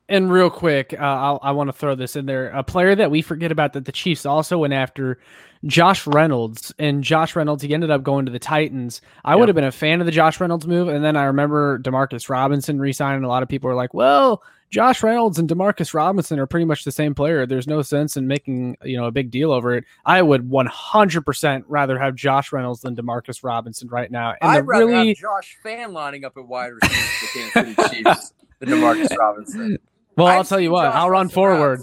And 0.06 0.30
real 0.30 0.50
quick, 0.50 0.92
uh, 0.92 1.02
I'll, 1.02 1.40
I 1.42 1.52
want 1.52 1.68
to 1.68 1.72
throw 1.72 1.94
this 1.94 2.14
in 2.14 2.26
there. 2.26 2.48
A 2.50 2.62
player 2.62 2.94
that 2.94 3.10
we 3.10 3.22
forget 3.22 3.50
about 3.50 3.72
that 3.72 3.86
the 3.86 3.92
Chiefs 3.92 4.26
also 4.26 4.58
went 4.58 4.74
after, 4.74 5.18
Josh 5.64 6.06
Reynolds. 6.06 6.74
And 6.78 7.02
Josh 7.02 7.34
Reynolds, 7.34 7.62
he 7.62 7.72
ended 7.72 7.90
up 7.90 8.02
going 8.02 8.26
to 8.26 8.32
the 8.32 8.38
Titans. 8.38 9.00
I 9.24 9.34
would 9.34 9.48
have 9.48 9.54
been 9.56 9.64
a 9.64 9.72
fan 9.72 10.00
of 10.00 10.06
the 10.06 10.12
Josh 10.12 10.40
Reynolds 10.40 10.66
move. 10.66 10.88
And 10.88 11.02
then 11.02 11.16
I 11.16 11.24
remember 11.24 11.78
Demarcus 11.78 12.28
Robinson 12.28 12.78
resigning. 12.78 13.24
A 13.24 13.28
lot 13.28 13.42
of 13.42 13.48
people 13.48 13.68
were 13.68 13.74
like, 13.74 13.94
well, 13.94 14.42
Josh 14.74 15.04
Reynolds 15.04 15.38
and 15.38 15.48
Demarcus 15.48 15.94
Robinson 15.94 16.40
are 16.40 16.46
pretty 16.48 16.64
much 16.66 16.82
the 16.82 16.90
same 16.90 17.14
player. 17.14 17.46
There's 17.46 17.68
no 17.68 17.80
sense 17.80 18.16
in 18.16 18.26
making 18.26 18.76
you 18.82 18.96
know 18.96 19.04
a 19.04 19.12
big 19.12 19.30
deal 19.30 19.52
over 19.52 19.72
it. 19.76 19.84
I 20.04 20.20
would 20.20 20.50
100% 20.50 21.62
rather 21.68 21.96
have 21.96 22.16
Josh 22.16 22.52
Reynolds 22.52 22.80
than 22.80 22.96
Demarcus 22.96 23.44
Robinson 23.44 23.86
right 23.86 24.10
now. 24.10 24.30
And 24.30 24.50
I'd 24.50 24.58
the 24.58 24.62
rather 24.64 24.86
really, 24.88 25.08
have 25.10 25.16
Josh 25.16 25.56
Fan 25.62 25.92
lining 25.92 26.24
up 26.24 26.36
at 26.36 26.44
wide 26.48 26.72
receiver 26.72 26.94
for 27.06 27.38
the 27.38 27.62
Kansas 27.62 27.84
City 27.86 28.02
Chiefs 28.02 28.32
than 28.58 28.68
Demarcus 28.70 29.16
Robinson. 29.16 29.78
well, 30.16 30.26
I'll 30.26 30.40
I've 30.40 30.48
tell 30.48 30.58
you 30.58 30.72
what, 30.72 30.86
Josh 30.86 30.94
I'll 30.96 31.10
run 31.10 31.28
forward. 31.28 31.80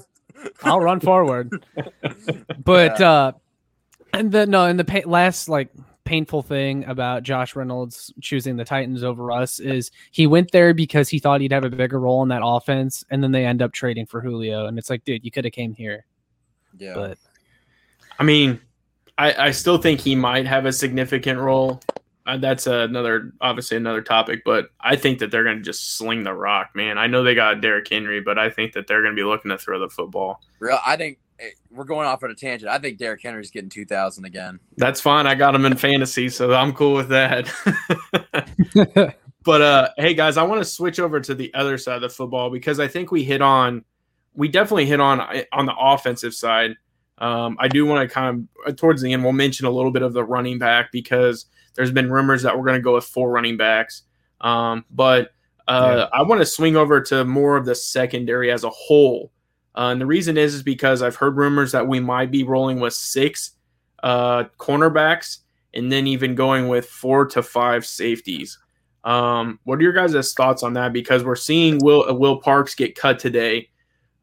I'll 0.64 0.82
run 0.82 1.00
forward. 1.00 1.50
But 2.64 3.00
Yeah. 3.00 3.10
uh 3.12 3.32
and 4.14 4.32
then 4.34 4.50
no, 4.50 4.66
in 4.66 4.76
the 4.76 4.84
pa- 4.84 5.08
last 5.10 5.48
like 5.48 5.70
painful 6.12 6.42
thing 6.42 6.84
about 6.90 7.24
Josh 7.24 7.56
Reynolds 7.56 8.14
choosing 8.20 8.58
the 8.58 8.66
Titans 8.66 9.02
over 9.02 9.32
us 9.32 9.62
is 9.62 9.92
he 10.12 10.28
went 10.28 10.52
there 10.52 10.74
because 10.74 11.08
he 11.08 11.20
thought 11.20 11.40
he'd 11.40 11.54
have 11.54 11.64
a 11.64 11.70
bigger 11.70 12.02
role 12.02 12.22
in 12.22 12.28
that 12.28 12.42
offense, 12.44 13.06
and 13.10 13.24
then 13.24 13.32
they 13.32 13.46
end 13.46 13.62
up 13.62 13.72
trading 13.72 14.06
for 14.06 14.20
Julio, 14.20 14.66
and 14.66 14.78
it's 14.78 14.90
like, 14.90 15.06
dude, 15.06 15.24
you 15.24 15.32
could 15.32 15.46
have 15.46 15.54
came 15.54 15.74
here. 15.74 16.06
Yeah. 16.78 16.96
But 16.96 17.18
I 18.20 18.24
mean, 18.24 18.60
I, 19.18 19.48
I 19.48 19.52
still 19.52 19.78
think 19.78 20.02
he 20.02 20.14
might 20.14 20.46
have 20.46 20.66
a 20.66 20.74
significant 20.74 21.40
role. 21.40 21.82
Uh, 22.26 22.36
that's 22.36 22.68
another, 22.68 23.32
obviously 23.40 23.78
another 23.78 24.02
topic, 24.02 24.42
but 24.44 24.66
I 24.82 24.98
think 24.98 25.20
that 25.20 25.32
they're 25.32 25.46
going 25.46 25.60
to 25.60 25.64
just 25.64 25.96
sling 25.96 26.24
the 26.24 26.34
rock, 26.34 26.72
man. 26.76 26.98
I 26.98 27.08
know 27.08 27.24
they 27.24 27.36
got 27.36 27.62
Derrick 27.62 27.88
Henry, 27.90 28.20
but 28.20 28.38
I 28.38 28.50
think 28.50 28.74
that 28.74 28.86
they're 28.86 29.02
going 29.02 29.16
to 29.16 29.20
be 29.20 29.26
looking 29.26 29.50
to 29.50 29.58
throw 29.58 29.80
the 29.80 29.90
football. 29.90 30.42
Real, 30.60 30.80
I 30.86 30.98
think 30.98 31.20
we're 31.70 31.84
going 31.84 32.08
off 32.08 32.24
on 32.24 32.32
a 32.32 32.36
tangent. 32.36 32.70
I 32.70 32.78
think 32.78 32.98
Derrick 32.98 33.22
Henry's 33.22 33.52
getting 33.52 33.70
2,000 33.70 34.26
again. 34.26 34.60
That's 34.78 35.02
fine. 35.02 35.28
I 35.28 35.36
got 35.36 35.56
him 35.56 35.66
in 35.66 35.76
fantasy, 35.76 36.30
so 36.30 36.54
I'm 36.54 36.74
cool 36.74 36.94
with 36.94 37.10
that. 37.10 37.50
but 39.44 39.62
uh, 39.62 39.90
hey, 39.98 40.14
guys, 40.14 40.38
I 40.38 40.44
want 40.44 40.62
to 40.62 40.66
switch 40.66 41.00
over 41.00 41.20
to 41.20 41.34
the 41.34 41.54
other 41.54 41.78
side 41.78 41.96
of 41.96 42.02
the 42.02 42.10
football 42.10 42.50
because 42.50 42.80
I 42.80 42.88
think 42.88 43.12
we 43.12 43.24
hit 43.24 43.42
on, 43.42 43.84
we 44.34 44.48
definitely 44.48 44.86
hit 44.86 45.00
on 45.00 45.20
on 45.52 45.66
the 45.66 45.76
offensive 45.78 46.34
side. 46.34 46.76
Um, 47.18 47.58
I 47.60 47.68
do 47.68 47.86
want 47.86 48.08
to 48.08 48.14
kind 48.14 48.48
of 48.66 48.76
towards 48.76 49.02
the 49.02 49.14
end, 49.14 49.24
we'll 49.24 49.34
mention 49.34 49.66
a 49.66 49.72
little 49.72 49.92
bit 49.92 50.02
of 50.02 50.14
the 50.14 50.24
running 50.24 50.58
back 50.58 50.92
because 50.92 51.46
there's 51.76 51.92
been 51.92 52.12
rumors 52.12 52.42
that 52.44 52.58
we're 52.58 52.66
going 52.66 52.80
to 52.80 52.84
go 52.84 52.96
with 52.96 53.06
four 53.06 53.32
running 53.32 53.58
backs. 53.58 54.04
Um, 54.42 54.86
but 54.90 55.32
uh, 55.68 56.08
yeah. 56.12 56.20
I 56.20 56.24
want 56.24 56.42
to 56.42 56.46
swing 56.46 56.76
over 56.76 57.00
to 57.02 57.24
more 57.24 57.58
of 57.58 57.66
the 57.66 57.76
secondary 57.76 58.52
as 58.52 58.64
a 58.64 58.70
whole. 58.70 59.32
Uh, 59.76 59.90
and 59.92 60.02
the 60.02 60.06
reason 60.06 60.38
is 60.38 60.54
is 60.54 60.64
because 60.64 61.02
I've 61.02 61.16
heard 61.16 61.38
rumors 61.38 61.72
that 61.72 61.88
we 61.88 62.00
might 62.00 62.32
be 62.32 62.44
rolling 62.44 62.80
with 62.80 62.94
six 62.94 63.52
uh, 64.04 64.46
cornerbacks 64.58 65.40
and 65.74 65.92
then 65.92 66.08
even 66.08 66.36
going 66.36 66.68
with 66.68 66.88
four 66.88 67.26
to 67.28 67.42
five 67.42 67.86
safeties. 67.86 68.60
Um, 69.04 69.60
what 69.64 69.80
are 69.80 69.82
your 69.82 69.94
guys' 69.94 70.34
thoughts 70.34 70.64
on 70.64 70.74
that? 70.74 70.94
Because 70.94 71.24
we're 71.24 71.36
seeing 71.36 71.80
Will 71.80 72.08
uh, 72.08 72.14
Will 72.14 72.38
Parks 72.38 72.76
get 72.76 72.96
cut 72.96 73.18
today, 73.18 73.70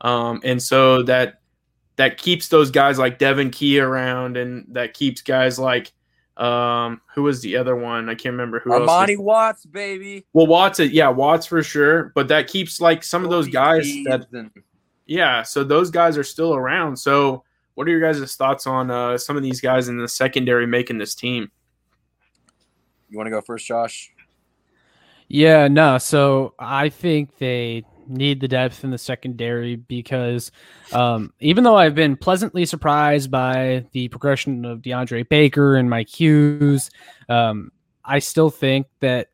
um, 0.03 0.41
and 0.45 0.63
so 0.63 1.03
that 1.05 1.41
that 1.97 2.19
keeps 2.19 2.49
those 2.49 2.71
guys 2.71 2.99
like 2.99 3.19
Devon 3.19 3.51
Key 3.51 3.81
around, 3.81 4.37
and 4.37 4.67
that 4.71 4.95
keeps 4.95 5.21
guys 5.21 5.59
like 5.59 5.93
um, 6.39 7.01
who 7.15 7.25
was 7.25 7.43
the 7.43 7.57
other 7.57 7.75
one? 7.75 8.09
I 8.09 8.15
can't 8.15 8.33
remember 8.33 8.61
who. 8.61 8.71
Armani 8.71 9.15
else 9.15 9.19
Watts, 9.19 9.67
baby. 9.67 10.25
Well, 10.33 10.47
Watts, 10.47 10.79
yeah, 10.79 11.09
Watts 11.09 11.47
for 11.47 11.63
sure. 11.63 12.13
But 12.15 12.29
that 12.29 12.47
keeps 12.47 12.81
like 12.81 13.03
some 13.03 13.25
of 13.25 13.31
those 13.31 13.49
guys 13.49 13.85
that. 14.05 14.27
Yeah, 15.09 15.42
so 15.42 15.64
those 15.64 15.90
guys 15.90 16.16
are 16.16 16.23
still 16.23 16.55
around. 16.55 16.97
So, 16.97 17.42
what 17.75 17.88
are 17.88 17.90
your 17.90 18.01
guys' 18.01 18.37
thoughts 18.37 18.66
on 18.66 18.90
uh, 18.90 19.18
some 19.18 19.37
of 19.37 19.42
these 19.42 19.61
guys 19.61 19.88
in 19.88 19.99
the 19.99 20.07
secondary 20.07 20.66
making 20.66 20.99
this 20.99 21.14
team? 21.14 21.51
You 23.09 23.16
want 23.16 23.27
to 23.27 23.31
go 23.31 23.40
first, 23.40 23.66
Josh? 23.66 24.12
Yeah, 25.29 25.68
no. 25.68 25.99
So 25.99 26.55
I 26.59 26.88
think 26.88 27.38
they 27.38 27.85
need 28.07 28.40
the 28.40 28.49
depth 28.49 28.85
in 28.85 28.90
the 28.90 28.99
secondary 28.99 29.77
because 29.77 30.51
um, 30.92 31.33
even 31.40 31.64
though 31.64 31.77
I've 31.77 31.94
been 31.94 32.16
pleasantly 32.16 32.64
surprised 32.64 33.31
by 33.31 33.87
the 33.92 34.09
progression 34.09 34.64
of 34.64 34.81
DeAndre 34.81 35.29
Baker 35.29 35.77
and 35.77 35.90
Mike 35.90 36.09
Hughes, 36.09 36.90
um, 37.29 37.71
I 38.05 38.18
still 38.18 38.51
think 38.51 38.87
that 39.01 39.29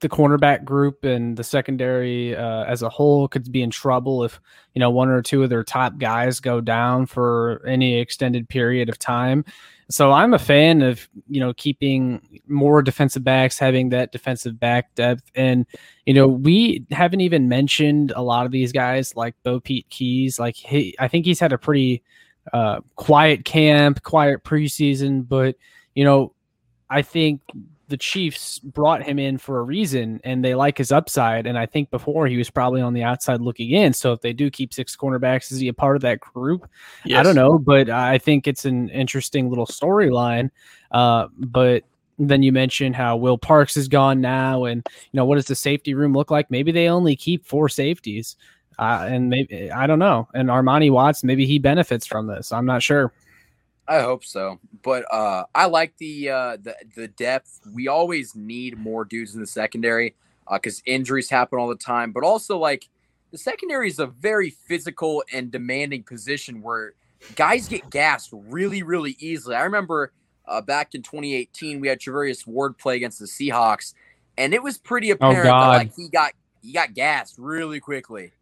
the 0.00 0.08
cornerback 0.08 0.64
group 0.64 1.04
and 1.04 1.36
the 1.36 1.44
secondary 1.44 2.36
uh, 2.36 2.64
as 2.64 2.82
a 2.82 2.88
whole 2.88 3.26
could 3.26 3.50
be 3.50 3.62
in 3.62 3.70
trouble 3.70 4.22
if 4.24 4.40
you 4.74 4.80
know 4.80 4.90
one 4.90 5.08
or 5.08 5.22
two 5.22 5.42
of 5.42 5.50
their 5.50 5.64
top 5.64 5.98
guys 5.98 6.40
go 6.40 6.60
down 6.60 7.06
for 7.06 7.64
any 7.66 7.98
extended 7.98 8.48
period 8.48 8.88
of 8.88 8.98
time. 8.98 9.44
So 9.90 10.12
I'm 10.12 10.34
a 10.34 10.38
fan 10.38 10.82
of 10.82 11.08
you 11.28 11.40
know 11.40 11.52
keeping 11.54 12.40
more 12.46 12.82
defensive 12.82 13.24
backs, 13.24 13.58
having 13.58 13.88
that 13.88 14.12
defensive 14.12 14.60
back 14.60 14.94
depth, 14.94 15.24
and 15.34 15.66
you 16.06 16.14
know 16.14 16.28
we 16.28 16.86
haven't 16.90 17.20
even 17.20 17.48
mentioned 17.48 18.12
a 18.14 18.22
lot 18.22 18.46
of 18.46 18.52
these 18.52 18.70
guys 18.70 19.16
like 19.16 19.34
BoPete 19.44 19.88
Keyes. 19.88 20.38
Like 20.38 20.54
he, 20.54 20.94
I 20.98 21.08
think 21.08 21.24
he's 21.26 21.40
had 21.40 21.52
a 21.52 21.58
pretty 21.58 22.02
uh, 22.52 22.80
quiet 22.96 23.44
camp, 23.44 24.02
quiet 24.02 24.44
preseason, 24.44 25.26
but 25.26 25.56
you 25.94 26.04
know 26.04 26.34
I 26.90 27.02
think 27.02 27.40
the 27.88 27.96
Chiefs 27.96 28.58
brought 28.58 29.02
him 29.02 29.18
in 29.18 29.38
for 29.38 29.58
a 29.58 29.62
reason 29.62 30.20
and 30.22 30.44
they 30.44 30.54
like 30.54 30.78
his 30.78 30.92
upside. 30.92 31.46
And 31.46 31.58
I 31.58 31.66
think 31.66 31.90
before 31.90 32.26
he 32.26 32.36
was 32.36 32.50
probably 32.50 32.82
on 32.82 32.92
the 32.92 33.02
outside 33.02 33.40
looking 33.40 33.70
in. 33.70 33.94
So 33.94 34.12
if 34.12 34.20
they 34.20 34.34
do 34.34 34.50
keep 34.50 34.74
six 34.74 34.94
cornerbacks, 34.94 35.50
is 35.50 35.58
he 35.58 35.68
a 35.68 35.72
part 35.72 35.96
of 35.96 36.02
that 36.02 36.20
group? 36.20 36.68
Yes. 37.04 37.20
I 37.20 37.22
don't 37.22 37.34
know, 37.34 37.58
but 37.58 37.88
I 37.88 38.18
think 38.18 38.46
it's 38.46 38.66
an 38.66 38.90
interesting 38.90 39.48
little 39.48 39.66
storyline. 39.66 40.50
Uh, 40.90 41.28
but 41.38 41.84
then 42.18 42.42
you 42.42 42.52
mentioned 42.52 42.94
how 42.96 43.16
Will 43.16 43.38
Parks 43.38 43.76
is 43.76 43.88
gone 43.88 44.20
now, 44.20 44.64
and 44.64 44.84
you 44.90 45.16
know 45.16 45.24
what 45.24 45.36
does 45.36 45.46
the 45.46 45.54
safety 45.54 45.94
room 45.94 46.12
look 46.12 46.30
like? 46.30 46.50
Maybe 46.50 46.72
they 46.72 46.88
only 46.88 47.14
keep 47.14 47.46
four 47.46 47.68
safeties, 47.68 48.36
uh, 48.78 49.06
and 49.08 49.28
maybe 49.28 49.70
I 49.70 49.86
don't 49.86 50.00
know. 50.00 50.28
And 50.34 50.48
Armani 50.48 50.90
Watts, 50.90 51.22
maybe 51.22 51.46
he 51.46 51.58
benefits 51.58 52.06
from 52.06 52.26
this. 52.26 52.50
I'm 52.50 52.66
not 52.66 52.82
sure. 52.82 53.12
I 53.88 54.00
hope 54.00 54.24
so. 54.24 54.60
But 54.82 55.04
uh, 55.12 55.44
I 55.54 55.66
like 55.66 55.96
the 55.96 56.28
uh, 56.28 56.56
the 56.62 56.76
the 56.94 57.08
depth. 57.08 57.60
We 57.72 57.88
always 57.88 58.34
need 58.34 58.78
more 58.78 59.04
dudes 59.04 59.34
in 59.34 59.40
the 59.40 59.46
secondary 59.46 60.14
because 60.50 60.80
uh, 60.80 60.82
injuries 60.86 61.30
happen 61.30 61.58
all 61.58 61.68
the 61.68 61.74
time. 61.74 62.12
But 62.12 62.22
also 62.22 62.58
like 62.58 62.88
the 63.30 63.38
secondary 63.38 63.88
is 63.88 63.98
a 63.98 64.06
very 64.06 64.50
physical 64.50 65.24
and 65.32 65.50
demanding 65.50 66.02
position 66.02 66.62
where 66.62 66.94
guys 67.34 67.66
get 67.66 67.88
gassed 67.90 68.30
really 68.32 68.82
really 68.82 69.16
easily. 69.18 69.56
I 69.56 69.62
remember 69.62 70.12
uh, 70.46 70.60
back 70.60 70.94
in 70.94 71.02
2018 71.02 71.80
we 71.80 71.88
had 71.88 71.98
Charvarius 71.98 72.46
Ward 72.46 72.76
play 72.76 72.96
against 72.96 73.18
the 73.18 73.26
Seahawks, 73.26 73.94
and 74.36 74.52
it 74.52 74.62
was 74.62 74.76
pretty 74.76 75.10
oh, 75.12 75.14
apparent 75.14 75.48
oh, 75.48 75.60
that 75.60 75.66
like 75.66 75.94
he 75.96 76.08
got 76.08 76.32
he 76.62 76.72
got 76.72 76.92
gassed 76.92 77.36
really 77.38 77.80
quickly. 77.80 78.32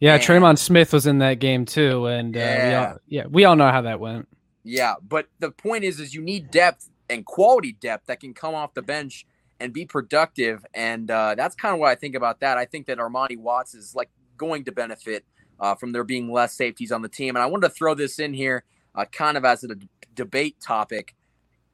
Yeah, 0.00 0.14
and, 0.14 0.22
Tremon 0.22 0.58
Smith 0.58 0.92
was 0.92 1.06
in 1.06 1.18
that 1.18 1.38
game 1.38 1.64
too, 1.64 2.06
and 2.06 2.34
yeah. 2.34 2.42
Uh, 2.42 2.68
we 2.68 2.74
all, 2.74 2.98
yeah, 3.06 3.26
we 3.30 3.44
all 3.44 3.56
know 3.56 3.70
how 3.70 3.82
that 3.82 4.00
went. 4.00 4.28
Yeah, 4.68 4.94
but 5.06 5.28
the 5.38 5.52
point 5.52 5.84
is, 5.84 6.00
is 6.00 6.12
you 6.12 6.20
need 6.20 6.50
depth 6.50 6.90
and 7.08 7.24
quality 7.24 7.76
depth 7.80 8.06
that 8.06 8.18
can 8.18 8.34
come 8.34 8.52
off 8.52 8.74
the 8.74 8.82
bench 8.82 9.24
and 9.60 9.72
be 9.72 9.86
productive, 9.86 10.66
and 10.74 11.08
uh, 11.08 11.36
that's 11.36 11.54
kind 11.54 11.72
of 11.72 11.78
what 11.78 11.88
I 11.88 11.94
think 11.94 12.16
about 12.16 12.40
that. 12.40 12.58
I 12.58 12.64
think 12.64 12.86
that 12.86 12.98
Armani 12.98 13.38
Watts 13.38 13.74
is 13.74 13.94
like 13.94 14.10
going 14.36 14.64
to 14.64 14.72
benefit 14.72 15.24
uh, 15.60 15.76
from 15.76 15.92
there 15.92 16.02
being 16.02 16.32
less 16.32 16.52
safeties 16.54 16.90
on 16.90 17.02
the 17.02 17.08
team, 17.08 17.36
and 17.36 17.44
I 17.44 17.46
wanted 17.46 17.68
to 17.68 17.74
throw 17.74 17.94
this 17.94 18.18
in 18.18 18.34
here, 18.34 18.64
uh, 18.96 19.04
kind 19.04 19.36
of 19.36 19.44
as 19.44 19.62
a 19.62 19.76
d- 19.76 19.88
debate 20.16 20.56
topic. 20.60 21.14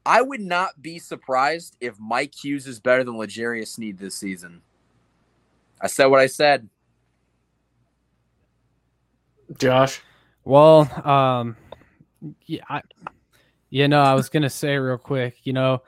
I 0.05 0.21
would 0.21 0.41
not 0.41 0.79
be 0.79 0.99
surprised 0.99 1.77
if 1.81 1.99
Mike 1.99 2.35
Hughes 2.43 2.67
is 2.67 2.79
better 2.79 3.03
than 3.03 3.17
L'Jarius 3.17 3.69
Sneed 3.69 3.97
this 3.97 4.13
season. 4.13 4.61
I 5.81 5.87
said 5.87 6.05
what 6.05 6.19
I 6.19 6.27
said. 6.27 6.69
Josh. 9.57 9.99
Well, 10.45 10.81
um, 11.07 11.57
yeah, 12.45 12.61
I, 12.69 12.81
you 13.69 13.87
know, 13.87 14.01
I 14.01 14.13
was 14.13 14.29
gonna 14.29 14.49
say 14.49 14.77
real 14.77 14.97
quick, 14.97 15.37
you 15.43 15.53
know, 15.53 15.81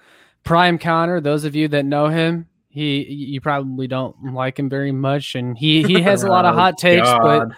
Prime 0.43 0.77
Connor. 0.77 1.21
Those 1.21 1.45
of 1.45 1.55
you 1.55 1.67
that 1.69 1.85
know 1.85 2.07
him, 2.07 2.47
he 2.69 3.03
you 3.03 3.41
probably 3.41 3.87
don't 3.87 4.33
like 4.33 4.59
him 4.59 4.69
very 4.69 4.91
much, 4.91 5.35
and 5.35 5.57
he 5.57 5.83
he 5.83 6.01
has 6.01 6.23
a 6.23 6.27
lot 6.27 6.45
of 6.45 6.55
hot 6.55 6.77
takes. 6.77 7.07
God. 7.07 7.49
But 7.49 7.57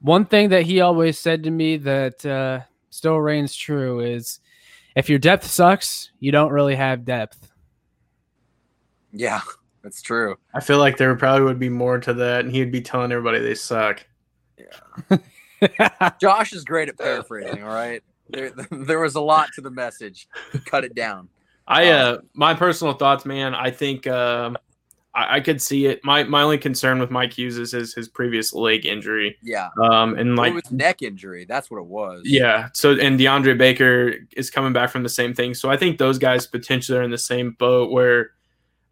one 0.00 0.24
thing 0.24 0.48
that 0.50 0.62
he 0.62 0.80
always 0.80 1.18
said 1.18 1.44
to 1.44 1.50
me 1.50 1.76
that 1.78 2.24
uh, 2.24 2.60
still 2.90 3.16
reigns 3.16 3.54
true 3.54 4.00
is, 4.00 4.40
if 4.96 5.08
your 5.08 5.18
depth 5.18 5.46
sucks, 5.46 6.10
you 6.18 6.32
don't 6.32 6.52
really 6.52 6.74
have 6.74 7.04
depth. 7.04 7.52
Yeah, 9.12 9.40
that's 9.82 10.02
true. 10.02 10.36
I 10.54 10.60
feel 10.60 10.78
like 10.78 10.96
there 10.96 11.14
probably 11.16 11.44
would 11.44 11.58
be 11.58 11.68
more 11.68 11.98
to 12.00 12.14
that, 12.14 12.44
and 12.44 12.54
he'd 12.54 12.72
be 12.72 12.80
telling 12.80 13.12
everybody 13.12 13.40
they 13.40 13.54
suck. 13.54 14.06
Yeah. 14.58 15.18
Josh 16.20 16.52
is 16.52 16.64
great 16.64 16.88
at 16.88 16.98
paraphrasing. 16.98 17.62
All 17.62 17.74
right, 17.74 18.02
there, 18.28 18.50
there 18.70 19.00
was 19.00 19.14
a 19.14 19.20
lot 19.20 19.50
to 19.54 19.60
the 19.60 19.70
message. 19.70 20.28
Cut 20.64 20.84
it 20.84 20.94
down. 20.94 21.28
I 21.66 21.90
uh, 21.90 22.18
my 22.34 22.54
personal 22.54 22.94
thoughts, 22.94 23.24
man. 23.24 23.54
I 23.54 23.70
think 23.70 24.06
um, 24.06 24.56
I, 25.14 25.36
I, 25.36 25.40
could 25.40 25.60
see 25.62 25.86
it. 25.86 26.00
My 26.04 26.24
my 26.24 26.42
only 26.42 26.58
concern 26.58 26.98
with 26.98 27.10
Mike 27.10 27.32
Hughes 27.32 27.58
is 27.58 27.72
his, 27.72 27.94
his 27.94 28.08
previous 28.08 28.52
leg 28.52 28.86
injury. 28.86 29.36
Yeah. 29.42 29.68
Um, 29.80 30.18
and 30.18 30.36
like 30.36 30.50
it 30.50 30.54
was 30.54 30.70
neck 30.70 31.02
injury. 31.02 31.44
That's 31.44 31.70
what 31.70 31.78
it 31.78 31.86
was. 31.86 32.22
Yeah. 32.24 32.68
So 32.72 32.92
and 32.98 33.18
DeAndre 33.18 33.56
Baker 33.56 34.14
is 34.36 34.50
coming 34.50 34.72
back 34.72 34.90
from 34.90 35.02
the 35.02 35.08
same 35.08 35.34
thing. 35.34 35.54
So 35.54 35.70
I 35.70 35.76
think 35.76 35.98
those 35.98 36.18
guys 36.18 36.46
potentially 36.46 36.98
are 36.98 37.02
in 37.02 37.10
the 37.10 37.18
same 37.18 37.52
boat 37.52 37.90
where 37.90 38.32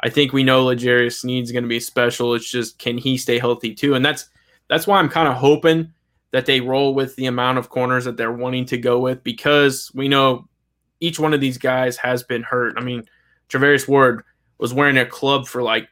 I 0.00 0.08
think 0.08 0.32
we 0.32 0.44
know 0.44 0.64
L'Jarius 0.64 1.20
Sneed's 1.20 1.50
going 1.52 1.64
to 1.64 1.68
be 1.68 1.80
special. 1.80 2.34
It's 2.34 2.48
just 2.48 2.78
can 2.78 2.98
he 2.98 3.16
stay 3.16 3.38
healthy 3.38 3.74
too? 3.74 3.94
And 3.94 4.04
that's 4.04 4.28
that's 4.68 4.86
why 4.86 4.98
I'm 4.98 5.08
kind 5.08 5.28
of 5.28 5.34
hoping 5.34 5.92
that 6.32 6.46
they 6.46 6.60
roll 6.60 6.94
with 6.94 7.16
the 7.16 7.26
amount 7.26 7.58
of 7.58 7.70
corners 7.70 8.04
that 8.04 8.16
they're 8.16 8.32
wanting 8.32 8.66
to 8.66 8.76
go 8.76 8.98
with 8.98 9.22
because 9.24 9.90
we 9.94 10.08
know 10.08 10.46
each 11.00 11.18
one 11.18 11.32
of 11.32 11.40
these 11.40 11.58
guys 11.58 11.96
has 11.96 12.22
been 12.22 12.42
hurt. 12.42 12.74
I 12.76 12.82
mean, 12.82 13.04
Charvarius 13.48 13.88
Ward 13.88 14.24
was 14.58 14.74
wearing 14.74 14.98
a 14.98 15.06
club 15.06 15.46
for 15.46 15.62
like 15.62 15.88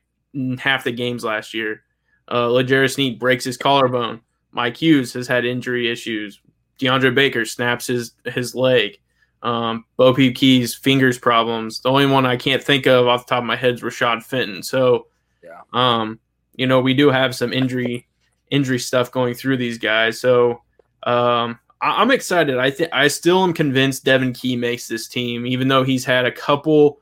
half 0.58 0.84
the 0.84 0.92
games 0.92 1.24
last 1.24 1.54
year. 1.54 1.82
Uh, 2.30 2.48
L'Jarius 2.48 2.94
Sneed 2.94 3.18
breaks 3.18 3.44
his 3.44 3.56
collarbone. 3.56 4.20
Mike 4.52 4.76
Hughes 4.76 5.12
has 5.12 5.28
had 5.28 5.44
injury 5.44 5.90
issues. 5.90 6.40
DeAndre 6.78 7.14
Baker 7.14 7.44
snaps 7.44 7.86
his 7.86 8.12
his 8.24 8.54
leg. 8.54 8.98
Um, 9.42 9.84
BoPete 9.98 10.34
Keyes 10.34 10.74
fingers 10.74 11.18
problems. 11.18 11.80
The 11.80 11.90
only 11.90 12.06
one 12.06 12.26
I 12.26 12.36
can't 12.36 12.62
think 12.62 12.86
of 12.86 13.06
off 13.06 13.26
the 13.26 13.30
top 13.30 13.42
of 13.42 13.46
my 13.46 13.56
head 13.56 13.74
is 13.74 13.82
Rashad 13.82 14.24
Fenton. 14.24 14.62
So, 14.62 15.06
yeah. 15.44 15.60
um, 15.72 16.18
you 16.54 16.66
know, 16.66 16.80
we 16.80 16.94
do 16.94 17.10
have 17.10 17.34
some 17.34 17.52
injury 17.52 18.08
injury 18.56 18.78
stuff 18.78 19.12
going 19.12 19.34
through 19.34 19.58
these 19.58 19.78
guys. 19.78 20.18
So 20.20 20.62
um, 21.04 21.58
I- 21.80 22.00
I'm 22.02 22.10
excited. 22.10 22.58
I 22.58 22.70
think 22.70 22.90
I 22.92 23.08
still 23.08 23.44
am 23.44 23.52
convinced 23.52 24.04
Devon 24.04 24.32
Key 24.32 24.56
makes 24.56 24.88
this 24.88 25.06
team, 25.08 25.46
even 25.46 25.68
though 25.68 25.84
he's 25.84 26.04
had 26.04 26.24
a 26.24 26.32
couple 26.32 26.98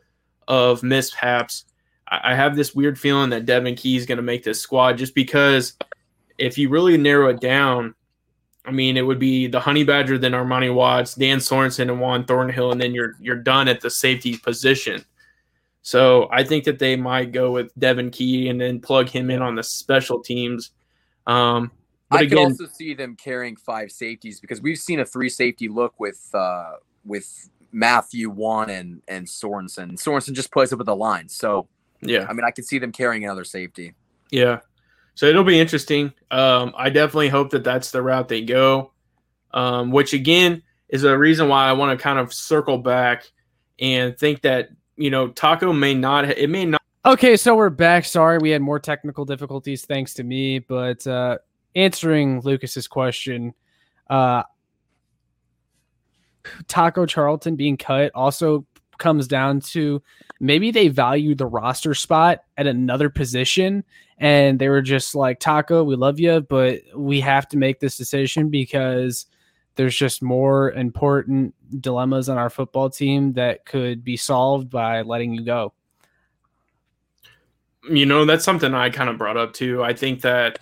of 0.48 0.82
mishaps. 0.82 1.64
I, 2.08 2.32
I 2.32 2.34
have 2.34 2.56
this 2.56 2.74
weird 2.74 2.98
feeling 2.98 3.30
that 3.30 3.46
Devon 3.46 3.76
Key 3.76 3.96
is 3.96 4.06
going 4.06 4.18
to 4.18 4.22
make 4.22 4.42
this 4.44 4.60
squad 4.60 4.98
just 4.98 5.14
because 5.14 5.74
if 6.36 6.58
you 6.58 6.68
really 6.68 6.98
narrow 6.98 7.28
it 7.30 7.40
down, 7.40 7.94
I 8.66 8.70
mean, 8.70 8.96
it 8.96 9.02
would 9.02 9.18
be 9.18 9.46
the 9.46 9.60
Honey 9.60 9.84
Badger, 9.84 10.18
then 10.18 10.32
Armani 10.32 10.74
Watts, 10.74 11.14
Dan 11.14 11.38
Sorensen, 11.38 11.90
and 11.90 12.00
Juan 12.00 12.24
Thornhill, 12.24 12.72
and 12.72 12.80
then 12.80 12.94
you're 12.94 13.14
you're 13.20 13.36
done 13.36 13.68
at 13.68 13.80
the 13.80 13.90
safety 13.90 14.38
position. 14.38 15.04
So 15.82 16.28
I 16.32 16.42
think 16.44 16.64
that 16.64 16.78
they 16.78 16.96
might 16.96 17.30
go 17.30 17.52
with 17.52 17.78
Devon 17.78 18.10
Key 18.10 18.48
and 18.48 18.58
then 18.58 18.80
plug 18.80 19.10
him 19.10 19.30
in 19.30 19.42
on 19.42 19.54
the 19.54 19.62
special 19.62 20.18
teams. 20.20 20.70
Um, 21.26 21.70
but 22.10 22.20
I 22.20 22.22
again, 22.24 22.38
could 22.38 22.62
also 22.62 22.66
see 22.66 22.94
them 22.94 23.16
carrying 23.16 23.56
five 23.56 23.90
safeties 23.90 24.40
because 24.40 24.60
we've 24.60 24.78
seen 24.78 25.00
a 25.00 25.04
three 25.04 25.28
safety 25.28 25.68
look 25.68 25.98
with 25.98 26.28
uh, 26.34 26.74
with 27.04 27.50
Mathieu 27.72 28.30
Juan 28.30 28.70
and 28.70 29.02
and 29.08 29.26
Sorensen. 29.26 29.92
Sorensen 29.92 30.32
just 30.32 30.52
plays 30.52 30.72
up 30.72 30.78
with 30.78 30.86
the 30.86 30.96
line, 30.96 31.28
so 31.28 31.68
yeah, 32.00 32.26
I 32.28 32.32
mean 32.32 32.44
I 32.44 32.50
can 32.50 32.64
see 32.64 32.78
them 32.78 32.92
carrying 32.92 33.24
another 33.24 33.44
safety. 33.44 33.94
Yeah. 34.30 34.60
So 35.14 35.26
it'll 35.26 35.44
be 35.44 35.60
interesting. 35.60 36.12
Um, 36.30 36.74
I 36.76 36.90
definitely 36.90 37.28
hope 37.28 37.50
that 37.50 37.62
that's 37.62 37.92
the 37.92 38.02
route 38.02 38.28
they 38.28 38.42
go, 38.42 38.92
um, 39.52 39.92
which 39.92 40.12
again 40.12 40.62
is 40.88 41.04
a 41.04 41.16
reason 41.16 41.48
why 41.48 41.66
I 41.66 41.72
want 41.72 41.96
to 41.96 42.02
kind 42.02 42.18
of 42.18 42.32
circle 42.34 42.78
back 42.78 43.30
and 43.78 44.16
think 44.18 44.42
that, 44.42 44.70
you 44.96 45.10
know, 45.10 45.28
Taco 45.28 45.72
may 45.72 45.94
not, 45.94 46.28
it 46.28 46.50
may 46.50 46.64
not. 46.64 46.82
Okay, 47.06 47.36
so 47.36 47.54
we're 47.54 47.68
back. 47.68 48.06
Sorry, 48.06 48.38
we 48.38 48.48
had 48.48 48.62
more 48.62 48.80
technical 48.80 49.26
difficulties 49.26 49.84
thanks 49.84 50.14
to 50.14 50.24
me, 50.24 50.58
but 50.58 51.06
uh, 51.06 51.36
answering 51.76 52.40
Lucas's 52.40 52.88
question, 52.88 53.52
uh, 54.08 54.42
Taco 56.66 57.04
Charlton 57.04 57.56
being 57.56 57.76
cut 57.76 58.10
also 58.14 58.64
comes 58.96 59.28
down 59.28 59.60
to 59.60 60.02
maybe 60.40 60.70
they 60.70 60.88
value 60.88 61.34
the 61.34 61.44
roster 61.44 61.92
spot 61.92 62.38
at 62.56 62.66
another 62.66 63.10
position 63.10 63.84
and 64.16 64.58
they 64.58 64.70
were 64.70 64.80
just 64.80 65.14
like 65.14 65.40
Taco, 65.40 65.84
we 65.84 65.96
love 65.96 66.18
you, 66.18 66.40
but 66.40 66.80
we 66.96 67.20
have 67.20 67.46
to 67.48 67.58
make 67.58 67.80
this 67.80 67.98
decision 67.98 68.48
because 68.48 69.26
there's 69.74 69.94
just 69.94 70.22
more 70.22 70.72
important 70.72 71.54
dilemmas 71.82 72.30
on 72.30 72.38
our 72.38 72.48
football 72.48 72.88
team 72.88 73.34
that 73.34 73.66
could 73.66 74.02
be 74.04 74.16
solved 74.16 74.70
by 74.70 75.02
letting 75.02 75.34
you 75.34 75.44
go. 75.44 75.74
You 77.90 78.06
know, 78.06 78.24
that's 78.24 78.44
something 78.44 78.74
I 78.74 78.90
kind 78.90 79.10
of 79.10 79.18
brought 79.18 79.36
up 79.36 79.52
too. 79.52 79.82
I 79.82 79.92
think 79.92 80.22
that 80.22 80.58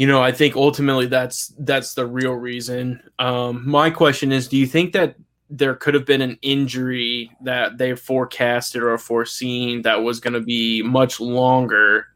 you 0.00 0.06
know, 0.06 0.22
I 0.22 0.32
think 0.32 0.56
ultimately 0.56 1.04
that's 1.04 1.48
that's 1.58 1.92
the 1.92 2.06
real 2.06 2.32
reason. 2.32 3.02
Um, 3.18 3.68
my 3.68 3.90
question 3.90 4.32
is, 4.32 4.48
do 4.48 4.56
you 4.56 4.66
think 4.66 4.94
that 4.94 5.14
there 5.50 5.74
could 5.74 5.92
have 5.92 6.06
been 6.06 6.22
an 6.22 6.38
injury 6.40 7.30
that 7.42 7.76
they 7.76 7.94
forecasted 7.94 8.82
or 8.82 8.96
foreseen 8.96 9.82
that 9.82 10.02
was 10.02 10.18
going 10.18 10.32
to 10.32 10.40
be 10.40 10.82
much 10.82 11.20
longer, 11.20 12.06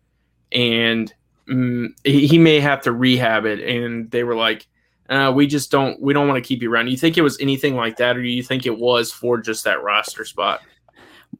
and 0.51 1.13
mm, 1.47 1.89
he, 2.05 2.27
he 2.27 2.39
may 2.39 2.59
have 2.59 2.81
to 2.85 2.93
rehab 2.93 3.45
it, 3.45 3.61
and 3.61 4.11
they 4.11 4.25
were 4.25 4.37
like, 4.37 4.67
uh, 5.11 5.31
"We 5.37 5.47
just 5.47 5.71
don't, 5.71 6.01
we 6.01 6.15
don't 6.15 6.27
want 6.27 6.43
to 6.43 6.49
keep 6.49 6.63
you 6.63 6.73
around." 6.73 6.87
Do 6.87 6.91
you 6.91 6.97
think 6.97 7.19
it 7.19 7.23
was 7.23 7.39
anything 7.39 7.75
like 7.75 7.99
that, 7.99 8.17
or 8.17 8.23
do 8.23 8.29
you 8.29 8.43
think 8.43 8.65
it 8.65 8.79
was 8.79 9.13
for 9.13 9.37
just 9.37 9.65
that 9.65 9.83
roster 9.83 10.25
spot? 10.25 10.63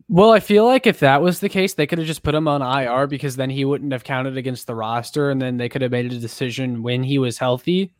Well, 0.09 0.33
I 0.33 0.41
feel 0.41 0.67
like 0.67 0.87
if 0.87 1.01
that 1.01 1.23
was 1.23 1.41
the 1.41 1.49
case, 1.49 1.75
they 1.75 1.87
could 1.87 1.99
have 1.99 2.07
just 2.07 2.23
put 2.23 2.35
him 2.35 2.47
on 2.47 2.61
IR 2.61 3.07
because 3.07 3.37
then 3.37 3.49
he 3.49 3.65
wouldn't 3.65 3.93
have 3.93 4.05
counted 4.05 4.37
against 4.37 4.67
the 4.67 4.75
roster, 4.75 5.31
and 5.31 5.41
then 5.41 5.57
they 5.57 5.69
could 5.69 5.83
have 5.83 5.91
made 5.91 6.13
a 6.13 6.19
decision 6.19 6.83
when 6.83 7.03
he 7.03 7.19
was 7.19 7.39
healthy. 7.39 7.93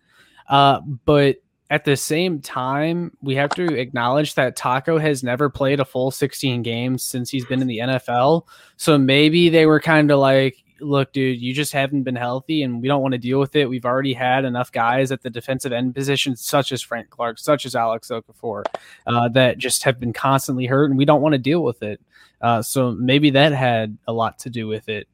Uh, 0.49 0.81
but 1.07 1.37
at 1.71 1.85
the 1.85 1.97
same 1.97 2.41
time, 2.41 3.17
we 3.23 3.35
have 3.37 3.51
to 3.51 3.75
acknowledge 3.79 4.35
that 4.35 4.55
Taco 4.55 4.99
has 4.99 5.23
never 5.23 5.49
played 5.49 5.81
a 5.81 5.85
full 5.85 6.11
16 6.11 6.63
games 6.63 7.03
since 7.03 7.31
he's 7.31 7.47
been 7.47 7.63
in 7.63 7.69
the 7.69 7.79
NFL. 7.79 8.47
So 8.77 8.99
maybe 8.99 9.49
they 9.49 9.65
were 9.65 9.81
kind 9.81 10.11
of 10.11 10.19
like, 10.19 10.63
look, 10.81 11.13
dude, 11.13 11.41
you 11.41 11.55
just 11.55 11.73
haven't 11.73 12.03
been 12.03 12.17
healthy 12.17 12.63
and 12.63 12.83
we 12.83 12.89
don't 12.89 13.03
want 13.03 13.13
to 13.13 13.19
deal 13.19 13.39
with 13.41 13.55
it. 13.57 13.69
We've 13.69 13.85
already 13.85 14.13
had 14.13 14.45
enough 14.45 14.73
guys 14.73 15.13
at 15.13 15.23
the 15.23 15.31
defensive 15.31 15.73
end 15.73 15.95
position, 15.95 16.37
such 16.37 16.73
as 16.73 16.83
Frank 16.83 17.11
Clark, 17.11 17.39
such 17.39 17.65
as 17.67 17.75
Alex 17.77 18.09
Okafor, 18.09 18.65
uh, 19.07 19.29
that 19.31 19.59
just 19.59 19.83
have 19.85 20.01
been 20.01 20.13
constantly 20.13 20.67
hurt 20.67 20.91
and 20.91 20.99
we 20.99 21.05
don't 21.05 21.23
want 21.23 21.33
to 21.35 21.39
deal 21.39 21.63
with 21.63 21.83
it. 21.83 22.01
Uh, 22.41 22.61
so 22.61 22.93
maybe 22.93 23.31
that 23.31 23.53
had 23.53 23.97
a 24.07 24.13
lot 24.13 24.39
to 24.41 24.51
do 24.51 24.67
with 24.67 24.89
it. 24.89 25.09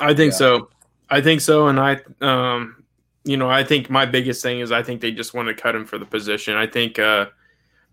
I 0.00 0.14
think 0.14 0.32
Yeah. 0.32 0.38
so. 0.38 0.70
I 1.10 1.20
think 1.20 1.40
so. 1.40 1.66
And 1.66 1.80
I, 1.80 2.00
um, 2.20 2.84
you 3.24 3.36
know, 3.36 3.50
I 3.50 3.64
think 3.64 3.90
my 3.90 4.06
biggest 4.06 4.42
thing 4.42 4.60
is 4.60 4.70
I 4.72 4.82
think 4.82 5.00
they 5.00 5.10
just 5.10 5.34
want 5.34 5.48
to 5.48 5.54
cut 5.54 5.74
him 5.74 5.84
for 5.84 5.98
the 5.98 6.06
position. 6.06 6.56
I 6.56 6.66
think 6.66 6.98
uh, 6.98 7.26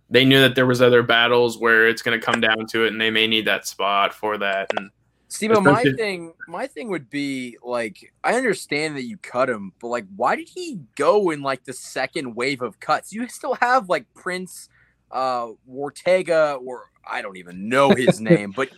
they 0.10 0.23
knew 0.23 0.39
that 0.41 0.56
there 0.56 0.67
was 0.67 0.82
other 0.82 1.02
battles 1.04 1.58
where 1.58 1.88
it's 1.88 2.02
going 2.02 2.17
to 2.17 2.23
come 2.26 2.39
down 2.39 2.67
to 2.67 2.86
it, 2.86 2.89
and 2.89 3.02
they 3.02 3.10
may 3.10 3.28
need 3.28 3.45
that 3.45 3.67
spot 3.67 4.13
for 4.13 4.38
that. 4.38 4.71
And 4.78 4.89
See, 5.30 5.48
but 5.48 5.62
my 5.62 5.84
thing, 5.84 6.34
my 6.48 6.68
thing 6.68 6.90
would 6.90 7.10
be 7.10 7.58
like, 7.62 8.13
I 8.24 8.36
understand 8.36 8.96
that 8.96 9.04
you 9.04 9.18
cut 9.18 9.50
him, 9.50 9.74
but 9.82 9.88
like, 9.88 10.06
why 10.16 10.38
did 10.38 10.48
he 10.48 10.80
go 10.96 11.32
in 11.32 11.42
like 11.42 11.66
the 11.66 11.74
second 11.74 12.34
wave 12.34 12.62
of 12.62 12.80
cuts? 12.80 13.12
You 13.12 13.28
still 13.28 13.56
have 13.56 13.90
like 13.90 14.06
Prince, 14.13 14.70
uh, 15.12 15.50
Ortega, 15.70 16.58
or 16.63 16.92
I 17.06 17.22
don't 17.22 17.38
even 17.38 17.68
know 17.68 17.90
his 17.90 18.22
name, 18.22 18.54
but 18.56 18.70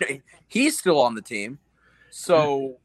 he's 0.48 0.78
still 0.78 1.00
on 1.00 1.14
the 1.14 1.22
team. 1.22 1.60
So 2.10 2.78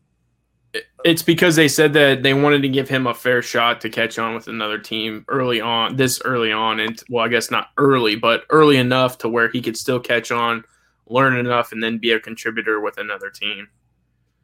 it's 1.05 1.23
because 1.23 1.57
they 1.57 1.69
said 1.69 1.93
that 1.93 2.23
they 2.23 2.35
wanted 2.35 2.63
to 2.63 2.69
give 2.69 2.89
him 2.89 3.07
a 3.07 3.15
fair 3.15 3.43
shot 3.43 3.81
to 3.83 3.89
catch 3.89 4.19
on 4.19 4.35
with 4.35 4.49
another 4.49 4.79
team 4.79 5.25
early 5.29 5.61
on, 5.61 5.97
this 5.97 6.21
early 6.25 6.53
on, 6.53 6.81
and 6.81 7.03
well, 7.09 7.25
I 7.25 7.29
guess 7.29 7.51
not 7.51 7.69
early, 7.79 8.17
but 8.17 8.45
early 8.51 8.77
enough 8.77 9.19
to 9.19 9.29
where 9.29 9.49
he 9.49 9.63
could 9.63 9.77
still 9.77 10.01
catch 10.01 10.31
on, 10.31 10.65
learn 11.07 11.37
enough, 11.37 11.73
and 11.73 11.83
then 11.83 11.99
be 11.99 12.13
a 12.13 12.21
contributor 12.21 12.81
with 12.81 12.99
another 12.99 13.31
team. 13.31 13.69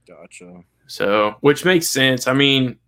gotcha. 0.07 0.62
So, 0.87 1.37
which 1.40 1.64
makes 1.64 1.88
sense. 1.88 2.27
I 2.27 2.33
mean, 2.33 2.79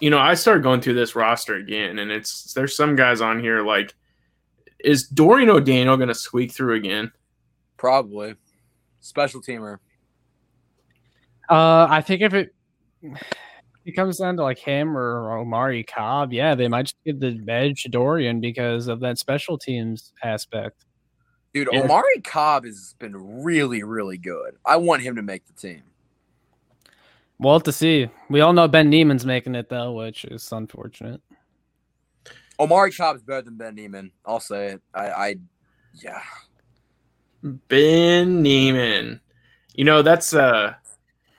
you 0.00 0.10
know, 0.10 0.18
I 0.18 0.34
started 0.34 0.62
going 0.62 0.80
through 0.80 0.94
this 0.94 1.16
roster 1.16 1.54
again, 1.54 1.98
and 1.98 2.10
it's 2.10 2.52
there's 2.52 2.76
some 2.76 2.96
guys 2.96 3.20
on 3.20 3.40
here 3.40 3.62
like, 3.62 3.94
is 4.80 5.08
Dorian 5.08 5.48
O'Daniel 5.48 5.96
going 5.96 6.08
to 6.08 6.14
squeak 6.14 6.52
through 6.52 6.74
again? 6.74 7.10
Probably 7.78 8.34
special 9.00 9.40
teamer. 9.40 9.78
Uh, 11.48 11.86
I 11.88 12.02
think 12.02 12.22
if 12.22 12.34
it 12.34 12.54
it 13.84 13.92
comes 13.92 14.18
down 14.18 14.36
to 14.36 14.42
like 14.42 14.58
him 14.58 14.96
or 14.96 15.38
Omari 15.38 15.84
Cobb, 15.84 16.32
yeah, 16.32 16.54
they 16.54 16.68
might 16.68 16.84
just 16.84 16.96
give 17.04 17.20
the 17.20 17.40
edge 17.48 17.84
to 17.84 17.88
Dorian 17.88 18.40
because 18.40 18.88
of 18.88 19.00
that 19.00 19.18
special 19.18 19.56
teams 19.56 20.12
aspect. 20.22 20.84
Dude, 21.56 21.70
Yeah. 21.72 21.84
Omari 21.84 22.20
Cobb 22.22 22.66
has 22.66 22.94
been 22.98 23.42
really, 23.42 23.82
really 23.82 24.18
good. 24.18 24.58
I 24.66 24.76
want 24.76 25.00
him 25.00 25.16
to 25.16 25.22
make 25.22 25.46
the 25.46 25.54
team. 25.54 25.84
We'll 27.38 27.60
to 27.60 27.72
see. 27.72 28.10
We 28.28 28.42
all 28.42 28.52
know 28.52 28.68
Ben 28.68 28.90
Niemann's 28.90 29.24
making 29.24 29.54
it 29.54 29.70
though, 29.70 29.92
which 29.92 30.26
is 30.26 30.52
unfortunate. 30.52 31.22
Omari 32.60 32.92
Cobb's 32.92 33.22
better 33.22 33.40
than 33.40 33.56
Ben 33.56 33.74
Niemann. 33.74 34.10
I'll 34.26 34.38
say 34.38 34.72
it. 34.72 34.82
I, 34.92 35.06
I 35.08 35.36
yeah. 35.94 36.20
Ben 37.42 38.42
Niemann. 38.42 39.22
You 39.74 39.84
know, 39.84 40.02
that's 40.02 40.34
uh 40.34 40.74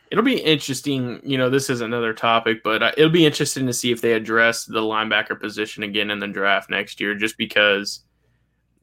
it'll 0.10 0.24
be 0.24 0.40
interesting, 0.40 1.22
you 1.24 1.38
know, 1.38 1.52
this 1.52 1.70
is 1.70 1.82
another 1.82 2.16
topic, 2.16 2.64
but 2.64 2.82
uh, 2.82 2.92
it'll 2.98 3.12
be 3.12 3.28
interesting 3.28 3.68
to 3.68 3.74
see 3.74 3.92
if 3.92 4.02
they 4.02 4.14
address 4.14 4.66
the 4.66 4.82
linebacker 4.82 5.40
position 5.40 5.84
again 5.84 6.10
in 6.10 6.18
the 6.18 6.28
draft 6.28 6.72
next 6.72 7.00
year 7.00 7.14
just 7.14 7.38
because 7.38 8.00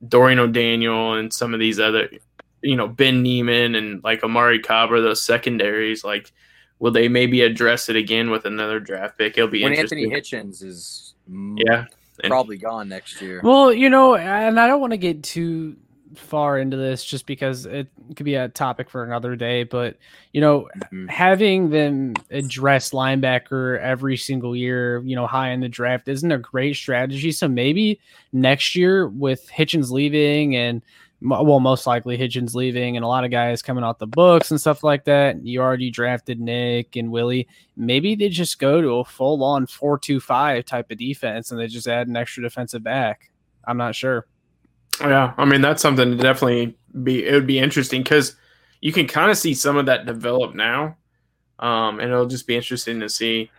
Dorian 0.09 0.39
O'Daniel 0.39 1.15
and 1.15 1.33
some 1.33 1.55
of 1.55 1.61
these 1.61 1.79
other 1.81 2.09
you 2.65 2.77
know, 2.77 2.89
Ben 2.89 3.23
Niemann 3.23 3.75
and 3.75 4.03
like 4.03 4.25
Omari 4.25 4.59
Cobb 4.59 4.91
are 4.91 5.01
those 5.01 5.23
secondaries 5.23 6.03
like 6.03 6.33
will 6.79 6.91
they 6.91 7.09
maybe 7.09 7.43
address 7.43 7.89
it 7.89 7.97
again 7.97 8.31
with 8.31 8.47
another 8.47 8.81
draft 8.81 9.19
pick? 9.19 9.37
It'll 9.39 9.49
be 9.49 9.63
When 9.63 9.73
interesting. 9.73 10.13
Anthony 10.13 10.21
Hitchens 10.21 10.63
is 10.63 11.15
yeah. 11.57 11.85
and- 12.23 12.31
probably 12.31 12.57
gone 12.57 12.89
next 12.89 13.21
year. 13.21 13.41
Well, 13.45 13.73
you 13.73 13.91
know, 13.91 14.17
and 14.17 14.59
I 14.59 14.67
don't 14.67 14.81
want 14.81 14.93
to 14.93 14.97
get 14.99 15.23
too 15.23 15.77
far 16.15 16.59
into 16.59 16.77
this 16.77 17.05
just 17.05 17.27
because 17.27 17.67
it 17.67 17.89
could 18.17 18.25
be 18.25 18.35
a 18.35 18.49
topic 18.49 18.89
for 18.91 19.05
another 19.05 19.37
day, 19.37 19.65
but 19.65 19.97
you 20.33 20.41
know, 20.41 20.69
Mhm. 20.93 21.09
having 21.11 21.71
them 21.71 22.15
address 22.31 22.91
linebacker 22.91 23.79
every 23.81 24.17
single 24.17 24.55
year, 24.57 25.01
you 25.05 25.17
know, 25.17 25.27
high 25.27 25.51
in 25.51 25.61
the 25.61 25.69
draft 25.69 26.09
isn't 26.09 26.33
a 26.33 26.39
great 26.39 26.77
strategy. 26.77 27.33
So 27.33 27.49
maybe 27.49 28.01
next 28.33 28.75
year 28.77 29.09
with 29.09 29.49
Hitchens 29.51 29.91
leaving 29.91 30.57
and 30.57 30.83
well, 31.27 31.59
most 31.61 31.87
likely 31.87 32.19
Hitchens 32.19 32.55
leaving 32.55 32.97
and 32.97 33.05
a 33.05 33.09
lot 33.09 33.25
of 33.25 33.31
guys 33.31 33.63
coming 33.63 33.83
out 33.83 33.99
the 33.99 34.07
books 34.07 34.51
and 34.51 34.61
stuff 34.61 34.85
like 34.85 35.05
that. 35.05 35.43
You 35.43 35.63
already 35.63 35.91
drafted 35.91 36.39
Nick 36.39 36.97
and 36.97 37.11
Willie. 37.11 37.49
Maybe 37.79 38.15
they 38.15 38.29
just 38.29 38.59
go 38.59 38.83
to 38.83 38.97
a 38.99 39.05
full 39.07 39.43
on 39.43 39.67
four 39.67 39.99
two 39.99 40.21
five 40.21 40.67
type 40.67 40.91
of 40.91 40.99
defense 40.99 41.51
and 41.51 41.59
they 41.59 41.67
just 41.67 41.89
add 41.89 42.09
an 42.09 42.17
extra 42.17 42.43
defensive 42.43 42.83
back. 42.83 43.31
I'm 43.67 43.79
not 43.79 43.95
sure. 43.95 44.27
Yeah, 45.01 45.35
I 45.37 45.45
mean 45.45 45.61
that's 45.61 45.83
something 45.83 46.11
to 46.11 46.17
definitely 46.17 46.77
be. 47.03 47.27
It 47.27 47.33
would 47.33 47.47
be 47.47 47.59
interesting 47.59 48.03
because 48.03 48.37
you 48.81 48.93
can 48.93 49.07
kind 49.07 49.31
of 49.31 49.39
see 49.39 49.55
some 49.55 49.77
of 49.77 49.87
that 49.87 50.07
develop 50.07 50.55
now, 50.55 50.97
um, 51.59 52.01
and 52.01 52.11
it'll 52.13 52.27
just 52.27 52.47
be 52.47 52.57
interesting 52.57 53.01
to 53.01 53.09
see. 53.09 53.51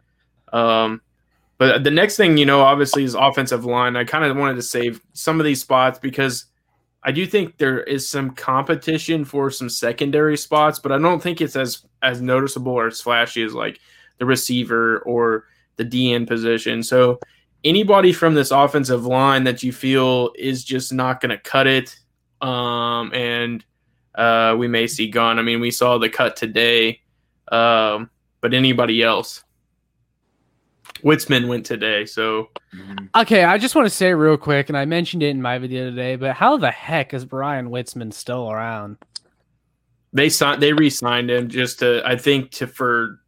Um, 0.53 1.01
But 1.57 1.83
the 1.83 1.91
next 1.91 2.17
thing, 2.17 2.37
you 2.37 2.45
know, 2.45 2.61
obviously 2.61 3.03
is 3.03 3.15
offensive 3.15 3.65
line. 3.65 3.95
I 3.95 4.03
kind 4.03 4.25
of 4.25 4.37
wanted 4.37 4.55
to 4.55 4.61
save 4.61 5.01
some 5.13 5.39
of 5.39 5.45
these 5.45 5.61
spots 5.61 5.99
because 5.99 6.45
I 7.03 7.11
do 7.11 7.25
think 7.25 7.57
there 7.57 7.81
is 7.83 8.09
some 8.09 8.31
competition 8.31 9.23
for 9.25 9.49
some 9.51 9.69
secondary 9.69 10.37
spots, 10.37 10.79
but 10.79 10.91
I 10.91 10.97
don't 10.97 11.21
think 11.21 11.39
it's 11.41 11.55
as 11.55 11.85
as 12.01 12.21
noticeable 12.21 12.73
or 12.73 12.87
as 12.87 13.01
flashy 13.01 13.43
as 13.43 13.53
like 13.53 13.79
the 14.19 14.25
receiver 14.25 14.99
or 14.99 15.45
the 15.77 15.85
DN 15.85 16.27
position. 16.27 16.83
So 16.83 17.19
anybody 17.65 18.13
from 18.13 18.35
this 18.35 18.51
offensive 18.51 19.05
line 19.05 19.43
that 19.43 19.63
you 19.63 19.73
feel 19.73 20.31
is 20.37 20.63
just 20.63 20.93
not 20.93 21.19
going 21.19 21.31
to 21.31 21.37
cut 21.37 21.67
it, 21.67 21.97
um, 22.41 23.11
and 23.13 23.65
uh, 24.13 24.55
we 24.57 24.67
may 24.67 24.87
see 24.87 25.09
gone. 25.09 25.39
I 25.39 25.41
mean, 25.41 25.59
we 25.59 25.71
saw 25.71 25.97
the 25.97 26.09
cut 26.09 26.35
today, 26.37 27.01
um, 27.51 28.09
but 28.39 28.53
anybody 28.53 29.03
else? 29.03 29.43
Witzmann 31.03 31.47
went 31.47 31.65
today, 31.65 32.05
so 32.05 32.49
mm-hmm. 32.73 33.05
okay. 33.15 33.43
I 33.43 33.57
just 33.57 33.75
want 33.75 33.85
to 33.85 33.93
say 33.93 34.13
real 34.13 34.37
quick, 34.37 34.69
and 34.69 34.77
I 34.77 34.85
mentioned 34.85 35.23
it 35.23 35.29
in 35.29 35.41
my 35.41 35.57
video 35.57 35.89
today, 35.89 36.15
but 36.15 36.35
how 36.35 36.57
the 36.57 36.71
heck 36.71 37.13
is 37.13 37.25
Bryan 37.25 37.69
Witzmann 37.69 38.13
still 38.13 38.49
around? 38.49 38.97
They 40.13 40.29
signed, 40.29 40.63
they 40.63 40.71
re-signed 40.71 41.29
him 41.29 41.49
just 41.49 41.79
to, 41.79 42.01
I 42.05 42.15
think, 42.15 42.51
to 42.51 42.67
for 42.67 43.19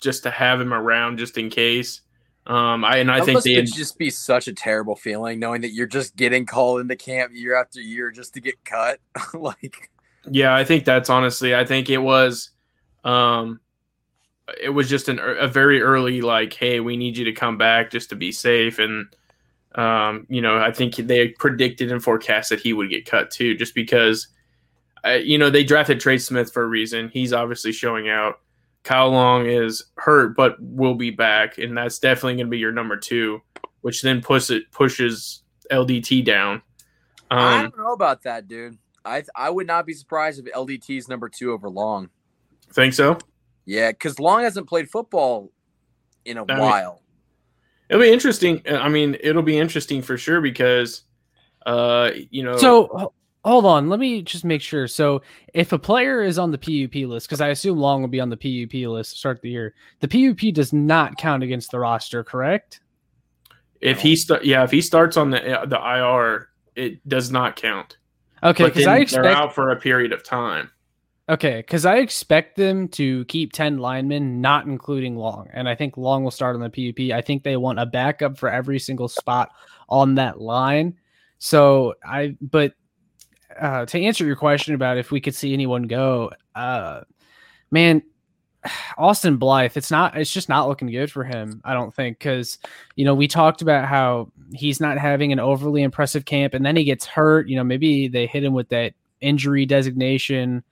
just 0.00 0.24
to 0.24 0.30
have 0.30 0.60
him 0.60 0.74
around 0.74 1.18
just 1.18 1.38
in 1.38 1.48
case. 1.48 2.00
Um, 2.46 2.84
I 2.84 2.98
and 2.98 3.10
I 3.10 3.18
that 3.18 3.26
think 3.26 3.42
they 3.42 3.60
just 3.62 3.98
be 3.98 4.08
such 4.08 4.46
a 4.46 4.52
terrible 4.52 4.94
feeling 4.94 5.40
knowing 5.40 5.62
that 5.62 5.72
you're 5.72 5.88
just 5.88 6.14
getting 6.14 6.46
called 6.46 6.80
into 6.80 6.94
camp 6.94 7.32
year 7.34 7.56
after 7.56 7.80
year 7.80 8.12
just 8.12 8.34
to 8.34 8.40
get 8.40 8.64
cut. 8.64 9.00
like, 9.34 9.90
yeah, 10.30 10.54
I 10.54 10.64
think 10.64 10.84
that's 10.84 11.10
honestly, 11.10 11.56
I 11.56 11.64
think 11.64 11.90
it 11.90 11.98
was, 11.98 12.50
um, 13.02 13.58
it 14.62 14.70
was 14.70 14.88
just 14.88 15.08
an, 15.08 15.18
a 15.18 15.48
very 15.48 15.82
early 15.82 16.20
like, 16.20 16.52
hey, 16.52 16.78
we 16.78 16.96
need 16.96 17.16
you 17.16 17.24
to 17.24 17.32
come 17.32 17.58
back 17.58 17.90
just 17.90 18.10
to 18.10 18.16
be 18.16 18.30
safe, 18.30 18.78
and 18.78 19.08
um, 19.74 20.24
you 20.28 20.40
know, 20.40 20.56
I 20.56 20.70
think 20.70 20.94
they 20.94 21.28
predicted 21.28 21.90
and 21.90 22.02
forecast 22.02 22.50
that 22.50 22.60
he 22.60 22.72
would 22.72 22.90
get 22.90 23.06
cut 23.06 23.32
too, 23.32 23.56
just 23.56 23.74
because, 23.74 24.28
uh, 25.04 25.10
you 25.10 25.36
know, 25.36 25.50
they 25.50 25.64
drafted 25.64 25.98
Trey 25.98 26.18
Smith 26.18 26.52
for 26.52 26.62
a 26.62 26.68
reason. 26.68 27.10
He's 27.12 27.32
obviously 27.32 27.72
showing 27.72 28.08
out. 28.08 28.40
Kyle 28.86 29.10
Long 29.10 29.46
is 29.46 29.86
hurt, 29.96 30.36
but 30.36 30.62
will 30.62 30.94
be 30.94 31.10
back, 31.10 31.58
and 31.58 31.76
that's 31.76 31.98
definitely 31.98 32.34
going 32.34 32.46
to 32.46 32.50
be 32.50 32.58
your 32.58 32.70
number 32.70 32.96
two, 32.96 33.42
which 33.80 34.00
then 34.00 34.22
push 34.22 34.48
it 34.48 34.70
pushes 34.70 35.42
LDT 35.72 36.24
down. 36.24 36.62
Um, 37.28 37.38
I 37.38 37.62
don't 37.62 37.76
know 37.76 37.92
about 37.92 38.22
that, 38.22 38.46
dude. 38.46 38.78
I 39.04 39.24
I 39.34 39.50
would 39.50 39.66
not 39.66 39.86
be 39.86 39.92
surprised 39.92 40.38
if 40.38 40.54
LDT 40.54 40.98
is 40.98 41.08
number 41.08 41.28
two 41.28 41.50
over 41.50 41.68
Long. 41.68 42.10
Think 42.72 42.94
so? 42.94 43.18
Yeah, 43.64 43.90
because 43.90 44.20
Long 44.20 44.44
hasn't 44.44 44.68
played 44.68 44.88
football 44.88 45.50
in 46.24 46.38
a 46.38 46.44
I 46.48 46.60
while. 46.60 46.92
Mean, 46.92 47.00
it'll 47.90 48.02
be 48.02 48.12
interesting. 48.12 48.62
I 48.68 48.88
mean, 48.88 49.16
it'll 49.20 49.42
be 49.42 49.58
interesting 49.58 50.00
for 50.00 50.16
sure 50.16 50.40
because, 50.40 51.02
uh, 51.66 52.12
you 52.30 52.44
know. 52.44 52.56
So 52.56 53.12
hold 53.46 53.64
on 53.64 53.88
let 53.88 54.00
me 54.00 54.22
just 54.22 54.44
make 54.44 54.60
sure. 54.60 54.88
So 54.88 55.22
if 55.54 55.72
a 55.72 55.78
player 55.78 56.22
is 56.22 56.38
on 56.38 56.50
the 56.50 56.58
pup 56.58 56.94
list 56.94 57.28
because 57.28 57.40
i 57.40 57.48
assume 57.48 57.78
long 57.78 58.00
will 58.00 58.08
be 58.08 58.20
on 58.20 58.28
the 58.28 58.36
pup 58.36 58.74
list 58.74 59.12
to 59.12 59.18
start 59.18 59.40
the 59.40 59.50
year 59.50 59.74
the 60.00 60.08
pup 60.08 60.54
does 60.54 60.72
not 60.72 61.16
count 61.16 61.42
against 61.42 61.70
the 61.70 61.78
roster 61.78 62.24
correct? 62.24 62.80
If 63.80 64.00
he 64.00 64.16
start 64.16 64.44
yeah 64.44 64.64
if 64.64 64.70
he 64.70 64.80
starts 64.80 65.16
on 65.16 65.30
the 65.30 65.60
uh, 65.60 65.66
the 65.66 65.78
ir 65.78 66.48
it 66.74 67.08
does 67.08 67.30
not 67.30 67.56
count. 67.56 67.96
Okay 68.42 68.64
because 68.64 68.86
i 68.86 68.98
expect 68.98 69.22
they're 69.22 69.32
out 69.32 69.54
for 69.54 69.70
a 69.70 69.76
period 69.76 70.12
of 70.12 70.24
time. 70.24 70.70
Okay 71.28 71.58
because 71.58 71.86
i 71.86 71.98
expect 71.98 72.56
them 72.56 72.88
to 72.88 73.24
keep 73.26 73.52
10 73.52 73.78
linemen 73.78 74.40
not 74.40 74.66
including 74.66 75.16
long 75.16 75.48
and 75.52 75.68
i 75.68 75.74
think 75.74 75.96
long 75.96 76.24
will 76.24 76.30
start 76.30 76.56
on 76.56 76.60
the 76.60 76.70
pup 76.70 77.16
i 77.16 77.20
think 77.20 77.42
they 77.42 77.56
want 77.56 77.78
a 77.78 77.86
backup 77.86 78.36
for 78.36 78.48
every 78.48 78.78
single 78.78 79.08
spot 79.08 79.50
on 79.88 80.16
that 80.16 80.40
line. 80.40 80.98
So 81.38 81.94
i 82.04 82.36
but 82.40 82.74
uh, 83.60 83.86
to 83.86 84.00
answer 84.00 84.24
your 84.24 84.36
question 84.36 84.74
about 84.74 84.98
if 84.98 85.10
we 85.10 85.20
could 85.20 85.34
see 85.34 85.52
anyone 85.52 85.84
go, 85.84 86.30
uh, 86.54 87.00
man, 87.70 88.02
Austin 88.98 89.36
Blythe, 89.36 89.76
it's 89.76 89.90
not, 89.90 90.16
it's 90.16 90.32
just 90.32 90.48
not 90.48 90.68
looking 90.68 90.90
good 90.90 91.10
for 91.10 91.24
him. 91.24 91.60
I 91.64 91.74
don't 91.74 91.94
think 91.94 92.18
because 92.18 92.58
you 92.96 93.04
know 93.04 93.14
we 93.14 93.28
talked 93.28 93.62
about 93.62 93.86
how 93.86 94.30
he's 94.52 94.80
not 94.80 94.98
having 94.98 95.32
an 95.32 95.40
overly 95.40 95.82
impressive 95.82 96.24
camp, 96.24 96.54
and 96.54 96.64
then 96.64 96.76
he 96.76 96.84
gets 96.84 97.06
hurt. 97.06 97.48
You 97.48 97.56
know, 97.56 97.64
maybe 97.64 98.08
they 98.08 98.26
hit 98.26 98.44
him 98.44 98.52
with 98.54 98.68
that 98.70 98.94
injury 99.20 99.66
designation 99.66 100.62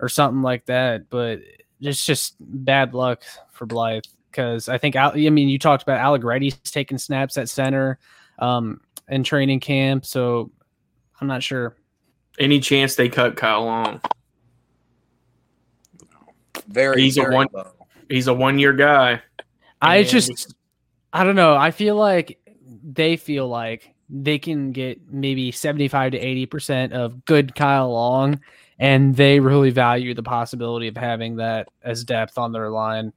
or 0.00 0.08
something 0.08 0.42
like 0.42 0.66
that, 0.66 1.08
but 1.10 1.40
it's 1.80 2.04
just 2.04 2.36
bad 2.40 2.94
luck 2.94 3.22
for 3.52 3.66
Blythe 3.66 4.04
because 4.30 4.68
I 4.68 4.78
think 4.78 4.96
I 4.96 5.12
mean 5.14 5.48
you 5.48 5.58
talked 5.58 5.82
about 5.82 6.00
Allegretti's 6.00 6.56
taking 6.58 6.98
snaps 6.98 7.38
at 7.38 7.48
center 7.48 7.98
um, 8.38 8.80
in 9.08 9.22
training 9.22 9.60
camp, 9.60 10.04
so 10.04 10.50
I'm 11.20 11.28
not 11.28 11.42
sure. 11.42 11.76
Any 12.38 12.60
chance 12.60 12.96
they 12.96 13.08
cut 13.08 13.36
Kyle 13.36 13.64
Long? 13.64 14.00
Very. 16.68 17.02
He's 17.02 17.16
very 17.16 17.32
a 17.32 17.36
one. 17.36 17.46
Low. 17.52 17.70
He's 18.08 18.26
a 18.26 18.34
one 18.34 18.58
year 18.58 18.72
guy. 18.72 19.22
I 19.80 20.02
just, 20.02 20.54
I 21.12 21.24
don't 21.24 21.36
know. 21.36 21.54
I 21.54 21.70
feel 21.70 21.96
like 21.96 22.38
they 22.82 23.16
feel 23.16 23.48
like 23.48 23.94
they 24.08 24.38
can 24.38 24.72
get 24.72 25.00
maybe 25.10 25.52
seventy 25.52 25.88
five 25.88 26.12
to 26.12 26.18
eighty 26.18 26.46
percent 26.46 26.92
of 26.92 27.24
good 27.24 27.54
Kyle 27.54 27.92
Long, 27.92 28.40
and 28.78 29.14
they 29.14 29.40
really 29.40 29.70
value 29.70 30.14
the 30.14 30.22
possibility 30.22 30.88
of 30.88 30.96
having 30.96 31.36
that 31.36 31.68
as 31.82 32.04
depth 32.04 32.38
on 32.38 32.52
their 32.52 32.70
line. 32.70 33.12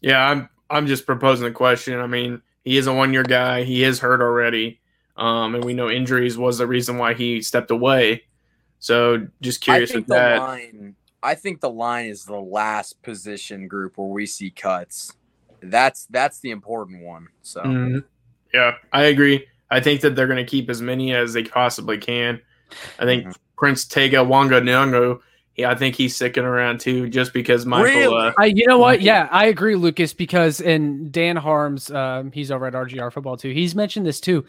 Yeah, 0.00 0.28
I'm. 0.28 0.48
I'm 0.68 0.86
just 0.86 1.06
proposing 1.06 1.44
the 1.44 1.52
question. 1.52 2.00
I 2.00 2.06
mean, 2.06 2.42
he 2.64 2.78
is 2.78 2.86
a 2.86 2.94
one 2.94 3.12
year 3.12 3.24
guy. 3.24 3.64
He 3.64 3.84
is 3.84 3.98
hurt 4.00 4.20
already. 4.20 4.80
Um, 5.16 5.54
and 5.54 5.64
we 5.64 5.74
know 5.74 5.90
injuries 5.90 6.38
was 6.38 6.58
the 6.58 6.66
reason 6.66 6.98
why 6.98 7.14
he 7.14 7.42
stepped 7.42 7.70
away. 7.70 8.24
So 8.78 9.26
just 9.40 9.60
curious 9.60 9.94
with 9.94 10.06
that. 10.08 10.38
Line, 10.38 10.96
I 11.22 11.34
think 11.34 11.60
the 11.60 11.70
line 11.70 12.06
is 12.06 12.24
the 12.24 12.40
last 12.40 13.00
position 13.02 13.68
group 13.68 13.96
where 13.96 14.08
we 14.08 14.26
see 14.26 14.50
cuts. 14.50 15.12
That's 15.60 16.06
that's 16.06 16.40
the 16.40 16.50
important 16.50 17.02
one. 17.04 17.28
So 17.42 17.62
mm-hmm. 17.62 17.98
yeah, 18.52 18.74
I 18.92 19.04
agree. 19.04 19.46
I 19.70 19.80
think 19.80 20.00
that 20.00 20.16
they're 20.16 20.26
going 20.26 20.44
to 20.44 20.50
keep 20.50 20.68
as 20.68 20.82
many 20.82 21.14
as 21.14 21.32
they 21.32 21.44
possibly 21.44 21.98
can. 21.98 22.40
I 22.98 23.04
think 23.04 23.22
mm-hmm. 23.22 23.32
Prince 23.56 23.84
Tega 23.84 24.18
Wanogho, 24.18 25.20
yeah, 25.56 25.70
I 25.70 25.74
think 25.74 25.94
he's 25.94 26.16
sticking 26.16 26.44
around 26.44 26.80
too, 26.80 27.08
just 27.08 27.32
because 27.32 27.66
Michael. 27.66 27.84
Really? 27.84 28.28
Uh, 28.28 28.32
I, 28.38 28.46
you 28.46 28.66
know 28.66 28.78
what? 28.78 29.02
Yeah, 29.02 29.28
I 29.30 29.46
agree, 29.46 29.76
Lucas. 29.76 30.12
Because 30.14 30.60
in 30.60 31.10
Dan 31.10 31.36
Harms, 31.36 31.90
um, 31.90 32.32
he's 32.32 32.50
over 32.50 32.66
at 32.66 32.72
RGR 32.72 33.12
Football 33.12 33.36
too. 33.36 33.50
He's 33.50 33.74
mentioned 33.74 34.06
this 34.06 34.18
too. 34.18 34.44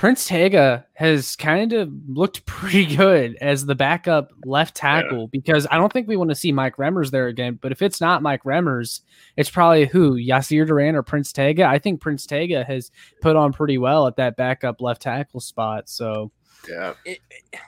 Prince 0.00 0.26
Tega 0.26 0.86
has 0.94 1.36
kind 1.36 1.74
of 1.74 1.92
looked 2.08 2.46
pretty 2.46 2.96
good 2.96 3.36
as 3.42 3.66
the 3.66 3.74
backup 3.74 4.32
left 4.46 4.74
tackle 4.74 5.20
yeah. 5.20 5.26
because 5.30 5.66
I 5.70 5.76
don't 5.76 5.92
think 5.92 6.08
we 6.08 6.16
want 6.16 6.30
to 6.30 6.34
see 6.34 6.52
Mike 6.52 6.76
Remmers 6.76 7.10
there 7.10 7.26
again. 7.26 7.58
But 7.60 7.70
if 7.70 7.82
it's 7.82 8.00
not 8.00 8.22
Mike 8.22 8.42
Remmers, 8.44 9.02
it's 9.36 9.50
probably 9.50 9.84
who 9.84 10.14
Yasir 10.14 10.66
Durant 10.66 10.96
or 10.96 11.02
Prince 11.02 11.34
Tega. 11.34 11.66
I 11.66 11.78
think 11.78 12.00
Prince 12.00 12.24
Tega 12.24 12.64
has 12.64 12.90
put 13.20 13.36
on 13.36 13.52
pretty 13.52 13.76
well 13.76 14.06
at 14.06 14.16
that 14.16 14.38
backup 14.38 14.80
left 14.80 15.02
tackle 15.02 15.40
spot. 15.40 15.90
So 15.90 16.32
yeah, 16.66 16.94
it, 17.04 17.18
it, 17.30 17.60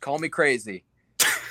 call 0.00 0.20
me 0.20 0.28
crazy. 0.28 0.84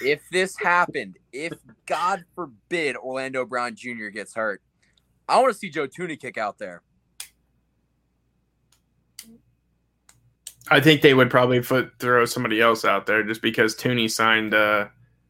if 0.02 0.22
this 0.32 0.58
happened, 0.58 1.20
if 1.34 1.52
God 1.88 2.24
forbid 2.36 2.96
Orlando 2.96 3.46
Brown 3.46 3.76
Jr. 3.76 4.08
gets 4.14 4.34
hurt, 4.34 4.62
I 5.28 5.42
want 5.42 5.52
to 5.52 5.60
see 5.60 5.70
Joe 5.70 5.90
Thuney 5.90 6.18
kick 6.18 6.38
out 6.38 6.58
there. 6.58 6.84
I 10.70 10.80
think 10.80 11.02
they 11.02 11.14
would 11.14 11.30
probably 11.30 11.62
put, 11.62 11.92
throw 12.00 12.26
somebody 12.26 12.62
else 12.62 12.86
out 12.86 13.06
there 13.06 13.24
just 13.24 13.42
because 13.42 13.76
Thuney 13.76 14.10
signed 14.10 14.54
uh, 14.54 14.88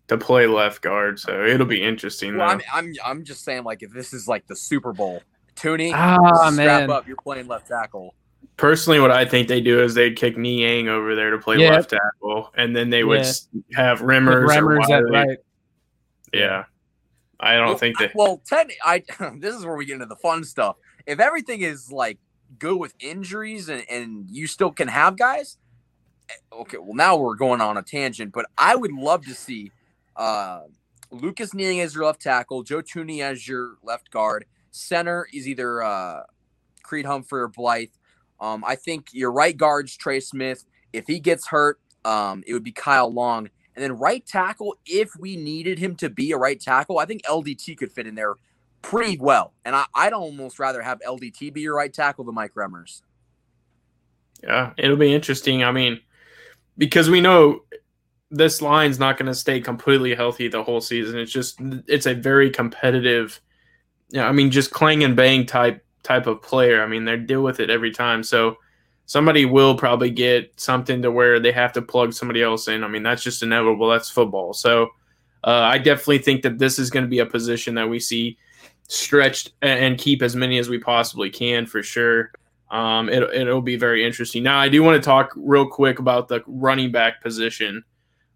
to 0.08 0.18
play 0.18 0.48
left 0.48 0.82
guard, 0.82 1.20
so 1.20 1.44
it'll 1.44 1.66
be 1.66 1.82
interesting. 1.82 2.38
Well, 2.38 2.50
I'm, 2.50 2.62
I'm, 2.72 2.94
I'm 3.04 3.24
just 3.24 3.44
saying, 3.44 3.64
like 3.64 3.82
if 3.82 3.92
this 3.92 4.14
is 4.14 4.28
like 4.28 4.46
the 4.48 4.56
Super 4.56 4.94
Bowl, 4.94 5.22
Thuney, 5.56 5.92
oh, 5.94 6.52
strap 6.52 6.56
man. 6.56 6.92
up, 6.92 7.08
you're 7.08 7.18
playing 7.18 7.48
left 7.48 7.68
tackle. 7.68 8.14
Personally, 8.58 9.00
what 9.00 9.12
I 9.12 9.26
think 9.26 9.48
they 9.48 9.62
do 9.62 9.82
is 9.82 9.96
they'd 9.96 10.16
kick 10.16 10.38
Niang 10.38 10.88
over 10.88 11.16
there 11.16 11.32
to 11.32 11.40
play 11.40 11.58
yep. 11.58 11.74
left 11.74 11.90
tackle, 11.90 12.52
and 12.56 12.76
then 12.76 12.90
they 12.90 13.04
would 13.04 13.26
yeah. 13.52 13.62
have 13.76 14.02
Remmers. 14.02 14.48
Remmers 14.48 14.90
at 14.90 15.10
right. 15.10 15.38
Yeah, 16.32 16.66
I 17.40 17.56
don't 17.56 17.70
well, 17.70 17.78
think 17.78 17.98
that. 18.00 18.12
Well, 18.14 18.42
technically, 18.46 18.78
I 18.84 19.04
this 19.38 19.56
is 19.56 19.66
where 19.66 19.76
we 19.76 19.86
get 19.86 19.96
into 19.96 20.06
the 20.06 20.16
fun 20.18 20.44
stuff. 20.44 20.76
If 21.08 21.20
everything 21.20 21.62
is 21.62 21.92
like 21.92 22.20
good 22.60 22.78
with 22.78 22.94
injuries 23.00 23.70
and, 23.70 23.84
and 23.90 24.30
you 24.30 24.48
still 24.48 24.72
can 24.72 24.88
have 24.88 25.18
guys. 25.18 25.58
Eh, 26.30 26.34
okay, 26.62 26.78
well 26.78 26.94
now 26.94 27.16
we're 27.16 27.36
going 27.36 27.62
on 27.62 27.78
a 27.78 27.82
tangent, 27.82 28.32
but 28.32 28.46
I 28.58 28.76
would 28.76 28.92
love 28.92 29.26
to 29.26 29.34
see 29.34 29.72
uh, 30.16 30.62
Lucas 31.12 31.54
Niang 31.54 31.80
as 31.82 31.96
your 31.96 32.06
left 32.06 32.22
tackle, 32.22 32.64
Joe 32.64 32.82
Thuney 32.82 33.22
as 33.22 33.48
your 33.48 33.76
left 33.84 34.12
guard. 34.12 34.46
Center 34.72 35.28
is 35.34 35.48
either 35.48 35.84
uh, 35.84 36.22
Creed 36.82 37.06
Humphrey 37.06 37.42
or 37.42 37.48
Blythe. 37.48 37.90
Um, 38.40 38.64
I 38.66 38.76
think 38.76 39.08
your 39.14 39.32
right 39.32 39.56
guard's 39.56 39.96
Trey 39.96 40.20
Smith. 40.20 40.66
If 40.92 41.08
he 41.08 41.20
gets 41.20 41.48
hurt, 41.48 41.80
um, 42.04 42.44
it 42.46 42.54
would 42.54 42.64
be 42.64 42.72
Kyle 42.72 43.12
Long. 43.12 43.50
And 43.76 43.84
then 43.84 43.94
right 43.94 44.26
tackle, 44.26 44.76
if 44.86 45.16
we 45.18 45.36
needed 45.36 45.80
him 45.80 45.96
to 45.98 46.10
be 46.10 46.32
a 46.32 46.38
right 46.38 46.60
tackle, 46.60 47.00
I 47.00 47.06
think 47.06 47.24
LDT 47.24 47.78
could 47.78 47.92
fit 47.92 48.06
in 48.06 48.16
there 48.16 48.36
pretty 48.84 49.18
well. 49.18 49.54
And 49.66 49.76
I, 49.76 49.86
I'd 49.96 50.14
almost 50.14 50.60
rather 50.60 50.84
have 50.84 51.00
LDT 51.00 51.52
be 51.54 51.62
your 51.62 51.76
right 51.76 51.92
tackle 51.92 52.24
than 52.26 52.36
Mike 52.36 52.54
Remmers. 52.54 53.02
Yeah, 54.44 54.74
it'll 54.78 54.98
be 54.98 55.16
interesting. 55.16 55.64
I 55.64 55.72
mean, 55.72 56.00
because 56.78 57.10
we 57.10 57.22
know 57.22 57.62
this 58.30 58.62
line's 58.62 59.00
not 59.00 59.18
going 59.18 59.28
to 59.28 59.36
stay 59.36 59.62
completely 59.62 60.14
healthy 60.14 60.48
the 60.48 60.64
whole 60.64 60.82
season. 60.82 61.18
It's 61.18 61.32
just 61.32 61.60
it's 61.88 62.06
a 62.06 62.14
very 62.14 62.52
competitive. 62.52 63.42
Yeah, 64.10 64.28
I 64.28 64.32
mean, 64.32 64.52
just 64.52 64.72
clang 64.72 65.04
and 65.04 65.16
bang 65.16 65.46
type 65.46 65.84
type 66.04 66.28
of 66.28 66.42
player. 66.42 66.84
I 66.84 66.88
mean, 66.88 67.06
they 67.06 67.18
deal 67.18 67.42
with 67.42 67.60
it 67.60 67.70
every 67.70 67.92
time. 67.92 68.22
So 68.22 68.58
somebody 69.06 69.46
will 69.46 69.76
probably 69.76 70.10
get 70.10 70.60
something 70.60 71.02
to 71.02 71.12
where 71.12 71.40
they 71.40 71.52
have 71.52 71.74
to 71.74 71.82
plug 71.82 72.14
somebody 72.14 72.44
else 72.44 72.68
in. 72.68 72.84
I 72.84 72.88
mean, 72.88 73.04
that's 73.04 73.24
just 73.24 73.44
inevitable. 73.44 73.90
That's 73.90 74.10
football. 74.10 74.54
So 74.54 74.90
uh, 75.44 75.52
I 75.52 75.78
definitely 75.78 76.20
think 76.20 76.42
that 76.44 76.58
this 76.58 76.80
is 76.80 76.90
going 76.90 77.04
to 77.04 77.10
be 77.10 77.20
a 77.20 77.26
position 77.26 77.76
that 77.76 77.90
we 77.90 78.00
see 78.00 78.38
stretched 78.94 79.52
and 79.62 79.98
keep 79.98 80.22
as 80.22 80.36
many 80.36 80.58
as 80.60 80.70
we 80.70 80.78
possibly 80.78 81.30
can 81.30 81.66
for 81.66 81.84
sure. 81.84 82.32
Um, 82.70 83.10
it, 83.10 83.22
it'll 83.34 83.62
be 83.62 83.76
very 83.76 84.06
interesting. 84.06 84.44
Now, 84.44 84.60
I 84.60 84.70
do 84.70 84.82
want 84.82 85.02
to 85.02 85.06
talk 85.06 85.32
real 85.36 85.68
quick 85.68 86.00
about 86.00 86.28
the 86.28 86.42
running 86.48 86.92
back 86.92 87.22
position. 87.22 87.84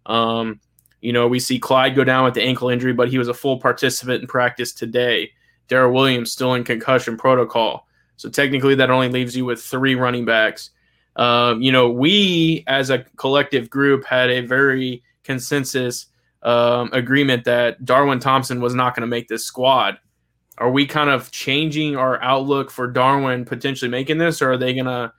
Um, 0.06 0.60
you 1.00 1.12
know, 1.12 1.28
we 1.28 1.40
see 1.40 1.58
Clyde 1.58 1.94
go 1.94 2.04
down 2.04 2.24
with 2.24 2.34
the 2.34 2.42
ankle 2.42 2.68
injury, 2.68 2.92
but 2.92 3.08
he 3.08 3.18
was 3.18 3.28
a 3.28 3.34
full 3.34 3.58
participant 3.58 4.22
in 4.22 4.26
practice 4.28 4.72
today. 4.72 5.32
Darrel 5.68 5.92
Williams 5.92 6.32
still 6.32 6.54
in 6.54 6.64
concussion 6.64 7.16
protocol. 7.16 7.86
So 8.16 8.28
technically, 8.28 8.74
that 8.76 8.90
only 8.90 9.08
leaves 9.08 9.36
you 9.36 9.44
with 9.44 9.62
three 9.62 9.94
running 9.94 10.24
backs. 10.24 10.70
Um, 11.16 11.60
you 11.60 11.72
know, 11.72 11.90
we 11.90 12.64
as 12.66 12.90
a 12.90 13.00
collective 13.16 13.68
group 13.68 14.04
had 14.04 14.30
a 14.30 14.40
very 14.40 15.02
consensus 15.24 16.06
um, 16.42 16.90
agreement 16.92 17.44
that 17.44 17.84
Darwin 17.84 18.20
Thompson 18.20 18.60
was 18.60 18.74
not 18.74 18.94
going 18.94 19.02
to 19.02 19.08
make 19.08 19.28
this 19.28 19.44
squad. 19.44 19.98
Are 20.58 20.70
we 20.70 20.86
kind 20.86 21.08
of 21.10 21.30
changing 21.30 21.96
our 21.96 22.20
outlook 22.22 22.70
for 22.70 22.86
Darwin 22.86 23.44
potentially 23.44 23.90
making 23.90 24.18
this, 24.18 24.42
or 24.42 24.52
are 24.52 24.56
they 24.56 24.74
going 24.74 24.86
to 24.86 25.12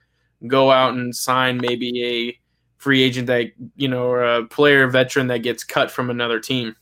go 0.46 0.70
out 0.70 0.94
and 0.94 1.14
sign 1.14 1.58
maybe 1.58 2.04
a 2.04 2.38
free 2.76 3.02
agent 3.02 3.26
that 3.26 3.50
you 3.76 3.88
know 3.88 4.04
or 4.04 4.22
a 4.22 4.46
player 4.46 4.86
veteran 4.88 5.26
that 5.28 5.38
gets 5.38 5.64
cut 5.64 5.90
from 5.90 6.10
another 6.10 6.40
team? 6.40 6.76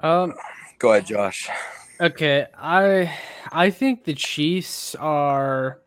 Um, 0.00 0.34
go 0.78 0.92
ahead, 0.92 1.06
Josh. 1.06 1.48
Okay, 2.00 2.46
I 2.58 3.16
I 3.52 3.70
think 3.70 4.04
the 4.04 4.14
Chiefs 4.14 4.94
are 4.96 5.80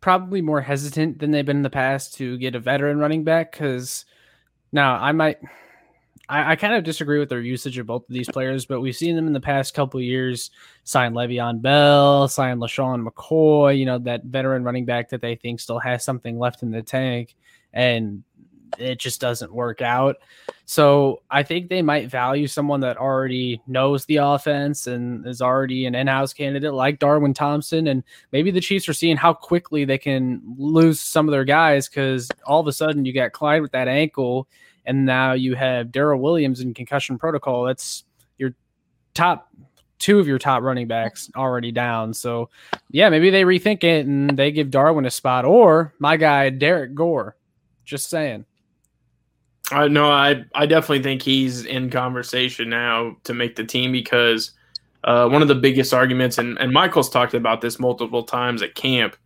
probably 0.00 0.42
more 0.42 0.60
hesitant 0.60 1.18
than 1.18 1.32
they've 1.32 1.46
been 1.46 1.56
in 1.56 1.62
the 1.62 1.70
past 1.70 2.14
to 2.14 2.38
get 2.38 2.54
a 2.54 2.60
veteran 2.60 2.98
running 2.98 3.24
back 3.24 3.50
because 3.50 4.04
now 4.70 4.94
I 4.94 5.10
might 5.12 5.38
I, 6.28 6.52
I, 6.52 6.56
kind 6.56 6.74
of 6.74 6.84
disagree 6.84 7.18
with 7.18 7.28
their 7.28 7.40
usage 7.40 7.78
of 7.78 7.86
both 7.86 8.02
of 8.02 8.12
these 8.12 8.28
players, 8.28 8.66
but 8.66 8.80
we've 8.80 8.96
seen 8.96 9.16
them 9.16 9.26
in 9.26 9.32
the 9.32 9.40
past 9.40 9.74
couple 9.74 10.00
years 10.00 10.50
sign 10.84 11.12
Le'Veon 11.12 11.62
Bell, 11.62 12.28
sign 12.28 12.58
LeSean 12.58 13.06
McCoy, 13.06 13.78
you 13.78 13.86
know, 13.86 13.98
that 13.98 14.24
veteran 14.24 14.64
running 14.64 14.84
back 14.84 15.08
that 15.10 15.20
they 15.20 15.36
think 15.36 15.60
still 15.60 15.78
has 15.78 16.04
something 16.04 16.38
left 16.38 16.62
in 16.62 16.70
the 16.70 16.82
tank, 16.82 17.36
and 17.72 18.22
it 18.78 18.98
just 18.98 19.20
doesn't 19.20 19.52
work 19.52 19.80
out. 19.80 20.16
So 20.64 21.22
I 21.30 21.42
think 21.42 21.68
they 21.68 21.82
might 21.82 22.10
value 22.10 22.46
someone 22.46 22.80
that 22.80 22.96
already 22.96 23.62
knows 23.66 24.04
the 24.06 24.16
offense 24.16 24.86
and 24.86 25.26
is 25.26 25.40
already 25.40 25.86
an 25.86 25.94
in-house 25.94 26.32
candidate 26.32 26.74
like 26.74 26.98
Darwin 26.98 27.34
Thompson. 27.34 27.86
And 27.86 28.02
maybe 28.32 28.50
the 28.50 28.60
Chiefs 28.60 28.88
are 28.88 28.92
seeing 28.92 29.16
how 29.16 29.32
quickly 29.32 29.84
they 29.84 29.98
can 29.98 30.42
lose 30.58 31.00
some 31.00 31.28
of 31.28 31.32
their 31.32 31.44
guys 31.44 31.88
because 31.88 32.28
all 32.44 32.60
of 32.60 32.66
a 32.66 32.72
sudden 32.72 33.04
you 33.04 33.12
got 33.12 33.32
Clyde 33.32 33.62
with 33.62 33.72
that 33.72 33.88
ankle 33.88 34.48
and 34.86 35.04
now 35.04 35.32
you 35.32 35.54
have 35.54 35.92
Darrel 35.92 36.20
Williams 36.20 36.60
in 36.60 36.74
concussion 36.74 37.18
protocol. 37.18 37.64
That's 37.64 38.04
your 38.38 38.54
top 39.14 39.48
two 39.98 40.18
of 40.18 40.28
your 40.28 40.38
top 40.38 40.62
running 40.62 40.86
backs 40.86 41.30
already 41.36 41.72
down. 41.72 42.14
So, 42.14 42.50
yeah, 42.90 43.08
maybe 43.08 43.30
they 43.30 43.42
rethink 43.42 43.84
it 43.84 44.06
and 44.06 44.36
they 44.36 44.50
give 44.50 44.70
Darwin 44.70 45.06
a 45.06 45.10
spot 45.10 45.44
or 45.44 45.94
my 45.98 46.16
guy 46.16 46.50
Derrick 46.50 46.94
Gore. 46.94 47.36
Just 47.84 48.10
saying. 48.10 48.44
I 49.70 49.88
know 49.88 50.10
I 50.10 50.44
I 50.54 50.66
definitely 50.66 51.02
think 51.02 51.22
he's 51.22 51.64
in 51.64 51.90
conversation 51.90 52.68
now 52.68 53.16
to 53.24 53.34
make 53.34 53.56
the 53.56 53.64
team 53.64 53.90
because 53.90 54.52
uh, 55.02 55.28
one 55.28 55.42
of 55.42 55.48
the 55.48 55.54
biggest 55.56 55.92
arguments 55.92 56.38
and 56.38 56.56
and 56.58 56.72
Michael's 56.72 57.10
talked 57.10 57.34
about 57.34 57.60
this 57.60 57.78
multiple 57.78 58.22
times 58.22 58.62
at 58.62 58.74
camp. 58.74 59.16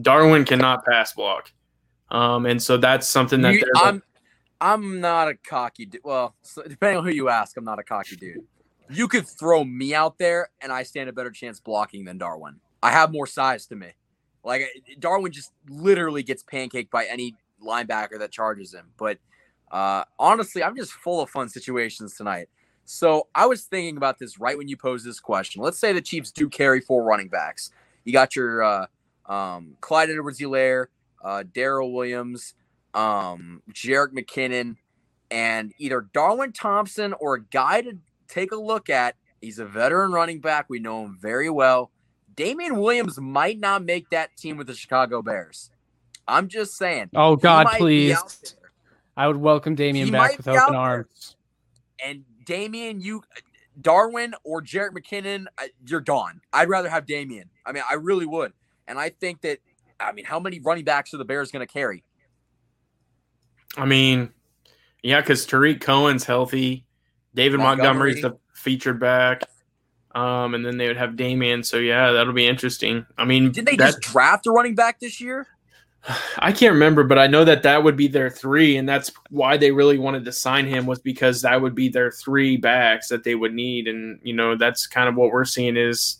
Darwin 0.00 0.46
cannot 0.46 0.84
pass 0.86 1.12
block, 1.12 1.52
um, 2.10 2.46
and 2.46 2.62
so 2.62 2.78
that's 2.78 3.06
something 3.08 3.42
that 3.42 3.54
you, 3.54 3.64
I'm 3.76 4.02
I'm 4.62 5.00
not 5.00 5.26
a 5.26 5.34
cocky 5.34 5.86
dude. 5.86 6.02
Well, 6.04 6.36
depending 6.68 6.98
on 6.98 7.04
who 7.04 7.10
you 7.10 7.28
ask, 7.28 7.56
I'm 7.56 7.64
not 7.64 7.80
a 7.80 7.82
cocky 7.82 8.14
dude. 8.14 8.44
You 8.88 9.08
could 9.08 9.26
throw 9.26 9.64
me 9.64 9.92
out 9.92 10.18
there, 10.18 10.50
and 10.60 10.70
I 10.70 10.84
stand 10.84 11.08
a 11.08 11.12
better 11.12 11.30
chance 11.30 11.58
blocking 11.58 12.04
than 12.04 12.16
Darwin. 12.16 12.60
I 12.80 12.92
have 12.92 13.10
more 13.10 13.26
size 13.26 13.66
to 13.66 13.76
me. 13.76 13.88
Like 14.44 14.68
Darwin 15.00 15.32
just 15.32 15.52
literally 15.68 16.22
gets 16.22 16.44
pancaked 16.44 16.90
by 16.90 17.06
any 17.06 17.34
linebacker 17.64 18.18
that 18.20 18.30
charges 18.30 18.72
him. 18.72 18.86
But 18.96 19.18
uh, 19.72 20.04
honestly, 20.18 20.62
I'm 20.62 20.76
just 20.76 20.92
full 20.92 21.20
of 21.20 21.28
fun 21.28 21.48
situations 21.48 22.14
tonight. 22.14 22.48
So 22.84 23.28
I 23.34 23.46
was 23.46 23.64
thinking 23.64 23.96
about 23.96 24.18
this 24.18 24.38
right 24.38 24.56
when 24.56 24.68
you 24.68 24.76
posed 24.76 25.04
this 25.04 25.18
question. 25.18 25.62
Let's 25.62 25.78
say 25.78 25.92
the 25.92 26.00
Chiefs 26.00 26.30
do 26.30 26.48
carry 26.48 26.80
four 26.80 27.04
running 27.04 27.28
backs. 27.28 27.70
You 28.04 28.12
got 28.12 28.36
your 28.36 28.62
uh, 28.62 28.86
um, 29.26 29.76
Clyde 29.80 30.10
Edwards-Helaire, 30.10 30.86
uh, 31.24 31.44
Darrel 31.52 31.92
Williams, 31.92 32.54
um, 32.94 33.62
Jerick 33.72 34.12
McKinnon, 34.12 34.76
and 35.30 35.72
either 35.78 36.08
Darwin 36.12 36.52
Thompson 36.52 37.14
or 37.14 37.34
a 37.34 37.42
guy 37.42 37.82
to 37.82 37.98
take 38.28 38.52
a 38.52 38.56
look 38.56 38.90
at. 38.90 39.16
He's 39.40 39.58
a 39.58 39.64
veteran 39.64 40.12
running 40.12 40.40
back. 40.40 40.66
We 40.68 40.78
know 40.78 41.04
him 41.04 41.18
very 41.20 41.50
well. 41.50 41.90
Damien 42.34 42.78
Williams 42.78 43.20
might 43.20 43.58
not 43.58 43.84
make 43.84 44.08
that 44.10 44.36
team 44.36 44.56
with 44.56 44.66
the 44.68 44.74
Chicago 44.74 45.20
Bears. 45.20 45.70
I'm 46.28 46.48
just 46.48 46.76
saying. 46.76 47.10
Oh 47.14 47.36
God, 47.36 47.66
please! 47.76 48.16
I 49.16 49.26
would 49.26 49.36
welcome 49.36 49.74
Damien 49.74 50.06
he 50.06 50.12
back 50.12 50.36
with 50.36 50.48
open 50.48 50.74
arms. 50.74 51.36
And 52.04 52.24
Damien, 52.44 53.00
you, 53.00 53.22
Darwin 53.80 54.34
or 54.44 54.62
Jerick 54.62 54.90
McKinnon, 54.90 55.46
you're 55.86 56.00
gone. 56.00 56.40
I'd 56.52 56.68
rather 56.68 56.88
have 56.88 57.06
Damien. 57.06 57.50
I 57.66 57.72
mean, 57.72 57.82
I 57.88 57.94
really 57.94 58.26
would. 58.26 58.52
And 58.88 58.98
I 58.98 59.10
think 59.10 59.42
that, 59.42 59.58
I 60.00 60.12
mean, 60.12 60.24
how 60.24 60.40
many 60.40 60.58
running 60.60 60.84
backs 60.84 61.14
are 61.14 61.18
the 61.18 61.24
Bears 61.24 61.50
going 61.50 61.66
to 61.66 61.72
carry? 61.72 62.02
I 63.76 63.86
mean, 63.86 64.30
yeah, 65.02 65.20
because 65.20 65.46
Tarik 65.46 65.80
Cohen's 65.80 66.24
healthy. 66.24 66.84
David 67.34 67.58
Montgomery. 67.58 68.14
Montgomery's 68.14 68.22
the 68.22 68.38
featured 68.54 69.00
back. 69.00 69.42
Um, 70.14 70.54
and 70.54 70.64
then 70.64 70.76
they 70.76 70.88
would 70.88 70.98
have 70.98 71.16
Damien. 71.16 71.62
So 71.62 71.78
yeah, 71.78 72.12
that'll 72.12 72.34
be 72.34 72.46
interesting. 72.46 73.06
I 73.16 73.24
mean, 73.24 73.50
did 73.50 73.66
they 73.66 73.76
just 73.76 74.00
draft 74.00 74.46
a 74.46 74.50
running 74.50 74.74
back 74.74 75.00
this 75.00 75.20
year? 75.20 75.46
I 76.38 76.52
can't 76.52 76.74
remember, 76.74 77.04
but 77.04 77.18
I 77.18 77.26
know 77.26 77.44
that 77.44 77.62
that 77.62 77.82
would 77.82 77.96
be 77.96 78.08
their 78.08 78.30
three, 78.30 78.76
and 78.76 78.88
that's 78.88 79.10
why 79.30 79.56
they 79.56 79.70
really 79.70 79.98
wanted 79.98 80.24
to 80.24 80.32
sign 80.32 80.66
him 80.66 80.86
was 80.86 80.98
because 80.98 81.42
that 81.42 81.60
would 81.60 81.74
be 81.74 81.88
their 81.88 82.10
three 82.10 82.56
backs 82.56 83.08
that 83.08 83.24
they 83.24 83.34
would 83.34 83.54
need, 83.54 83.88
and 83.88 84.20
you 84.22 84.34
know 84.34 84.56
that's 84.56 84.86
kind 84.86 85.08
of 85.08 85.14
what 85.14 85.30
we're 85.30 85.44
seeing 85.44 85.76
is, 85.76 86.18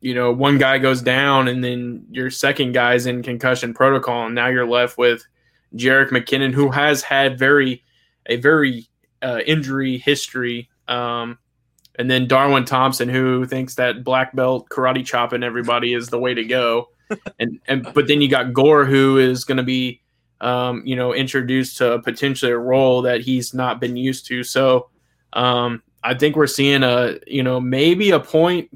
you 0.00 0.14
know, 0.14 0.32
one 0.32 0.58
guy 0.58 0.78
goes 0.78 1.02
down, 1.02 1.48
and 1.48 1.62
then 1.62 2.04
your 2.10 2.30
second 2.30 2.72
guy's 2.72 3.06
in 3.06 3.22
concussion 3.22 3.74
protocol, 3.74 4.26
and 4.26 4.34
now 4.34 4.48
you're 4.48 4.68
left 4.68 4.98
with 4.98 5.24
Jerick 5.74 6.10
McKinnon, 6.10 6.52
who 6.52 6.70
has 6.70 7.02
had 7.02 7.38
very 7.38 7.82
a 8.26 8.36
very 8.36 8.88
uh, 9.22 9.40
injury 9.46 9.98
history. 9.98 10.68
Um, 10.88 11.38
and 11.98 12.10
then 12.10 12.26
Darwin 12.26 12.64
Thompson, 12.64 13.08
who 13.08 13.44
thinks 13.46 13.74
that 13.74 14.04
black 14.04 14.34
belt 14.34 14.68
karate 14.70 15.04
chopping 15.04 15.42
everybody 15.42 15.92
is 15.92 16.08
the 16.08 16.18
way 16.18 16.34
to 16.34 16.44
go. 16.44 16.88
and 17.38 17.58
and 17.66 17.86
but 17.92 18.06
then 18.06 18.20
you 18.20 18.28
got 18.28 18.52
Gore, 18.52 18.84
who 18.84 19.18
is 19.18 19.44
going 19.44 19.56
to 19.56 19.64
be, 19.64 20.00
um, 20.40 20.82
you 20.84 20.96
know, 20.96 21.12
introduced 21.12 21.76
to 21.78 21.98
potentially 22.00 22.52
a 22.52 22.58
role 22.58 23.02
that 23.02 23.20
he's 23.20 23.52
not 23.52 23.80
been 23.80 23.96
used 23.96 24.26
to. 24.26 24.44
So 24.44 24.88
um, 25.32 25.82
I 26.02 26.14
think 26.14 26.36
we're 26.36 26.46
seeing 26.46 26.82
a, 26.82 27.18
you 27.26 27.42
know, 27.42 27.60
maybe 27.60 28.10
a 28.10 28.20
point. 28.20 28.70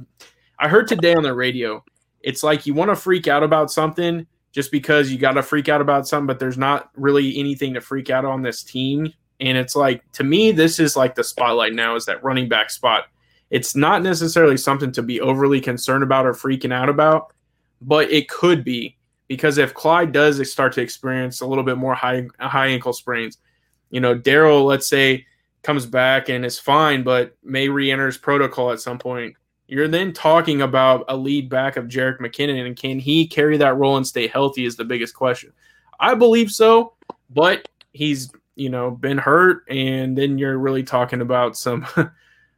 I 0.59 0.68
heard 0.68 0.88
today 0.88 1.14
on 1.14 1.22
the 1.22 1.34
radio, 1.34 1.84
it's 2.22 2.42
like 2.42 2.66
you 2.66 2.74
want 2.74 2.90
to 2.90 2.97
freak 2.97 3.28
out 3.28 3.42
about 3.42 3.70
something 3.70 4.26
just 4.55 4.70
because 4.70 5.11
you 5.11 5.18
got 5.18 5.32
to 5.32 5.42
freak 5.42 5.68
out 5.68 5.80
about 5.80 6.07
something, 6.07 6.28
but 6.28 6.38
there's 6.38 6.57
not 6.57 6.88
really 6.94 7.38
anything 7.38 7.74
to 7.74 7.80
freak 7.80 8.09
out 8.09 8.24
on 8.24 8.40
this 8.40 8.62
team. 8.62 9.12
And 9.40 9.59
it's 9.59 9.74
like, 9.74 10.00
to 10.12 10.22
me, 10.22 10.52
this 10.52 10.78
is 10.78 10.96
like 10.96 11.16
the 11.16 11.24
spotlight 11.24 11.74
now 11.74 11.96
is 11.96 12.07
that 12.07 12.22
running 12.22 12.48
back 12.48 12.70
spot. 12.70 13.07
It's 13.50 13.74
not 13.74 14.02
necessarily 14.02 14.57
something 14.57 14.92
to 14.92 15.02
be 15.02 15.20
overly 15.20 15.61
concerned 15.61 16.05
about 16.05 16.24
or 16.24 16.32
freaking 16.32 16.72
out 16.72 16.88
about, 16.88 17.32
but 17.82 18.11
it 18.12 18.28
could 18.28 18.62
be 18.64 18.96
because 19.26 19.59
if 19.59 19.74
Clyde 19.74 20.12
does 20.12 20.50
start 20.50 20.72
to 20.74 20.80
experience 20.80 21.40
a 21.40 21.46
little 21.46 21.64
bit 21.64 21.76
more 21.76 21.94
high 21.94 22.26
high 22.38 22.68
ankle 22.68 22.92
sprains, 22.92 23.38
you 23.90 24.00
know, 24.00 24.14
Darrel, 24.14 24.64
let's 24.64 24.86
say, 24.86 25.26
comes 25.62 25.84
back 25.84 26.28
and 26.28 26.44
is 26.44 26.59
fine, 26.59 27.02
but 27.02 27.36
may 27.42 27.68
re-enters 27.68 28.18
protocol 28.18 28.70
at 28.70 28.80
some 28.80 28.98
point. 28.98 29.34
You're 29.66 29.88
then 29.88 30.12
talking 30.12 30.62
about 30.62 31.06
a 31.08 31.16
lead 31.16 31.48
back 31.48 31.76
of 31.76 31.86
Jerick 31.86 32.18
McKinnon, 32.18 32.66
and 32.66 32.76
can 32.76 32.98
he 32.98 33.26
carry 33.26 33.56
that 33.56 33.76
role 33.76 33.96
and 33.96 34.06
stay 34.06 34.26
healthy 34.26 34.64
is 34.66 34.76
the 34.76 34.84
biggest 34.84 35.14
question. 35.14 35.52
I 35.98 36.14
believe 36.14 36.50
so, 36.50 36.94
but 37.30 37.68
he's 37.92 38.30
you 38.56 38.68
know 38.68 38.90
been 38.90 39.18
hurt, 39.18 39.64
and 39.68 40.16
then 40.16 40.38
you're 40.38 40.58
really 40.58 40.82
talking 40.82 41.22
about 41.22 41.56
some 41.56 41.86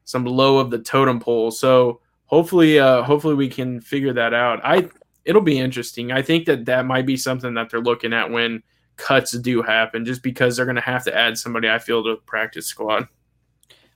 some 0.05 0.25
low 0.25 0.59
of 0.59 0.71
the 0.71 0.79
totem 0.79 1.21
pole. 1.21 1.51
So 1.51 2.01
hopefully, 2.27 2.79
uh, 2.79 3.03
hopefully 3.03 3.35
we 3.35 3.49
can 3.49 3.81
figure 3.81 4.13
that 4.13 4.35
out. 4.35 4.61
I 4.65 4.89
it'll 5.25 5.43
be 5.43 5.59
interesting. 5.59 6.13
I 6.13 6.23
think 6.23 6.47
that 6.47 6.65
that 6.67 6.87
might 6.87 7.07
be 7.07 7.17
something 7.17 7.55
that 7.55 7.71
they're 7.71 7.81
looking 7.81 8.13
at 8.13 8.31
when 8.31 8.63
cuts 8.97 9.33
do 9.33 9.63
happen, 9.63 10.05
just 10.05 10.23
because 10.23 10.57
they're 10.57 10.67
going 10.67 10.77
to 10.77 10.83
have 10.83 11.05
to 11.05 11.17
add 11.17 11.39
somebody. 11.39 11.69
I 11.69 11.79
feel 11.79 12.03
to 12.03 12.11
the 12.11 12.17
practice 12.17 12.67
squad. 12.67 13.09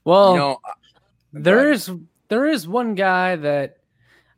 Well, 0.03 0.33
you 0.33 0.39
know, 0.39 0.61
there 1.33 1.71
is 1.71 1.91
there 2.31 2.45
is 2.45 2.65
one 2.65 2.95
guy 2.95 3.35
that 3.35 3.75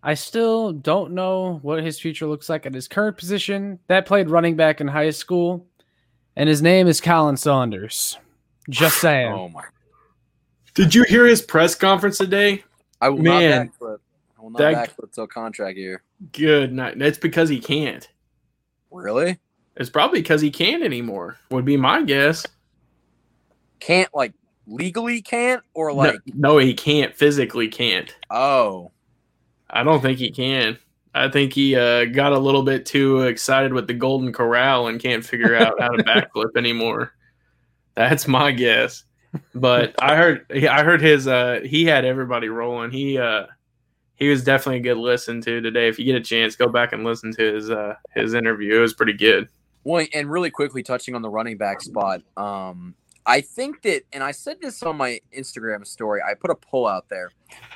I 0.02 0.16
still 0.16 0.74
don't 0.74 1.12
know 1.12 1.60
what 1.62 1.84
his 1.84 2.00
future 2.00 2.26
looks 2.26 2.50
like 2.50 2.66
at 2.66 2.74
his 2.74 2.88
current 2.88 3.18
position. 3.18 3.78
That 3.86 4.08
played 4.08 4.32
running 4.32 4.56
back 4.56 4.82
in 4.82 4.88
high 4.88 5.12
school, 5.12 5.68
and 6.36 6.50
his 6.50 6.60
name 6.60 6.88
is 6.88 7.00
Colin 7.00 7.38
Saunders. 7.38 8.18
Just 8.68 8.98
oh 8.98 9.00
saying. 9.00 9.32
oh 9.32 9.50
my! 9.50 9.64
Did 10.74 10.96
you 10.96 11.04
hear 11.04 11.28
his 11.28 11.44
press 11.44 11.76
conference 11.76 12.18
today? 12.18 12.64
I 13.00 13.10
will 13.10 13.20
Man, 13.20 13.68
not 13.68 13.80
backflip. 13.80 13.98
I 14.40 14.42
will 14.42 14.50
not 14.50 14.58
that, 14.58 14.90
backflip 14.90 15.14
till 15.14 15.28
contract 15.28 15.78
year. 15.78 16.02
Good 16.32 16.74
night. 16.74 16.98
That's 16.98 17.20
because 17.20 17.48
he 17.48 17.60
can't. 17.60 18.10
Really? 18.90 19.38
It's 19.78 19.92
probably 19.92 20.20
because 20.20 20.42
he 20.42 20.50
can't 20.50 20.82
anymore. 20.82 21.38
Would 21.52 21.66
be 21.66 21.78
my 21.78 22.02
guess. 22.02 22.44
Can't 23.80 24.10
like 24.16 24.34
legally 24.68 25.22
can't 25.22 25.64
or 25.74 25.94
like 25.94 26.20
no, 26.28 26.54
no, 26.54 26.58
he 26.58 26.74
can't 26.74 27.16
physically 27.16 27.68
can't. 27.68 28.16
Oh. 28.30 28.92
I 29.70 29.84
don't 29.84 30.02
think 30.02 30.20
he 30.20 30.32
can. 30.32 30.78
I 31.16 31.30
think 31.30 31.54
he 31.54 31.76
uh, 31.76 32.06
got 32.06 32.32
a 32.32 32.40
little 32.40 32.64
bit 32.64 32.86
too 32.86 33.22
excited 33.22 33.74
with 33.74 33.88
the 33.88 33.94
Golden 33.94 34.34
Corral 34.34 34.88
and 34.88 35.00
can't 35.00 35.26
figure 35.26 35.56
out 35.56 35.80
how 35.80 35.90
to 35.90 36.04
backflip 36.04 36.56
anymore. 36.58 37.14
That's 37.96 38.28
my 38.28 38.52
guess. 38.52 39.04
But 39.56 39.96
I 40.00 40.16
heard 40.16 40.46
I 40.52 40.84
heard 40.84 41.02
his 41.02 41.28
uh, 41.28 41.62
he 41.64 41.86
had 41.86 42.06
everybody 42.06 42.50
rolling. 42.50 42.92
He 42.92 43.18
uh, 43.18 43.46
he 44.16 44.30
was 44.30 44.44
definitely 44.44 44.80
a 44.80 44.94
good 44.94 44.98
listen 45.00 45.42
to 45.42 45.62
today. 45.62 45.88
If 45.88 45.98
you 45.98 46.06
get 46.06 46.16
a 46.16 46.22
chance, 46.22 46.56
go 46.56 46.68
back 46.68 46.94
and 46.94 47.04
listen 47.04 47.34
to 47.34 47.54
his 47.54 47.70
uh, 47.70 47.96
his 48.14 48.34
interview. 48.34 48.76
It 48.78 48.82
was 48.82 48.94
pretty 48.94 49.14
good. 49.14 49.50
Well, 49.84 50.06
and 50.14 50.32
really 50.32 50.50
quickly 50.50 50.82
touching 50.82 51.14
on 51.14 51.22
the 51.22 51.30
running 51.30 51.58
back 51.58 51.82
spot, 51.82 52.22
um, 52.38 52.96
I 53.26 53.42
think 53.42 53.82
that, 53.84 54.04
and 54.12 54.24
I 54.24 54.32
said 54.32 54.58
this 54.62 54.84
on 54.84 54.98
my 54.98 55.20
Instagram 55.36 55.86
story. 55.88 56.22
I 56.22 56.34
put 56.34 56.52
a 56.52 56.56
poll 56.56 56.88
out 56.88 57.10
there: 57.10 57.32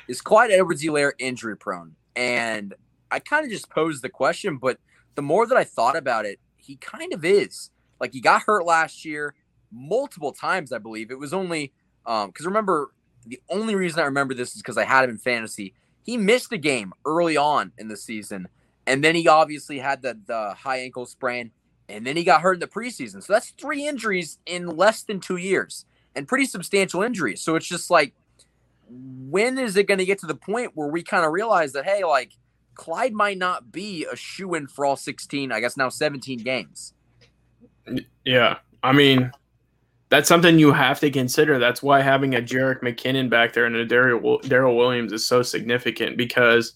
Is 0.08 0.20
Clyde 0.20 0.50
Edwards-Helaire 0.50 1.12
injury 1.18 1.56
prone? 1.56 1.94
And 2.16 2.74
I 3.10 3.20
kind 3.20 3.44
of 3.44 3.50
just 3.50 3.70
posed 3.70 4.02
the 4.02 4.08
question, 4.08 4.58
but 4.58 4.78
the 5.14 5.22
more 5.22 5.46
that 5.46 5.56
I 5.56 5.64
thought 5.64 5.96
about 5.96 6.26
it, 6.26 6.38
he 6.56 6.76
kind 6.76 7.12
of 7.12 7.24
is. 7.24 7.70
Like 8.00 8.12
he 8.12 8.20
got 8.20 8.42
hurt 8.42 8.64
last 8.64 9.04
year 9.04 9.34
multiple 9.72 10.32
times, 10.32 10.72
I 10.72 10.78
believe. 10.78 11.10
It 11.10 11.18
was 11.18 11.32
only 11.32 11.72
um 12.06 12.28
because 12.28 12.46
remember 12.46 12.92
the 13.26 13.40
only 13.48 13.74
reason 13.74 14.00
I 14.00 14.04
remember 14.04 14.34
this 14.34 14.54
is 14.54 14.62
because 14.62 14.78
I 14.78 14.84
had 14.84 15.04
him 15.04 15.10
in 15.10 15.18
fantasy. 15.18 15.74
He 16.04 16.16
missed 16.16 16.52
a 16.52 16.58
game 16.58 16.92
early 17.04 17.36
on 17.36 17.72
in 17.78 17.88
the 17.88 17.96
season, 17.96 18.48
and 18.86 19.02
then 19.04 19.14
he 19.14 19.28
obviously 19.28 19.78
had 19.78 20.02
the 20.02 20.18
the 20.26 20.54
high 20.54 20.78
ankle 20.78 21.06
sprain, 21.06 21.50
and 21.88 22.06
then 22.06 22.16
he 22.16 22.24
got 22.24 22.40
hurt 22.40 22.54
in 22.54 22.60
the 22.60 22.66
preseason. 22.66 23.22
So 23.22 23.32
that's 23.32 23.50
three 23.50 23.86
injuries 23.86 24.38
in 24.46 24.66
less 24.66 25.02
than 25.02 25.20
two 25.20 25.36
years, 25.36 25.86
and 26.14 26.28
pretty 26.28 26.44
substantial 26.44 27.02
injuries. 27.02 27.40
So 27.40 27.56
it's 27.56 27.68
just 27.68 27.90
like, 27.90 28.14
when 28.88 29.58
is 29.58 29.76
it 29.76 29.86
going 29.86 29.98
to 29.98 30.06
get 30.06 30.18
to 30.20 30.26
the 30.26 30.34
point 30.34 30.72
where 30.74 30.88
we 30.88 31.02
kind 31.02 31.24
of 31.24 31.32
realize 31.32 31.72
that 31.72 31.84
hey, 31.84 32.04
like 32.04 32.32
Clyde 32.74 33.12
might 33.12 33.38
not 33.38 33.72
be 33.72 34.06
a 34.10 34.16
shoe 34.16 34.54
in 34.54 34.66
for 34.66 34.86
all 34.86 34.96
sixteen, 34.96 35.52
I 35.52 35.60
guess 35.60 35.76
now 35.76 35.88
seventeen 35.88 36.38
games. 36.38 36.94
Yeah, 38.24 38.58
I 38.82 38.92
mean, 38.92 39.32
that's 40.10 40.28
something 40.28 40.58
you 40.58 40.72
have 40.72 41.00
to 41.00 41.10
consider. 41.10 41.58
That's 41.58 41.82
why 41.82 42.00
having 42.00 42.34
a 42.34 42.40
Jerick 42.40 42.80
McKinnon 42.80 43.28
back 43.28 43.52
there 43.52 43.66
and 43.66 43.76
a 43.76 43.84
Darrel 43.84 44.76
Williams 44.76 45.12
is 45.12 45.26
so 45.26 45.42
significant 45.42 46.16
because, 46.16 46.74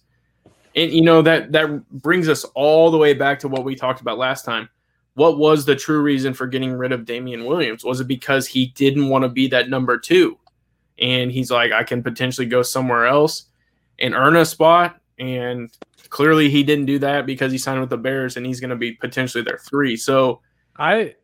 and 0.74 0.90
you 0.90 1.02
know 1.02 1.22
that 1.22 1.52
that 1.52 1.88
brings 1.90 2.28
us 2.28 2.44
all 2.54 2.90
the 2.90 2.98
way 2.98 3.14
back 3.14 3.38
to 3.40 3.48
what 3.48 3.64
we 3.64 3.74
talked 3.74 4.00
about 4.00 4.18
last 4.18 4.44
time. 4.44 4.68
What 5.14 5.38
was 5.38 5.64
the 5.64 5.76
true 5.76 6.00
reason 6.00 6.32
for 6.32 6.46
getting 6.46 6.72
rid 6.72 6.92
of 6.92 7.04
Damien 7.04 7.44
Williams? 7.44 7.84
Was 7.84 8.00
it 8.00 8.08
because 8.08 8.46
he 8.46 8.66
didn't 8.68 9.08
want 9.08 9.22
to 9.22 9.28
be 9.28 9.46
that 9.48 9.68
number 9.68 9.98
two, 9.98 10.38
and 10.98 11.30
he's 11.30 11.50
like, 11.50 11.72
I 11.72 11.84
can 11.84 12.02
potentially 12.02 12.46
go 12.46 12.62
somewhere 12.62 13.06
else 13.06 13.44
and 13.98 14.14
earn 14.14 14.36
a 14.36 14.46
spot, 14.46 14.98
and 15.18 15.70
clearly 16.08 16.50
he 16.50 16.62
didn't 16.62 16.86
do 16.86 16.98
that 16.98 17.26
because 17.26 17.52
he 17.52 17.58
signed 17.58 17.80
with 17.80 17.90
the 17.90 17.96
Bears 17.96 18.36
and 18.36 18.44
he's 18.44 18.60
going 18.60 18.70
to 18.70 18.76
be 18.76 18.92
potentially 18.92 19.42
their 19.42 19.58
three. 19.58 19.96
So 19.96 20.40
I 20.76 21.14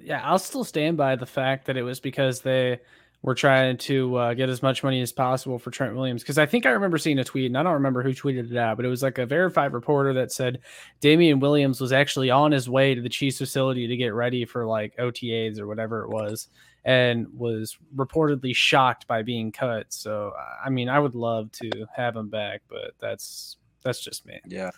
yeah, 0.00 0.20
I'll 0.22 0.38
still 0.38 0.64
stand 0.64 0.96
by 0.96 1.16
the 1.16 1.26
fact 1.26 1.66
that 1.66 1.76
it 1.76 1.82
was 1.82 1.98
because 1.98 2.40
they 2.40 2.80
were 3.24 3.34
trying 3.34 3.74
to 3.78 4.14
uh, 4.16 4.34
get 4.34 4.50
as 4.50 4.62
much 4.62 4.84
money 4.84 5.00
as 5.00 5.10
possible 5.10 5.58
for 5.58 5.70
Trent 5.70 5.96
Williams. 5.96 6.22
Because 6.22 6.36
I 6.36 6.44
think 6.44 6.66
I 6.66 6.68
remember 6.68 6.98
seeing 6.98 7.18
a 7.18 7.24
tweet, 7.24 7.46
and 7.46 7.56
I 7.56 7.62
don't 7.62 7.72
remember 7.72 8.02
who 8.02 8.10
tweeted 8.10 8.50
it 8.50 8.56
out, 8.58 8.76
but 8.76 8.84
it 8.84 8.90
was 8.90 9.02
like 9.02 9.16
a 9.16 9.24
verified 9.24 9.72
reporter 9.72 10.12
that 10.12 10.30
said 10.30 10.60
Damien 11.00 11.40
Williams 11.40 11.80
was 11.80 11.90
actually 11.90 12.30
on 12.30 12.52
his 12.52 12.68
way 12.68 12.94
to 12.94 13.00
the 13.00 13.08
Chiefs 13.08 13.38
facility 13.38 13.86
to 13.86 13.96
get 13.96 14.12
ready 14.12 14.44
for 14.44 14.66
like 14.66 14.94
OTAs 14.98 15.58
or 15.58 15.66
whatever 15.66 16.04
it 16.04 16.10
was, 16.10 16.48
and 16.84 17.26
was 17.34 17.78
reportedly 17.96 18.54
shocked 18.54 19.06
by 19.06 19.22
being 19.22 19.50
cut. 19.50 19.86
So, 19.88 20.34
I 20.62 20.68
mean, 20.68 20.90
I 20.90 20.98
would 20.98 21.14
love 21.14 21.50
to 21.52 21.86
have 21.96 22.14
him 22.14 22.28
back, 22.28 22.60
but 22.68 22.90
that's 23.00 23.56
that's 23.82 24.00
just 24.00 24.26
me. 24.26 24.38
Yeah. 24.46 24.70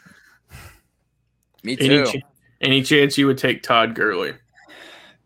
Me 1.65 1.75
too. 1.75 1.85
Any, 1.85 2.13
ch- 2.13 2.25
any 2.61 2.83
chance 2.83 3.19
you 3.19 3.27
would 3.27 3.39
take 3.39 3.65
Todd 3.65 3.97
Gurley? 3.97 4.35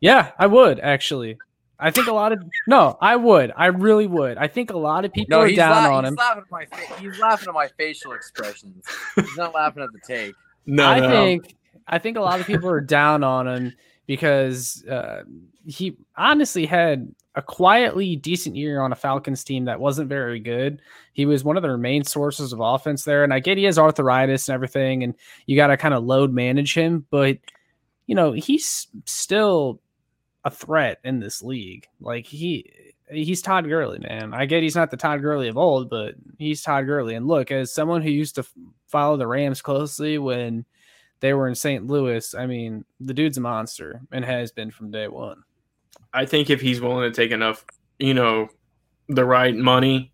Yeah, 0.01 0.31
I 0.39 0.47
would 0.47 0.81
actually. 0.81 1.37
I 1.81 1.91
think 1.91 2.07
a 2.09 2.13
lot 2.13 2.33
of 2.33 2.43
no, 2.67 2.99
I 3.01 3.17
would. 3.17 3.53
I 3.57 3.67
really 3.67 4.07
would. 4.07 4.37
I 4.39 4.49
think 4.49 4.71
a 4.71 4.77
lot 4.77 5.05
of 5.05 5.13
people 5.13 5.39
no, 5.39 5.45
are 5.45 5.53
down 5.53 5.91
la- 5.91 5.97
on 5.97 6.05
he's 6.05 6.11
him. 6.11 6.17
Laughing 6.17 6.43
at 6.43 6.51
my 6.51 6.67
fa- 6.67 7.01
he's 7.01 7.19
laughing 7.19 7.49
at 7.49 7.55
my 7.55 7.69
facial 7.79 8.13
expressions. 8.13 8.85
He's 9.17 9.37
not 9.37 9.55
laughing 9.55 9.83
at 9.83 9.91
the 9.93 10.01
take. 10.07 10.35
No, 10.67 10.85
I 10.87 11.01
no. 11.01 11.11
think 11.11 11.57
I 11.89 11.99
think 11.99 12.19
a 12.19 12.21
lot 12.21 12.39
of 12.39 12.47
people 12.47 12.69
are 12.69 12.83
down 12.83 13.25
on 13.25 13.49
him 13.49 13.73
because 14.07 14.85
uh, 14.87 15.23
he 15.67 15.97
honestly 16.17 16.67
had 16.67 17.13
a 17.35 17.43
quietly 17.43 18.15
decent 18.15 18.57
year 18.57 18.83
on 18.83 18.93
a 18.93 18.97
Falcons 18.97 19.43
team 19.43 19.65
that 19.65 19.81
wasn't 19.81 20.09
very 20.09 20.39
good. 20.39 20.83
He 21.13 21.27
was 21.27 21.43
one 21.43 21.57
of 21.57 21.63
their 21.63 21.79
main 21.79 22.05
sources 22.05 22.53
of 22.53 22.61
offense 22.61 23.05
there, 23.05 23.25
and 23.25 23.33
I 23.33 23.41
get 23.41 23.57
he 23.57 23.65
has 23.65 23.79
arthritis 23.79 24.49
and 24.49 24.55
everything, 24.55 25.03
and 25.03 25.15
you 25.47 25.57
got 25.57 25.69
to 25.69 25.77
kind 25.77 25.95
of 25.95 26.05
load 26.05 26.33
manage 26.33 26.75
him, 26.75 27.07
but 27.11 27.39
you 28.07 28.15
know 28.15 28.33
he's 28.33 28.87
still 29.07 29.81
a 30.45 30.51
threat 30.51 30.99
in 31.05 31.21
this 31.21 31.43
league. 31.43 31.89
Like 32.01 32.27
he 32.27 32.71
he's 33.11 33.43
Todd 33.43 33.69
Gurley, 33.69 33.99
man. 33.99 34.33
I 34.33 34.47
get 34.47 34.63
he's 34.63 34.77
not 34.77 34.91
the 34.91 34.97
Todd 34.97 35.23
Gurley 35.23 35.49
of 35.49 35.59
old, 35.59 35.91
but 35.91 36.15
he's 36.39 36.63
Todd 36.63 36.87
Gurley. 36.87 37.15
And 37.15 37.27
look, 37.27 37.51
as 37.51 37.73
someone 37.73 38.03
who 38.03 38.11
used 38.11 38.37
to 38.37 38.47
follow 38.89 39.17
the 39.17 39.27
Rams 39.27 39.63
closely 39.63 40.19
when 40.19 40.65
they 41.21 41.35
were 41.35 41.49
in 41.49 41.55
St. 41.55 41.87
Louis, 41.87 42.35
I 42.35 42.47
mean, 42.47 42.85
the 43.01 43.15
dude's 43.15 43.39
a 43.39 43.43
monster 43.43 44.01
and 44.11 44.25
has 44.25 44.53
been 44.53 44.71
from 44.71 44.91
day 44.91 45.09
one. 45.09 45.43
I 46.13 46.27
think 46.27 46.51
if 46.51 46.61
he's 46.61 46.81
willing 46.81 47.11
to 47.11 47.15
take 47.15 47.31
enough, 47.31 47.65
you 47.99 48.15
know, 48.15 48.49
the 49.09 49.25
right 49.25 49.55
money 49.55 50.13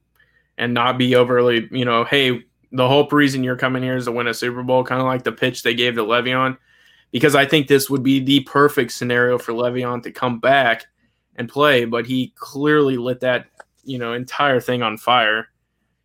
and 0.59 0.75
not 0.75 0.99
be 0.99 1.15
overly, 1.15 1.69
you 1.71 1.85
know, 1.85 2.05
hey, 2.05 2.45
the 2.73 2.89
whole 2.89 3.09
reason 3.09 3.45
you're 3.45 3.57
coming 3.57 3.83
here 3.83 3.97
is 3.97 4.07
to 4.07 4.13
win 4.13 4.27
a 4.27 4.35
Super 4.35 4.63
Bowl, 4.63 4.85
kind 4.85 5.01
of 5.01 5.07
like 5.07 5.23
the 5.23 5.33
pitch 5.33 5.63
they 5.63 5.75
gave 5.75 5.95
to 5.95 6.03
Le'Veon 6.03 6.59
because 7.13 7.35
I 7.35 7.47
think 7.47 7.69
this 7.69 7.89
would 7.89 8.03
be 8.03 8.21
the 8.21 8.41
perfect 8.41 8.93
scenario 8.93 9.39
for 9.39 9.53
Le'Veon 9.53 10.03
to 10.03 10.11
come 10.11 10.39
back 10.39 10.87
and 11.37 11.49
play. 11.49 11.85
But 11.85 12.07
he 12.07 12.33
clearly 12.37 12.97
lit 12.97 13.21
that 13.21 13.47
you 13.85 13.99
know 13.99 14.13
entire 14.13 14.61
thing 14.61 14.83
on 14.83 14.97
fire. 14.97 15.49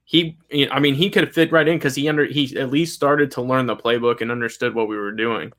He, 0.04 0.38
I 0.72 0.80
mean, 0.80 0.96
he 0.96 1.10
could 1.10 1.34
fit 1.34 1.54
right 1.54 1.68
in 1.68 1.78
because 1.78 1.96
he 1.96 2.10
under 2.10 2.26
he 2.26 2.58
at 2.58 2.70
least 2.70 2.96
started 2.96 3.32
to 3.32 3.42
learn 3.42 3.66
the 3.66 3.78
playbook 3.78 4.22
and 4.22 4.32
understood 4.32 4.76
what 4.76 4.90
we 4.90 4.98
were 4.98 5.14
doing. 5.14 5.54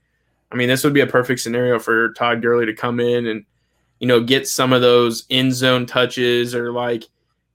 I 0.51 0.57
mean, 0.57 0.69
this 0.69 0.85
would 0.85 0.93
be 0.93 1.01
a 1.01 1.07
perfect 1.07 1.41
scenario 1.41 1.79
for 1.79 2.13
Todd 2.13 2.43
Gurley 2.43 2.67
to 2.67 2.75
come 2.75 3.01
in 3.01 3.27
and 3.27 3.45
you 3.99 4.07
know 4.07 4.21
get 4.21 4.47
some 4.49 4.73
of 4.73 4.83
those 4.83 5.25
end 5.31 5.55
zone 5.55 5.87
touches 5.87 6.55
or 6.55 6.73
like 6.73 7.05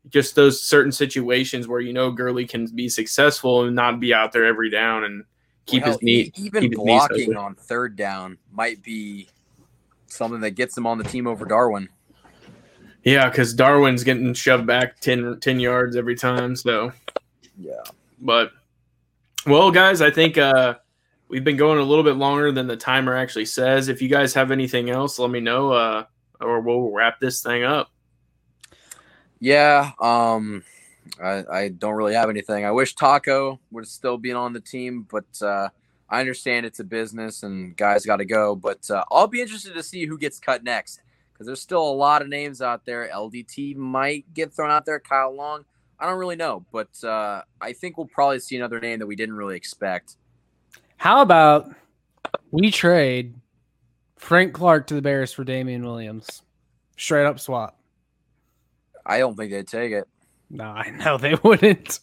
just 0.09 0.35
those 0.35 0.61
certain 0.61 0.91
situations 0.91 1.67
where 1.67 1.81
you 1.81 1.93
know 1.93 2.11
Gurley 2.11 2.47
can 2.47 2.65
be 2.67 2.89
successful 2.89 3.63
and 3.63 3.75
not 3.75 3.99
be 3.99 4.13
out 4.13 4.31
there 4.31 4.45
every 4.45 4.69
down 4.69 5.03
and 5.03 5.23
keep 5.68 5.84
well, 5.84 5.91
his 5.91 6.01
knee. 6.01 6.32
Even 6.36 6.72
blocking 6.72 7.36
on 7.36 7.53
third 7.53 7.95
down 7.95 8.38
might 8.51 8.82
be 8.82 9.30
something 10.07 10.41
that 10.41 10.51
gets 10.51 10.76
him 10.76 10.88
on 10.88 10.97
the 10.97 11.03
team 11.03 11.28
over 11.28 11.45
Darwin. 11.45 11.89
Yeah, 13.03 13.30
because 13.30 13.53
Darwin's 13.53 14.03
getting 14.03 14.34
shoved 14.34 14.65
back 14.65 14.99
10, 14.99 15.39
10 15.39 15.59
yards 15.59 15.95
every 15.95 16.15
time. 16.15 16.55
So, 16.55 16.91
yeah. 17.57 17.84
But, 18.20 18.51
well, 19.45 19.72
guys, 19.72 20.01
I 20.01 20.09
think 20.09 20.38
uh, 20.38 20.76
we've 21.30 21.43
been 21.43 21.57
going 21.57 21.80
a 21.80 21.84
little 21.84 22.03
bit 22.03 22.15
longer 22.15 22.51
than 22.51 22.68
the 22.68 22.76
timer 22.76 23.15
actually 23.15 23.45
says. 23.45 23.88
If 23.88 24.01
you 24.01 24.09
guys 24.09 24.34
have 24.34 24.51
anything 24.51 24.89
else, 24.89 25.20
let 25.20 25.30
me 25.30 25.39
know, 25.39 25.72
uh, 25.72 26.05
or 26.41 26.59
we'll 26.59 26.91
wrap 26.91 27.20
this 27.20 27.41
thing 27.41 27.63
up. 27.63 27.91
Yeah. 29.39 29.91
Um, 30.01 30.63
I, 31.22 31.43
I 31.51 31.68
don't 31.70 31.95
really 31.95 32.13
have 32.13 32.30
anything. 32.30 32.65
I 32.65 32.72
wish 32.72 32.95
Taco 32.95 33.59
would 33.72 33.88
still 33.88 34.18
be 34.18 34.32
on 34.32 34.53
the 34.53 34.59
team, 34.59 35.07
but 35.09 35.26
uh, 35.41 35.70
I 36.09 36.20
understand 36.20 36.65
it's 36.65 36.80
a 36.80 36.84
business 36.84 37.43
and 37.43 37.76
guys 37.76 38.05
got 38.05 38.18
to 38.18 38.26
go. 38.26 38.55
But 38.55 38.89
uh, 38.89 39.03
I'll 39.11 39.28
be 39.28 39.41
interested 39.41 39.74
to 39.74 39.84
see 39.84 40.05
who 40.05 40.18
gets 40.18 40.39
cut 40.39 40.63
next 40.63 41.01
because 41.34 41.47
there's 41.47 41.61
still 41.61 41.84
a 41.84 41.93
lot 41.93 42.22
of 42.22 42.28
names 42.28 42.61
out 42.61 42.86
there. 42.86 43.09
LDT 43.13 43.76
might 43.76 44.32
get 44.34 44.53
thrown 44.53 44.72
out 44.72 44.86
there. 44.86 44.99
Kyle 44.99 45.36
Long, 45.36 45.65
I 45.99 46.07
don't 46.07 46.20
really 46.20 46.36
know, 46.36 46.65
but 46.72 46.89
uh, 47.03 47.41
I 47.61 47.74
think 47.74 47.97
we'll 47.97 48.07
probably 48.07 48.39
see 48.39 48.55
another 48.55 48.80
name 48.80 48.99
that 48.99 49.07
we 49.07 49.15
didn't 49.15 49.36
really 49.36 49.55
expect. 49.55 50.18
How 50.97 51.22
about 51.22 51.72
we 52.51 52.72
trade 52.72 53.36
Frank 54.18 54.53
Clark 54.53 54.88
to 54.88 54.95
the 54.95 55.01
Bears 55.01 55.32
for 55.32 55.43
Damien 55.43 55.86
Williams? 55.86 56.41
Straight 56.97 57.26
up 57.26 57.39
swap. 57.39 57.80
I 59.05 59.20
don't 59.20 59.36
think 59.36 59.51
they'd 59.51 59.68
take 59.68 59.91
it. 59.91 60.07
No, 60.50 60.66
I 60.66 60.89
know 61.06 61.18
they 61.18 61.36
wouldn't. 61.43 62.00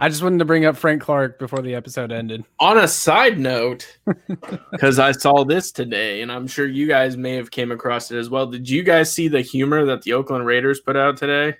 I 0.00 0.08
just 0.08 0.22
wanted 0.22 0.38
to 0.38 0.46
bring 0.46 0.64
up 0.64 0.74
Frank 0.76 1.02
Clark 1.02 1.38
before 1.38 1.60
the 1.60 1.74
episode 1.74 2.10
ended. 2.10 2.44
On 2.60 2.78
a 2.78 2.88
side 2.88 3.38
note, 3.38 3.98
because 4.72 4.98
I 4.98 5.12
saw 5.12 5.44
this 5.44 5.70
today, 5.70 6.22
and 6.22 6.32
I'm 6.32 6.46
sure 6.46 6.66
you 6.66 6.86
guys 6.86 7.16
may 7.18 7.34
have 7.34 7.50
came 7.50 7.70
across 7.70 8.10
it 8.10 8.16
as 8.16 8.30
well. 8.30 8.46
Did 8.46 8.70
you 8.70 8.82
guys 8.82 9.12
see 9.12 9.28
the 9.28 9.42
humor 9.42 9.84
that 9.84 10.00
the 10.02 10.14
Oakland 10.14 10.46
Raiders 10.46 10.80
put 10.80 10.96
out 10.96 11.18
today? 11.18 11.58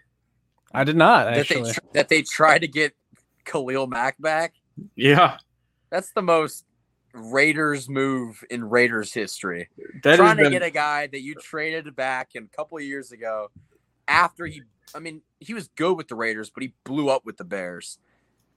I 0.73 0.85
did 0.85 0.97
not 0.97 1.25
That 1.27 1.39
actually. 1.39 1.63
they 1.65 1.73
tr- 1.73 1.81
that 1.93 2.09
they 2.09 2.23
try 2.23 2.59
to 2.59 2.67
get 2.69 2.95
Khalil 3.45 3.87
Mack 3.87 4.21
back. 4.21 4.55
Yeah, 4.95 5.37
That's 5.91 6.11
the 6.13 6.23
most 6.23 6.65
Raiders 7.13 7.89
move 7.89 8.43
in 8.51 8.65
Raiders 8.65 9.13
history. 9.13 9.69
that 10.03 10.17
Trying 10.17 10.29
has 10.29 10.37
to 10.39 10.43
been, 10.45 10.53
get 10.53 10.63
a 10.63 10.71
guy 10.71 11.07
that 11.07 11.21
you 11.23 11.35
traded 11.35 11.95
back 11.97 12.31
in 12.35 12.45
a 12.45 12.57
couple 12.57 12.77
of 12.79 12.85
years 12.85 13.13
ago 13.13 13.51
after 14.09 14.47
he 14.47 14.63
I 14.95 14.99
mean, 14.99 15.23
he 15.41 15.55
was 15.55 15.69
good 15.77 15.97
with 15.97 16.09
the 16.09 16.15
Raiders, 16.15 16.51
but 16.51 16.63
he 16.63 16.73
blew 16.85 17.09
up 17.09 17.25
with 17.25 17.37
the 17.37 17.45
Bears. 17.45 17.99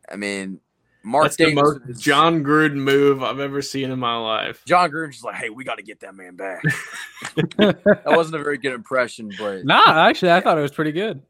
I 0.09 0.15
mean, 0.15 0.59
Mark 1.03 1.25
that's 1.25 1.37
the 1.37 1.53
most 1.53 1.81
is- 1.87 1.99
Jon 1.99 2.43
Gruden 2.43 2.75
move 2.75 3.23
I've 3.23 3.39
ever 3.39 3.61
seen 3.61 3.91
in 3.91 3.99
my 3.99 4.15
life. 4.15 4.63
Jon 4.65 4.89
Gruden's 4.91 5.15
just 5.15 5.25
like, 5.25 5.35
hey, 5.35 5.49
we 5.49 5.63
got 5.63 5.75
to 5.75 5.83
get 5.83 5.99
that 6.01 6.15
man 6.15 6.35
back. 6.35 6.63
that 7.57 8.03
wasn't 8.05 8.35
a 8.35 8.43
very 8.43 8.57
good 8.57 8.73
impression, 8.73 9.31
but 9.37 9.65
nah, 9.65 10.07
actually, 10.07 10.31
I 10.31 10.41
thought 10.41 10.57
it 10.57 10.61
was 10.61 10.71
pretty 10.71 10.91
good. 10.91 11.21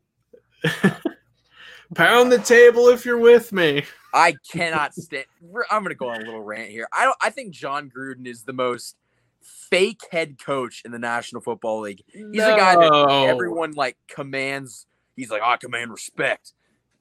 Pound 1.95 2.31
the 2.31 2.37
table 2.37 2.89
if 2.89 3.05
you're 3.05 3.17
with 3.17 3.51
me. 3.51 3.83
I 4.13 4.35
cannot 4.51 4.93
stand. 4.93 5.25
I'm 5.71 5.81
going 5.81 5.89
to 5.89 5.95
go 5.95 6.09
on 6.09 6.21
a 6.21 6.25
little 6.25 6.43
rant 6.43 6.69
here. 6.69 6.87
I 6.93 7.05
don't. 7.05 7.17
I 7.21 7.29
think 7.31 7.51
Jon 7.51 7.89
Gruden 7.89 8.27
is 8.27 8.43
the 8.43 8.53
most 8.53 8.95
fake 9.41 10.01
head 10.11 10.37
coach 10.43 10.81
in 10.85 10.91
the 10.91 10.99
National 10.99 11.41
Football 11.41 11.81
League. 11.81 12.03
He's 12.11 12.43
a 12.43 12.55
guy 12.55 12.75
that 12.75 13.25
everyone 13.27 13.73
like 13.73 13.97
commands. 14.07 14.85
He's 15.15 15.29
like, 15.29 15.41
I 15.41 15.57
command 15.57 15.91
respect. 15.91 16.53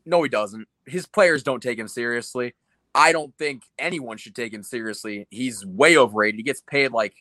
No, 0.05 0.23
he 0.23 0.29
doesn't. 0.29 0.67
His 0.87 1.07
players 1.07 1.43
don't 1.43 1.63
take 1.63 1.79
him 1.79 1.89
seriously. 1.89 2.55
I 2.95 3.13
don't 3.13 3.37
think 3.37 3.63
anyone 3.79 4.17
should 4.17 4.35
take 4.35 4.53
him 4.53 4.63
seriously. 4.63 5.27
He's 5.31 5.65
way 5.65 5.97
overrated. 5.97 6.37
He 6.37 6.43
gets 6.43 6.63
paid 6.63 6.93
like 6.93 7.15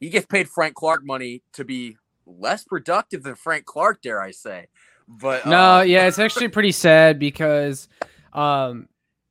he 0.00 0.08
gets 0.08 0.26
paid 0.26 0.48
Frank 0.48 0.74
Clark 0.74 1.04
money 1.04 1.42
to 1.54 1.64
be 1.64 1.96
less 2.26 2.64
productive 2.64 3.22
than 3.22 3.34
Frank 3.34 3.64
Clark, 3.64 4.02
dare 4.02 4.20
I 4.20 4.30
say. 4.30 4.68
But 5.08 5.46
No, 5.46 5.78
uh, 5.78 5.80
yeah, 5.82 6.06
it's 6.06 6.18
actually 6.18 6.48
pretty 6.48 6.72
sad 6.72 7.18
because 7.18 7.88
um, 8.32 8.88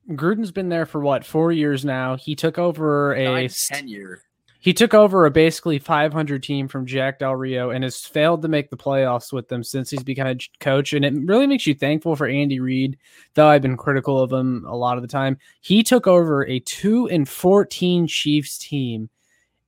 Gruden's 0.09 0.51
been 0.51 0.69
there 0.69 0.85
for 0.85 0.99
what 0.99 1.25
four 1.25 1.51
years 1.51 1.85
now. 1.85 2.15
He 2.15 2.35
took 2.35 2.57
over 2.57 3.13
a 3.13 3.25
nine, 3.25 3.49
ten 3.69 3.87
year. 3.87 4.21
He 4.67 4.73
took 4.73 4.93
over 4.93 5.25
a 5.25 5.31
basically 5.31 5.79
500 5.79 6.43
team 6.43 6.67
from 6.67 6.85
Jack 6.85 7.19
Del 7.19 7.37
Rio 7.37 7.69
and 7.69 7.85
has 7.85 8.03
failed 8.03 8.41
to 8.41 8.49
make 8.49 8.69
the 8.69 8.75
playoffs 8.75 9.31
with 9.31 9.47
them 9.47 9.63
since 9.63 9.89
he's 9.89 10.03
become 10.03 10.27
a 10.27 10.37
coach. 10.59 10.91
And 10.91 11.05
it 11.05 11.13
really 11.23 11.47
makes 11.47 11.65
you 11.65 11.73
thankful 11.73 12.17
for 12.17 12.27
Andy 12.27 12.59
Reid, 12.59 12.97
though 13.33 13.47
I've 13.47 13.61
been 13.61 13.77
critical 13.77 14.19
of 14.19 14.29
him 14.29 14.65
a 14.67 14.75
lot 14.75 14.97
of 14.97 15.03
the 15.03 15.07
time. 15.07 15.37
He 15.61 15.83
took 15.83 16.05
over 16.05 16.45
a 16.45 16.59
two 16.59 17.07
and 17.07 17.29
14 17.29 18.07
Chiefs 18.07 18.57
team 18.57 19.09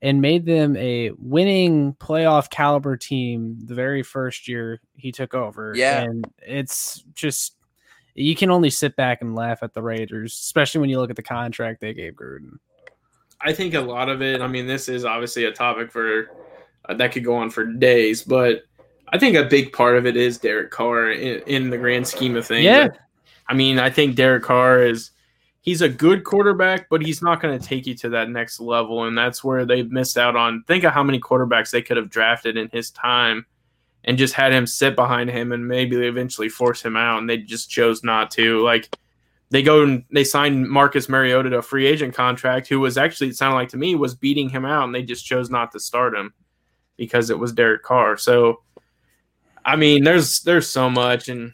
and 0.01 0.19
made 0.19 0.45
them 0.45 0.75
a 0.75 1.11
winning 1.17 1.93
playoff 1.93 2.49
caliber 2.49 2.97
team 2.97 3.57
the 3.63 3.75
very 3.75 4.03
first 4.03 4.49
year 4.49 4.81
he 4.97 5.13
took 5.13 5.33
over. 5.33 5.71
Yeah. 5.77 6.01
And 6.01 6.29
it's 6.39 7.05
just 7.13 7.55
you 8.15 8.35
can 8.35 8.51
only 8.51 8.69
sit 8.69 8.97
back 8.97 9.21
and 9.21 9.33
laugh 9.33 9.63
at 9.63 9.73
the 9.73 9.81
Raiders, 9.81 10.33
especially 10.33 10.81
when 10.81 10.89
you 10.89 10.99
look 10.99 11.09
at 11.09 11.15
the 11.15 11.23
contract 11.23 11.79
they 11.79 11.93
gave 11.93 12.15
Gruden. 12.15 12.57
I 13.41 13.53
think 13.53 13.73
a 13.73 13.81
lot 13.81 14.09
of 14.09 14.21
it. 14.21 14.41
I 14.41 14.47
mean, 14.47 14.67
this 14.67 14.89
is 14.89 15.05
obviously 15.05 15.45
a 15.45 15.51
topic 15.51 15.91
for 15.91 16.31
uh, 16.87 16.93
that 16.95 17.11
could 17.11 17.23
go 17.23 17.35
on 17.35 17.49
for 17.49 17.65
days, 17.65 18.23
but 18.23 18.63
I 19.09 19.17
think 19.17 19.35
a 19.35 19.45
big 19.45 19.73
part 19.73 19.97
of 19.97 20.05
it 20.05 20.17
is 20.17 20.37
Derek 20.37 20.71
Carr 20.71 21.11
in, 21.11 21.41
in 21.47 21.69
the 21.69 21.77
grand 21.77 22.07
scheme 22.07 22.35
of 22.35 22.45
things. 22.45 22.63
Yeah. 22.63 22.89
I 23.47 23.53
mean, 23.53 23.79
I 23.79 23.89
think 23.89 24.15
Derek 24.15 24.43
Carr 24.43 24.83
is 24.83 25.11
he's 25.61 25.81
a 25.81 25.89
good 25.89 26.23
quarterback, 26.23 26.87
but 26.89 27.01
he's 27.01 27.21
not 27.21 27.41
going 27.41 27.57
to 27.57 27.65
take 27.65 27.87
you 27.87 27.95
to 27.95 28.09
that 28.09 28.29
next 28.29 28.59
level, 28.59 29.05
and 29.05 29.17
that's 29.17 29.43
where 29.43 29.65
they've 29.65 29.91
missed 29.91 30.17
out 30.17 30.35
on. 30.35 30.63
Think 30.67 30.83
of 30.83 30.93
how 30.93 31.03
many 31.03 31.19
quarterbacks 31.19 31.71
they 31.71 31.81
could 31.81 31.97
have 31.97 32.09
drafted 32.09 32.57
in 32.57 32.69
his 32.69 32.91
time, 32.91 33.45
and 34.03 34.17
just 34.17 34.33
had 34.33 34.53
him 34.53 34.67
sit 34.67 34.95
behind 34.95 35.29
him, 35.29 35.51
and 35.51 35.67
maybe 35.67 35.95
they 35.95 36.07
eventually 36.07 36.49
force 36.49 36.81
him 36.81 36.95
out, 36.95 37.19
and 37.19 37.29
they 37.29 37.37
just 37.37 37.69
chose 37.69 38.03
not 38.03 38.31
to. 38.31 38.63
Like 38.63 38.95
they 39.51 39.63
go 39.63 39.83
and 39.83 40.03
they 40.11 40.23
signed 40.23 40.69
Marcus 40.69 41.09
Mariota 41.09 41.49
to 41.49 41.57
a 41.57 41.61
free 41.61 41.87
agent 41.87 42.13
contract, 42.13 42.67
who 42.67 42.79
was 42.79 42.97
actually 42.97 43.29
it 43.29 43.35
sounded 43.35 43.55
like 43.55 43.69
to 43.69 43.77
me 43.77 43.95
was 43.95 44.15
beating 44.15 44.49
him 44.49 44.65
out, 44.65 44.83
and 44.83 44.93
they 44.93 45.03
just 45.03 45.25
chose 45.25 45.49
not 45.49 45.71
to 45.71 45.79
start 45.79 46.15
him 46.15 46.33
because 46.97 47.29
it 47.29 47.39
was 47.39 47.53
Derek 47.53 47.83
Carr. 47.83 48.17
So, 48.17 48.61
I 49.65 49.75
mean, 49.75 50.03
there's 50.03 50.41
there's 50.41 50.69
so 50.69 50.89
much, 50.89 51.29
and 51.29 51.53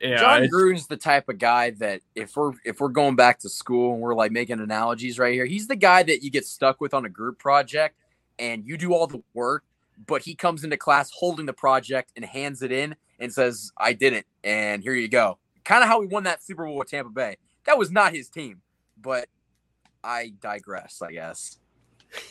yeah, 0.00 0.18
Jon 0.18 0.48
Gruden's 0.48 0.88
the 0.88 0.96
type 0.96 1.28
of 1.28 1.38
guy 1.38 1.70
that 1.78 2.00
if 2.16 2.36
we're 2.36 2.52
if 2.64 2.80
we're 2.80 2.88
going 2.88 3.14
back 3.14 3.38
to 3.40 3.48
school 3.48 3.92
and 3.92 4.02
we're 4.02 4.14
like 4.14 4.32
making 4.32 4.58
analogies 4.58 5.18
right 5.18 5.32
here, 5.32 5.46
he's 5.46 5.68
the 5.68 5.76
guy 5.76 6.02
that 6.02 6.24
you 6.24 6.30
get 6.30 6.44
stuck 6.44 6.80
with 6.80 6.92
on 6.92 7.04
a 7.04 7.08
group 7.08 7.38
project 7.38 7.96
and 8.40 8.64
you 8.64 8.76
do 8.76 8.92
all 8.92 9.06
the 9.06 9.22
work, 9.34 9.64
but 10.06 10.22
he 10.22 10.34
comes 10.34 10.64
into 10.64 10.76
class 10.76 11.10
holding 11.12 11.46
the 11.46 11.52
project 11.52 12.12
and 12.16 12.24
hands 12.24 12.62
it 12.62 12.72
in 12.72 12.96
and 13.20 13.32
says, 13.32 13.70
"I 13.76 13.92
did 13.92 14.12
it, 14.12 14.26
and 14.42 14.82
here 14.82 14.94
you 14.94 15.08
go." 15.08 15.38
Kind 15.68 15.82
of 15.82 15.88
how 15.90 16.00
we 16.00 16.06
won 16.06 16.22
that 16.24 16.42
Super 16.42 16.64
Bowl 16.64 16.76
with 16.76 16.88
Tampa 16.88 17.10
Bay. 17.10 17.36
That 17.66 17.76
was 17.76 17.90
not 17.90 18.14
his 18.14 18.30
team, 18.30 18.62
but 19.00 19.28
I 20.02 20.32
digress. 20.40 21.02
I 21.02 21.12
guess. 21.12 21.58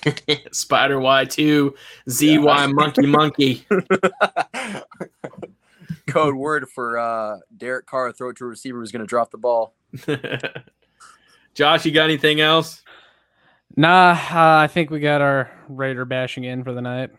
Spider 0.52 0.98
Y2, 0.98 1.72
ZY 2.10 2.26
Yeah. 2.34 2.68
Monkey 2.74 3.06
Monkey. 3.06 3.66
Code 6.08 6.34
word 6.36 6.68
for 6.74 6.98
uh, 6.98 7.38
Derek 7.56 7.86
Carr, 7.86 8.12
throw 8.12 8.30
it 8.30 8.38
to 8.38 8.46
a 8.46 8.48
receiver 8.48 8.80
who's 8.80 8.92
going 8.92 9.02
to 9.02 9.06
drop 9.08 9.30
the 9.30 9.38
ball. 9.38 9.76
Josh, 11.54 11.86
you 11.86 11.92
got 11.92 12.06
anything 12.06 12.42
else? 12.42 12.82
Nah, 13.76 14.14
uh, 14.14 14.64
I 14.64 14.68
think 14.68 14.90
we 14.90 15.00
got 15.00 15.22
our 15.22 15.52
Raider 15.70 16.06
bashing 16.06 16.46
in 16.46 16.64
for 16.64 16.74
the 16.74 16.82
night. 16.82 17.12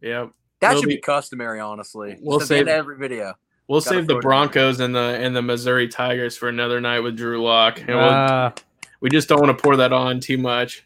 Yep. 0.00 0.30
That 0.60 0.72
We'll 0.74 0.82
should 0.82 0.88
be, 0.88 0.94
be- 0.96 1.00
customary, 1.00 1.58
honestly. 1.58 2.18
We'll 2.20 2.38
Just 2.38 2.52
at 2.52 2.58
save- 2.58 2.68
every 2.68 2.98
video. 2.98 3.34
We'll 3.68 3.80
Gotta 3.80 3.96
save 3.96 4.06
the 4.06 4.14
throw 4.14 4.16
it 4.16 4.18
in. 4.18 4.22
Broncos 4.22 4.80
and 4.80 4.94
the 4.94 5.00
and 5.20 5.34
the 5.34 5.42
Missouri 5.42 5.88
Tigers 5.88 6.36
for 6.36 6.48
another 6.48 6.80
night 6.80 7.00
with 7.00 7.16
Drew 7.16 7.42
Lock. 7.42 7.78
And 7.80 7.88
we'll, 7.88 7.98
Uh, 7.98 8.52
we 9.00 9.10
just 9.10 9.28
don't 9.28 9.40
want 9.40 9.56
to 9.56 9.62
pour 9.62 9.76
that 9.76 9.92
on 9.92 10.20
too 10.20 10.38
much. 10.38 10.84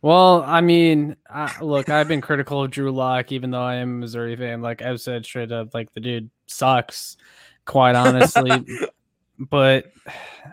well, 0.00 0.42
I 0.46 0.60
mean, 0.62 1.16
I, 1.28 1.60
look, 1.60 1.88
I've 1.88 2.08
been 2.08 2.20
critical 2.20 2.64
of 2.64 2.70
Drew 2.70 2.90
Lock, 2.90 3.32
even 3.32 3.50
though 3.50 3.62
I 3.62 3.76
am 3.76 3.90
a 3.90 3.98
Missouri 3.98 4.34
fan. 4.36 4.62
Like 4.62 4.82
I've 4.82 5.00
said 5.00 5.24
straight 5.24 5.52
up, 5.52 5.74
like 5.74 5.92
the 5.92 6.00
dude 6.00 6.30
sucks, 6.46 7.16
quite 7.66 7.94
honestly. 7.94 8.50
but 9.38 9.92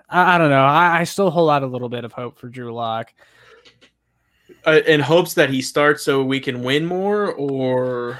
I, 0.09 0.35
I 0.35 0.37
don't 0.37 0.49
know. 0.49 0.63
I, 0.65 0.99
I 0.99 1.03
still 1.05 1.31
hold 1.31 1.49
out 1.49 1.63
a 1.63 1.67
little 1.67 1.89
bit 1.89 2.03
of 2.03 2.11
hope 2.11 2.37
for 2.39 2.49
Drew 2.49 2.73
Lock. 2.73 3.13
Uh, 4.67 4.81
in 4.85 4.99
hopes 4.99 5.33
that 5.35 5.49
he 5.49 5.61
starts 5.61 6.03
so 6.03 6.21
we 6.21 6.39
can 6.41 6.61
win 6.61 6.85
more, 6.85 7.31
or 7.31 8.19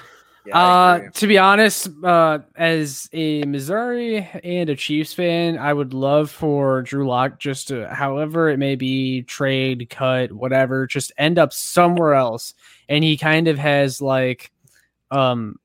Yeah, 0.50 0.58
Uh, 0.58 1.10
to 1.14 1.28
be 1.28 1.38
honest, 1.38 1.90
uh, 2.04 2.40
as 2.56 3.10
a 3.14 3.44
Missouri 3.44 4.28
and 4.44 4.70
a 4.70 4.76
Chiefs 4.76 5.14
fan, 5.14 5.58
I 5.58 5.72
would 5.74 5.94
love 5.94 6.32
for 6.32 6.82
Drew 6.82 7.08
Lock 7.08 7.40
just 7.40 7.70
to, 7.70 7.88
however 7.88 8.50
it 8.50 8.58
may 8.58 8.76
be, 8.76 9.22
trade, 9.24 9.90
cut, 9.90 10.32
whatever, 10.32 10.88
just 10.88 11.12
end 11.18 11.40
up 11.40 11.54
somewhere 11.54 12.16
else, 12.16 12.54
and 12.88 13.04
he 13.04 13.16
kind 13.16 13.48
of 13.48 13.58
has 13.58 14.02
like, 14.02 14.52
um, 15.12 15.56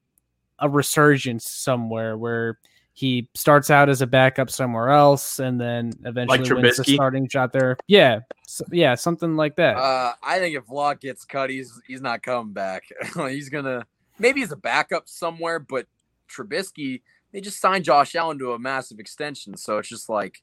a 0.58 0.68
resurgence 0.68 1.50
somewhere 1.50 2.16
where 2.16 2.58
he 2.92 3.28
starts 3.34 3.70
out 3.70 3.88
as 3.88 4.02
a 4.02 4.06
backup 4.06 4.48
somewhere 4.48 4.90
else, 4.90 5.40
and 5.40 5.60
then 5.60 5.92
eventually 6.04 6.62
wins 6.62 6.76
the 6.76 6.84
starting 6.84 7.28
shot 7.28 7.52
there. 7.52 7.76
Yeah, 7.88 8.20
so, 8.46 8.64
yeah, 8.70 8.94
something 8.94 9.34
like 9.34 9.56
that. 9.56 9.76
Uh, 9.76 10.12
I 10.22 10.38
think 10.38 10.56
if 10.56 10.70
Lock 10.70 11.00
gets 11.00 11.24
cut, 11.24 11.50
he's 11.50 11.80
he's 11.88 12.00
not 12.00 12.22
coming 12.22 12.52
back. 12.52 12.84
he's 13.28 13.48
gonna 13.48 13.84
maybe 14.18 14.42
as 14.42 14.52
a 14.52 14.56
backup 14.56 15.08
somewhere, 15.08 15.58
but 15.58 15.86
Trubisky, 16.28 17.02
they 17.32 17.40
just 17.40 17.60
signed 17.60 17.84
Josh 17.84 18.14
Allen 18.14 18.38
to 18.38 18.52
a 18.52 18.58
massive 18.58 18.98
extension, 18.98 19.56
so 19.56 19.78
it's 19.78 19.88
just 19.88 20.08
like 20.08 20.42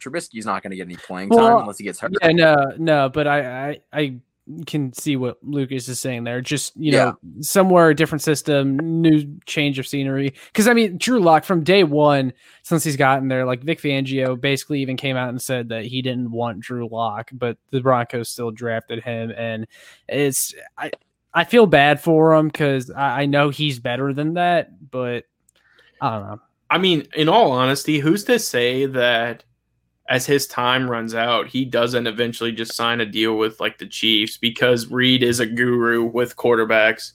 Trubisky's 0.00 0.46
not 0.46 0.62
gonna 0.62 0.76
get 0.76 0.86
any 0.86 0.96
playing 0.96 1.30
time 1.30 1.38
Well, 1.38 1.58
unless 1.60 1.78
he 1.78 1.84
gets 1.84 2.00
hurt. 2.00 2.12
Yeah, 2.22 2.32
no, 2.32 2.72
no, 2.78 3.08
but 3.08 3.26
I, 3.26 3.70
I, 3.70 3.80
I 3.92 4.20
can 4.66 4.92
see 4.92 5.16
what 5.16 5.38
Lucas 5.42 5.88
is 5.88 6.00
saying 6.00 6.24
there. 6.24 6.40
Just 6.40 6.76
you 6.76 6.92
know, 6.92 7.16
somewhere 7.40 7.94
different 7.94 8.22
system, 8.22 8.76
new 8.78 9.38
change 9.46 9.78
of 9.78 9.86
scenery. 9.86 10.34
Because 10.46 10.66
I 10.66 10.74
mean, 10.74 10.98
Drew 10.98 11.20
Lock 11.20 11.44
from 11.44 11.62
day 11.62 11.84
one, 11.84 12.32
since 12.62 12.82
he's 12.82 12.96
gotten 12.96 13.28
there, 13.28 13.44
like 13.44 13.62
Vic 13.62 13.80
Fangio 13.80 14.40
basically 14.40 14.80
even 14.80 14.96
came 14.96 15.16
out 15.16 15.28
and 15.28 15.40
said 15.40 15.68
that 15.68 15.84
he 15.84 16.02
didn't 16.02 16.30
want 16.30 16.60
Drew 16.60 16.88
Lock, 16.88 17.30
but 17.32 17.58
the 17.70 17.80
Broncos 17.80 18.28
still 18.28 18.50
drafted 18.50 19.02
him, 19.04 19.32
and 19.36 19.66
it's 20.08 20.54
I. 20.76 20.90
I 21.32 21.44
feel 21.44 21.66
bad 21.66 22.00
for 22.00 22.34
him 22.34 22.48
because 22.48 22.90
I, 22.90 23.22
I 23.22 23.26
know 23.26 23.50
he's 23.50 23.78
better 23.78 24.12
than 24.12 24.34
that, 24.34 24.90
but 24.90 25.24
I 26.00 26.10
don't 26.10 26.26
know. 26.26 26.40
I 26.70 26.78
mean, 26.78 27.06
in 27.14 27.28
all 27.28 27.52
honesty, 27.52 27.98
who's 27.98 28.24
to 28.24 28.38
say 28.38 28.86
that 28.86 29.44
as 30.08 30.26
his 30.26 30.46
time 30.46 30.90
runs 30.90 31.14
out, 31.14 31.46
he 31.46 31.64
doesn't 31.64 32.06
eventually 32.06 32.52
just 32.52 32.74
sign 32.74 33.00
a 33.00 33.06
deal 33.06 33.36
with 33.36 33.60
like 33.60 33.78
the 33.78 33.86
Chiefs 33.86 34.36
because 34.36 34.88
Reid 34.88 35.22
is 35.22 35.40
a 35.40 35.46
guru 35.46 36.04
with 36.04 36.36
quarterbacks. 36.36 37.12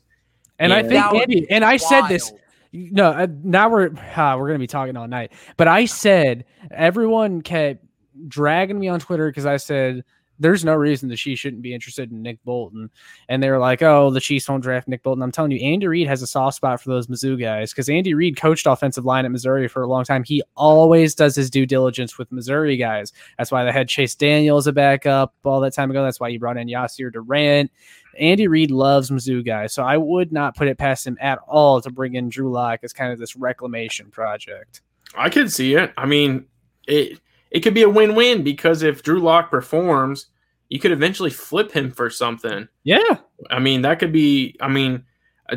And 0.59 0.71
I 0.71 0.81
think 0.81 0.93
That 0.93 1.13
Andy, 1.13 1.49
and 1.49 1.65
I 1.65 1.77
said 1.77 2.07
this. 2.07 2.31
No, 2.71 3.11
uh, 3.11 3.27
now 3.43 3.69
we're 3.69 3.87
uh, 4.15 4.37
we're 4.37 4.47
gonna 4.47 4.59
be 4.59 4.67
talking 4.67 4.97
all 4.97 5.07
night. 5.07 5.31
But 5.57 5.67
I 5.67 5.85
said 5.85 6.45
everyone 6.71 7.41
kept 7.41 7.83
dragging 8.27 8.79
me 8.79 8.87
on 8.87 8.99
Twitter 8.99 9.29
because 9.29 9.45
I 9.45 9.57
said 9.57 10.03
there's 10.39 10.65
no 10.65 10.73
reason 10.73 11.09
the 11.09 11.15
Chiefs 11.15 11.41
shouldn't 11.41 11.61
be 11.61 11.73
interested 11.73 12.11
in 12.11 12.21
Nick 12.21 12.43
Bolton, 12.43 12.89
and 13.29 13.41
they 13.41 13.49
were 13.49 13.59
like, 13.59 13.81
"Oh, 13.81 14.09
the 14.09 14.19
Chiefs 14.19 14.49
won't 14.49 14.63
draft 14.63 14.87
Nick 14.87 15.03
Bolton." 15.03 15.23
I'm 15.23 15.31
telling 15.31 15.51
you, 15.51 15.59
Andy 15.59 15.87
Reid 15.87 16.07
has 16.07 16.21
a 16.21 16.27
soft 16.27 16.57
spot 16.57 16.81
for 16.81 16.89
those 16.89 17.07
Mizzou 17.07 17.39
guys 17.39 17.71
because 17.71 17.89
Andy 17.89 18.13
Reid 18.13 18.37
coached 18.37 18.65
offensive 18.65 19.05
line 19.05 19.25
at 19.25 19.31
Missouri 19.31 19.67
for 19.67 19.83
a 19.83 19.87
long 19.87 20.03
time. 20.03 20.23
He 20.23 20.43
always 20.55 21.15
does 21.15 21.35
his 21.35 21.49
due 21.49 21.65
diligence 21.65 22.17
with 22.17 22.31
Missouri 22.31 22.77
guys. 22.77 23.13
That's 23.37 23.51
why 23.51 23.63
they 23.63 23.71
had 23.71 23.87
Chase 23.87 24.15
Daniel 24.15 24.57
as 24.57 24.67
a 24.67 24.73
backup 24.73 25.33
all 25.43 25.59
that 25.61 25.73
time 25.73 25.89
ago. 25.89 26.03
That's 26.03 26.19
why 26.19 26.31
he 26.31 26.37
brought 26.37 26.57
in 26.57 26.67
Yasir 26.67 27.11
Durant. 27.11 27.71
Andy 28.17 28.47
Reid 28.47 28.71
loves 28.71 29.09
Mizzou 29.09 29.45
guys, 29.45 29.73
so 29.73 29.83
I 29.83 29.97
would 29.97 30.31
not 30.31 30.55
put 30.55 30.67
it 30.67 30.77
past 30.77 31.05
him 31.05 31.17
at 31.19 31.39
all 31.47 31.81
to 31.81 31.91
bring 31.91 32.15
in 32.15 32.29
Drew 32.29 32.51
Lock 32.51 32.79
as 32.83 32.93
kind 32.93 33.11
of 33.11 33.19
this 33.19 33.35
reclamation 33.35 34.09
project. 34.09 34.81
I 35.15 35.29
could 35.29 35.51
see 35.51 35.75
it. 35.75 35.93
I 35.97 36.05
mean, 36.05 36.45
it 36.87 37.19
it 37.55 37.61
could 37.61 37.73
be 37.73 37.83
a 37.83 37.89
win-win 37.89 38.43
because 38.43 38.83
if 38.83 39.01
Drew 39.01 39.21
Lock 39.21 39.49
performs, 39.49 40.27
you 40.67 40.77
could 40.77 40.91
eventually 40.91 41.29
flip 41.29 41.71
him 41.71 41.89
for 41.89 42.09
something. 42.09 42.67
Yeah, 42.83 43.19
I 43.49 43.59
mean, 43.59 43.81
that 43.83 43.97
could 43.97 44.11
be. 44.11 44.57
I 44.59 44.67
mean, 44.67 45.05
uh, 45.49 45.55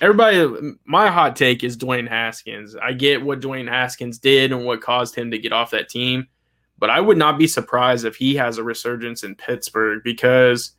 everybody. 0.00 0.76
My 0.84 1.08
hot 1.08 1.34
take 1.34 1.64
is 1.64 1.76
Dwayne 1.76 2.08
Haskins. 2.08 2.76
I 2.76 2.92
get 2.92 3.22
what 3.22 3.40
Dwayne 3.40 3.68
Haskins 3.68 4.20
did 4.20 4.52
and 4.52 4.64
what 4.64 4.80
caused 4.80 5.16
him 5.16 5.32
to 5.32 5.38
get 5.38 5.52
off 5.52 5.72
that 5.72 5.88
team, 5.88 6.28
but 6.78 6.88
I 6.88 7.00
would 7.00 7.18
not 7.18 7.36
be 7.36 7.48
surprised 7.48 8.04
if 8.04 8.14
he 8.14 8.36
has 8.36 8.58
a 8.58 8.62
resurgence 8.62 9.24
in 9.24 9.34
Pittsburgh 9.34 10.02
because 10.04 10.76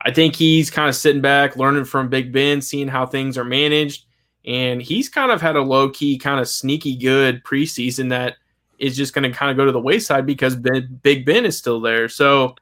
I 0.00 0.10
think 0.10 0.34
he's 0.34 0.68
kind 0.68 0.88
of 0.88 0.96
sitting 0.96 1.22
back, 1.22 1.54
learning 1.54 1.84
from 1.84 2.08
Big 2.08 2.32
Ben, 2.32 2.60
seeing 2.60 2.88
how 2.88 3.06
things 3.06 3.38
are 3.38 3.44
managed, 3.44 4.06
and 4.44 4.82
he's 4.82 5.08
kind 5.08 5.30
of 5.30 5.40
had 5.40 5.54
a 5.54 5.62
low 5.62 5.90
key, 5.90 6.18
kind 6.18 6.40
of 6.40 6.48
sneaky 6.48 6.96
good 6.96 7.44
preseason 7.44 8.08
that 8.08 8.34
is 8.78 8.96
just 8.96 9.14
going 9.14 9.30
to 9.30 9.36
kind 9.36 9.50
of 9.50 9.56
go 9.56 9.64
to 9.64 9.72
the 9.72 9.80
wayside 9.80 10.26
because 10.26 10.56
ben, 10.56 11.00
Big 11.02 11.24
Ben 11.26 11.44
is 11.44 11.56
still 11.56 11.80
there. 11.80 12.08
So. 12.08 12.56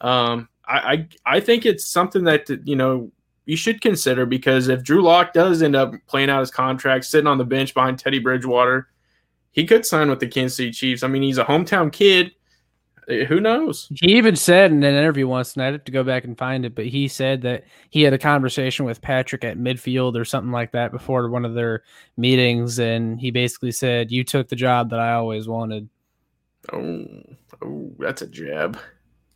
Um, 0.00 0.48
I, 0.68 0.78
I 0.78 1.08
I 1.36 1.40
think 1.40 1.66
it's 1.66 1.84
something 1.86 2.24
that 2.24 2.48
you 2.64 2.76
know 2.76 3.10
you 3.48 3.56
should 3.56 3.80
consider 3.80 4.26
because 4.26 4.68
if 4.68 4.84
Drew 4.84 5.02
Lock 5.02 5.32
does 5.32 5.62
end 5.62 5.74
up 5.74 5.94
playing 6.06 6.28
out 6.28 6.40
his 6.40 6.50
contract, 6.50 7.06
sitting 7.06 7.26
on 7.26 7.38
the 7.38 7.44
bench 7.44 7.72
behind 7.72 7.98
Teddy 7.98 8.18
Bridgewater, 8.18 8.88
he 9.52 9.64
could 9.64 9.86
sign 9.86 10.10
with 10.10 10.20
the 10.20 10.28
Kansas 10.28 10.58
City 10.58 10.70
Chiefs. 10.70 11.02
I 11.02 11.08
mean, 11.08 11.22
he's 11.22 11.38
a 11.38 11.44
hometown 11.44 11.90
kid. 11.90 12.32
Eh, 13.08 13.24
Who 13.24 13.40
knows? 13.40 13.88
he 14.00 14.16
even 14.16 14.36
said 14.36 14.70
in 14.70 14.82
an 14.84 14.94
interview 14.94 15.26
once, 15.26 15.54
and 15.54 15.62
I'd 15.62 15.72
have 15.72 15.84
to 15.84 15.92
go 15.92 16.04
back 16.04 16.24
and 16.24 16.36
find 16.36 16.64
it, 16.64 16.74
but 16.74 16.86
he 16.86 17.08
said 17.08 17.42
that 17.42 17.64
he 17.90 18.02
had 18.02 18.12
a 18.12 18.18
conversation 18.18 18.84
with 18.84 19.00
Patrick 19.00 19.44
at 19.44 19.56
midfield 19.58 20.14
or 20.16 20.24
something 20.24 20.52
like 20.52 20.72
that 20.72 20.92
before 20.92 21.30
one 21.30 21.44
of 21.44 21.54
their 21.54 21.82
meetings, 22.16 22.78
and 22.78 23.18
he 23.20 23.30
basically 23.30 23.72
said, 23.72 24.10
"You 24.10 24.24
took 24.24 24.48
the 24.48 24.56
job 24.56 24.90
that 24.90 25.00
I 25.00 25.14
always 25.14 25.48
wanted." 25.48 25.88
Oh, 26.72 27.06
oh, 27.64 27.92
that's 27.98 28.20
a 28.22 28.26
jab. 28.26 28.78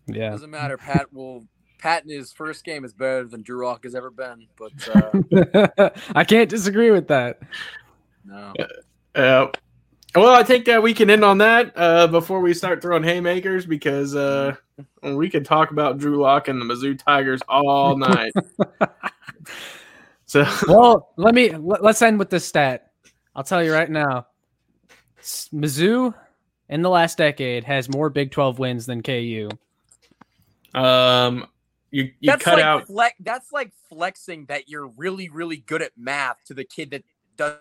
Yeah. 0.07 0.31
Doesn't 0.31 0.51
matter. 0.51 0.77
Pat 0.77 1.13
will. 1.13 1.47
Pat 1.79 2.05
in 2.05 2.11
his 2.11 2.33
first 2.33 2.65
game 2.65 2.85
is 2.85 2.93
better 2.93 3.25
than 3.25 3.43
Drew 3.43 3.67
Lock 3.67 3.83
has 3.85 3.95
ever 3.97 4.11
been. 4.11 4.47
But 4.57 4.73
uh, 5.75 5.91
I 6.15 6.23
can't 6.25 6.49
disagree 6.49 6.91
with 6.93 7.09
that. 7.09 7.41
no, 8.25 8.53
Uh, 9.17 9.47
well, 10.15 10.35
I 10.35 10.43
think 10.43 10.67
that 10.67 10.83
we 10.83 10.93
can 10.93 11.09
end 11.11 11.25
on 11.25 11.39
that 11.39 11.73
uh, 11.77 12.07
before 12.07 12.41
we 12.41 12.53
start 12.55 12.83
throwing 12.83 13.03
haymakers 13.03 13.65
because 13.65 14.15
uh, 14.15 14.55
we 15.03 15.31
could 15.31 15.45
talk 15.45 15.71
about 15.71 15.99
Drew 15.99 16.21
Lock 16.21 16.49
and 16.49 16.61
the 16.61 16.67
Mizzou 16.67 16.99
Tigers 16.99 17.41
all 17.49 17.97
night. 17.99 18.33
so 20.27 20.45
Well, 20.69 21.13
let 21.17 21.35
me 21.35 21.51
let, 21.51 21.83
us 21.85 22.03
end 22.03 22.19
with 22.19 22.31
this 22.31 22.45
stat. 22.45 22.93
I'll 23.35 23.45
tell 23.45 23.63
you 23.65 23.73
right 23.73 23.91
now. 23.91 24.27
Mizzou 25.21 26.15
in 26.69 26.83
the 26.83 26.91
last 26.91 27.17
decade 27.19 27.65
has 27.65 27.89
more 27.89 28.11
Big 28.11 28.33
12 28.33 28.59
wins 28.59 28.87
than 28.87 29.03
KU. 29.03 29.49
Um, 30.75 31.47
you 31.91 32.11
you 32.21 32.31
that's 32.31 32.45
cut 32.45 32.55
like 32.55 32.65
out. 32.65 32.87
flex, 32.87 33.15
that's 33.21 33.53
like 33.53 33.73
flexing 33.89 34.47
that 34.47 34.69
you're 34.69 34.87
really 34.87 35.29
really 35.29 35.59
good 35.59 35.83
at 35.83 35.93
math 35.97 36.39
to 36.47 36.55
the 36.55 36.65
kid 36.65 36.91
that 36.91 37.05
does. 37.37 37.57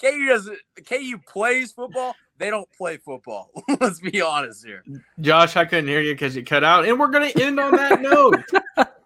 KU 0.00 0.26
doesn't. 0.26 0.58
KU 0.86 1.18
plays 1.26 1.72
football. 1.72 2.14
They 2.38 2.50
don't 2.50 2.68
play 2.72 2.96
football. 2.96 3.50
Let's 3.80 4.00
be 4.00 4.20
honest 4.20 4.64
here. 4.64 4.82
Josh, 5.20 5.56
I 5.56 5.64
couldn't 5.64 5.88
hear 5.88 6.00
you 6.00 6.14
because 6.14 6.34
you 6.34 6.44
cut 6.44 6.64
out, 6.64 6.86
and 6.86 6.98
we're 6.98 7.08
gonna 7.08 7.30
end 7.40 7.60
on 7.60 7.76
that 7.76 8.00
note. 8.00 8.42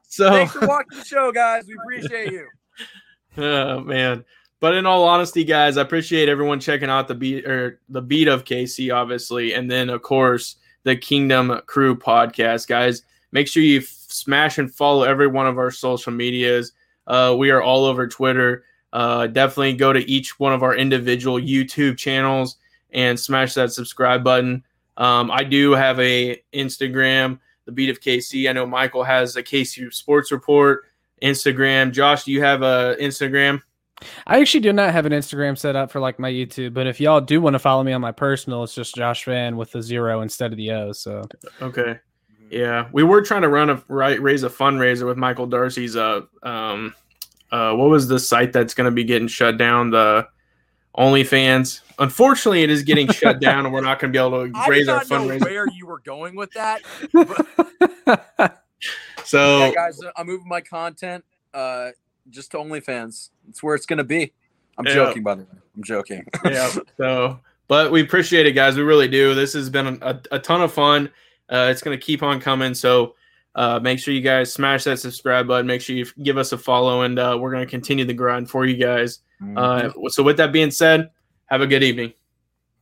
So, 0.08 0.30
Thanks 0.30 0.52
for 0.52 0.66
watching 0.66 0.98
the 0.98 1.04
show, 1.04 1.32
guys. 1.32 1.66
We 1.66 1.74
appreciate 1.74 2.32
you. 2.32 2.46
oh 3.36 3.80
man. 3.80 4.24
But 4.58 4.74
in 4.74 4.86
all 4.86 5.04
honesty, 5.04 5.44
guys, 5.44 5.76
I 5.76 5.82
appreciate 5.82 6.30
everyone 6.30 6.60
checking 6.60 6.88
out 6.88 7.08
the 7.08 7.14
beat 7.14 7.44
or 7.44 7.80
the 7.90 8.00
beat 8.00 8.26
of 8.26 8.44
KC, 8.44 8.94
obviously, 8.94 9.52
and 9.52 9.70
then 9.70 9.90
of 9.90 10.00
course 10.02 10.56
the 10.84 10.96
Kingdom 10.96 11.60
Crew 11.66 11.94
podcast, 11.96 12.68
guys. 12.68 13.02
Make 13.32 13.48
sure 13.48 13.62
you 13.62 13.80
f- 13.80 13.84
smash 13.84 14.56
and 14.56 14.72
follow 14.72 15.02
every 15.02 15.26
one 15.26 15.46
of 15.46 15.58
our 15.58 15.70
social 15.70 16.12
medias. 16.12 16.72
Uh, 17.06 17.34
we 17.36 17.50
are 17.50 17.60
all 17.60 17.84
over 17.84 18.08
Twitter. 18.08 18.64
Uh, 18.92 19.26
definitely 19.26 19.74
go 19.74 19.92
to 19.92 20.10
each 20.10 20.38
one 20.38 20.52
of 20.52 20.62
our 20.62 20.74
individual 20.74 21.38
YouTube 21.40 21.98
channels 21.98 22.56
and 22.92 23.18
smash 23.18 23.54
that 23.54 23.72
subscribe 23.72 24.24
button. 24.24 24.64
Um, 24.96 25.30
I 25.30 25.44
do 25.44 25.72
have 25.72 26.00
a 26.00 26.40
Instagram, 26.54 27.38
the 27.66 27.72
Beat 27.72 27.90
of 27.90 28.00
KC. 28.00 28.48
I 28.48 28.52
know 28.52 28.66
Michael 28.66 29.04
has 29.04 29.36
a 29.36 29.42
KC 29.42 29.92
Sports 29.92 30.32
Report 30.32 30.84
Instagram. 31.22 31.92
Josh, 31.92 32.24
do 32.24 32.32
you 32.32 32.42
have 32.42 32.62
a 32.62 32.96
Instagram? 33.00 33.60
I 34.26 34.40
actually 34.40 34.60
do 34.60 34.72
not 34.72 34.92
have 34.92 35.06
an 35.06 35.12
Instagram 35.12 35.56
set 35.56 35.74
up 35.74 35.90
for 35.90 36.00
like 36.00 36.18
my 36.18 36.30
YouTube, 36.30 36.74
but 36.74 36.86
if 36.86 37.00
y'all 37.00 37.20
do 37.20 37.40
want 37.40 37.54
to 37.54 37.58
follow 37.58 37.82
me 37.82 37.92
on 37.92 38.00
my 38.00 38.12
personal, 38.12 38.62
it's 38.62 38.74
just 38.74 38.94
Josh 38.94 39.24
Van 39.24 39.56
with 39.56 39.72
the 39.72 39.82
zero 39.82 40.20
instead 40.20 40.52
of 40.52 40.58
the 40.58 40.70
O. 40.72 40.92
So 40.92 41.22
Okay. 41.62 41.98
Yeah, 42.50 42.88
we 42.92 43.02
were 43.02 43.22
trying 43.22 43.42
to 43.42 43.48
run 43.48 43.70
a 43.70 43.82
right 43.88 44.20
raise 44.20 44.44
a 44.44 44.50
fundraiser 44.50 45.06
with 45.06 45.16
Michael 45.16 45.46
Darcy's 45.46 45.96
uh 45.96 46.22
um 46.42 46.94
uh 47.52 47.72
what 47.74 47.88
was 47.90 48.08
the 48.08 48.18
site 48.18 48.52
that's 48.52 48.74
going 48.74 48.84
to 48.86 48.90
be 48.90 49.04
getting 49.04 49.28
shut 49.28 49.56
down 49.58 49.90
the 49.90 50.26
OnlyFans. 50.98 51.80
Unfortunately, 51.98 52.62
it 52.62 52.70
is 52.70 52.82
getting 52.82 53.06
shut 53.12 53.38
down, 53.40 53.64
and 53.66 53.72
we're 53.74 53.80
not 53.82 53.98
going 54.00 54.12
to 54.12 54.18
be 54.18 54.22
able 54.24 54.46
to 54.50 54.64
raise 54.68 54.88
our 54.88 55.02
fundraiser. 55.04 55.42
where 55.44 55.66
you 55.68 55.86
were 55.86 56.00
going 56.00 56.34
with 56.36 56.50
that. 56.52 56.80
So 59.24 59.58
yeah, 59.58 59.72
guys, 59.74 59.98
I'm 60.16 60.26
moving 60.26 60.46
my 60.46 60.60
content 60.60 61.24
uh, 61.52 61.90
just 62.30 62.52
to 62.52 62.58
OnlyFans. 62.58 63.30
It's 63.48 63.60
where 63.60 63.74
it's 63.74 63.86
gonna 63.86 64.04
be. 64.04 64.32
I'm 64.78 64.86
Yeah. 64.86 64.94
joking, 64.94 65.24
by 65.24 65.34
the 65.34 65.42
way. 65.42 65.48
I'm 65.76 65.82
joking. 65.82 66.24
yeah. 66.44 66.72
So, 66.96 67.40
but 67.66 67.90
we 67.90 68.02
appreciate 68.02 68.46
it, 68.46 68.52
guys. 68.52 68.76
We 68.76 68.82
really 68.84 69.08
do. 69.08 69.34
This 69.34 69.54
has 69.54 69.68
been 69.68 69.98
a, 70.00 70.20
a 70.30 70.38
ton 70.38 70.62
of 70.62 70.72
fun. 70.72 71.10
Uh, 71.50 71.68
it's 71.72 71.82
going 71.82 71.98
to 71.98 72.04
keep 72.04 72.22
on 72.22 72.40
coming. 72.40 72.72
So, 72.74 73.15
uh, 73.56 73.80
make 73.80 73.98
sure 73.98 74.12
you 74.12 74.20
guys 74.20 74.52
smash 74.52 74.84
that 74.84 74.98
subscribe 74.98 75.48
button. 75.48 75.66
Make 75.66 75.80
sure 75.80 75.96
you 75.96 76.06
give 76.22 76.36
us 76.36 76.52
a 76.52 76.58
follow, 76.58 77.02
and 77.02 77.18
uh, 77.18 77.36
we're 77.40 77.50
going 77.50 77.64
to 77.64 77.70
continue 77.70 78.04
the 78.04 78.14
grind 78.14 78.50
for 78.50 78.66
you 78.66 78.76
guys. 78.76 79.20
Uh, 79.56 79.90
so, 80.08 80.22
with 80.22 80.36
that 80.36 80.52
being 80.52 80.70
said, 80.70 81.10
have 81.46 81.62
a 81.62 81.66
good 81.66 81.82
evening. 81.82 82.12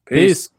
Peace. 0.05 0.51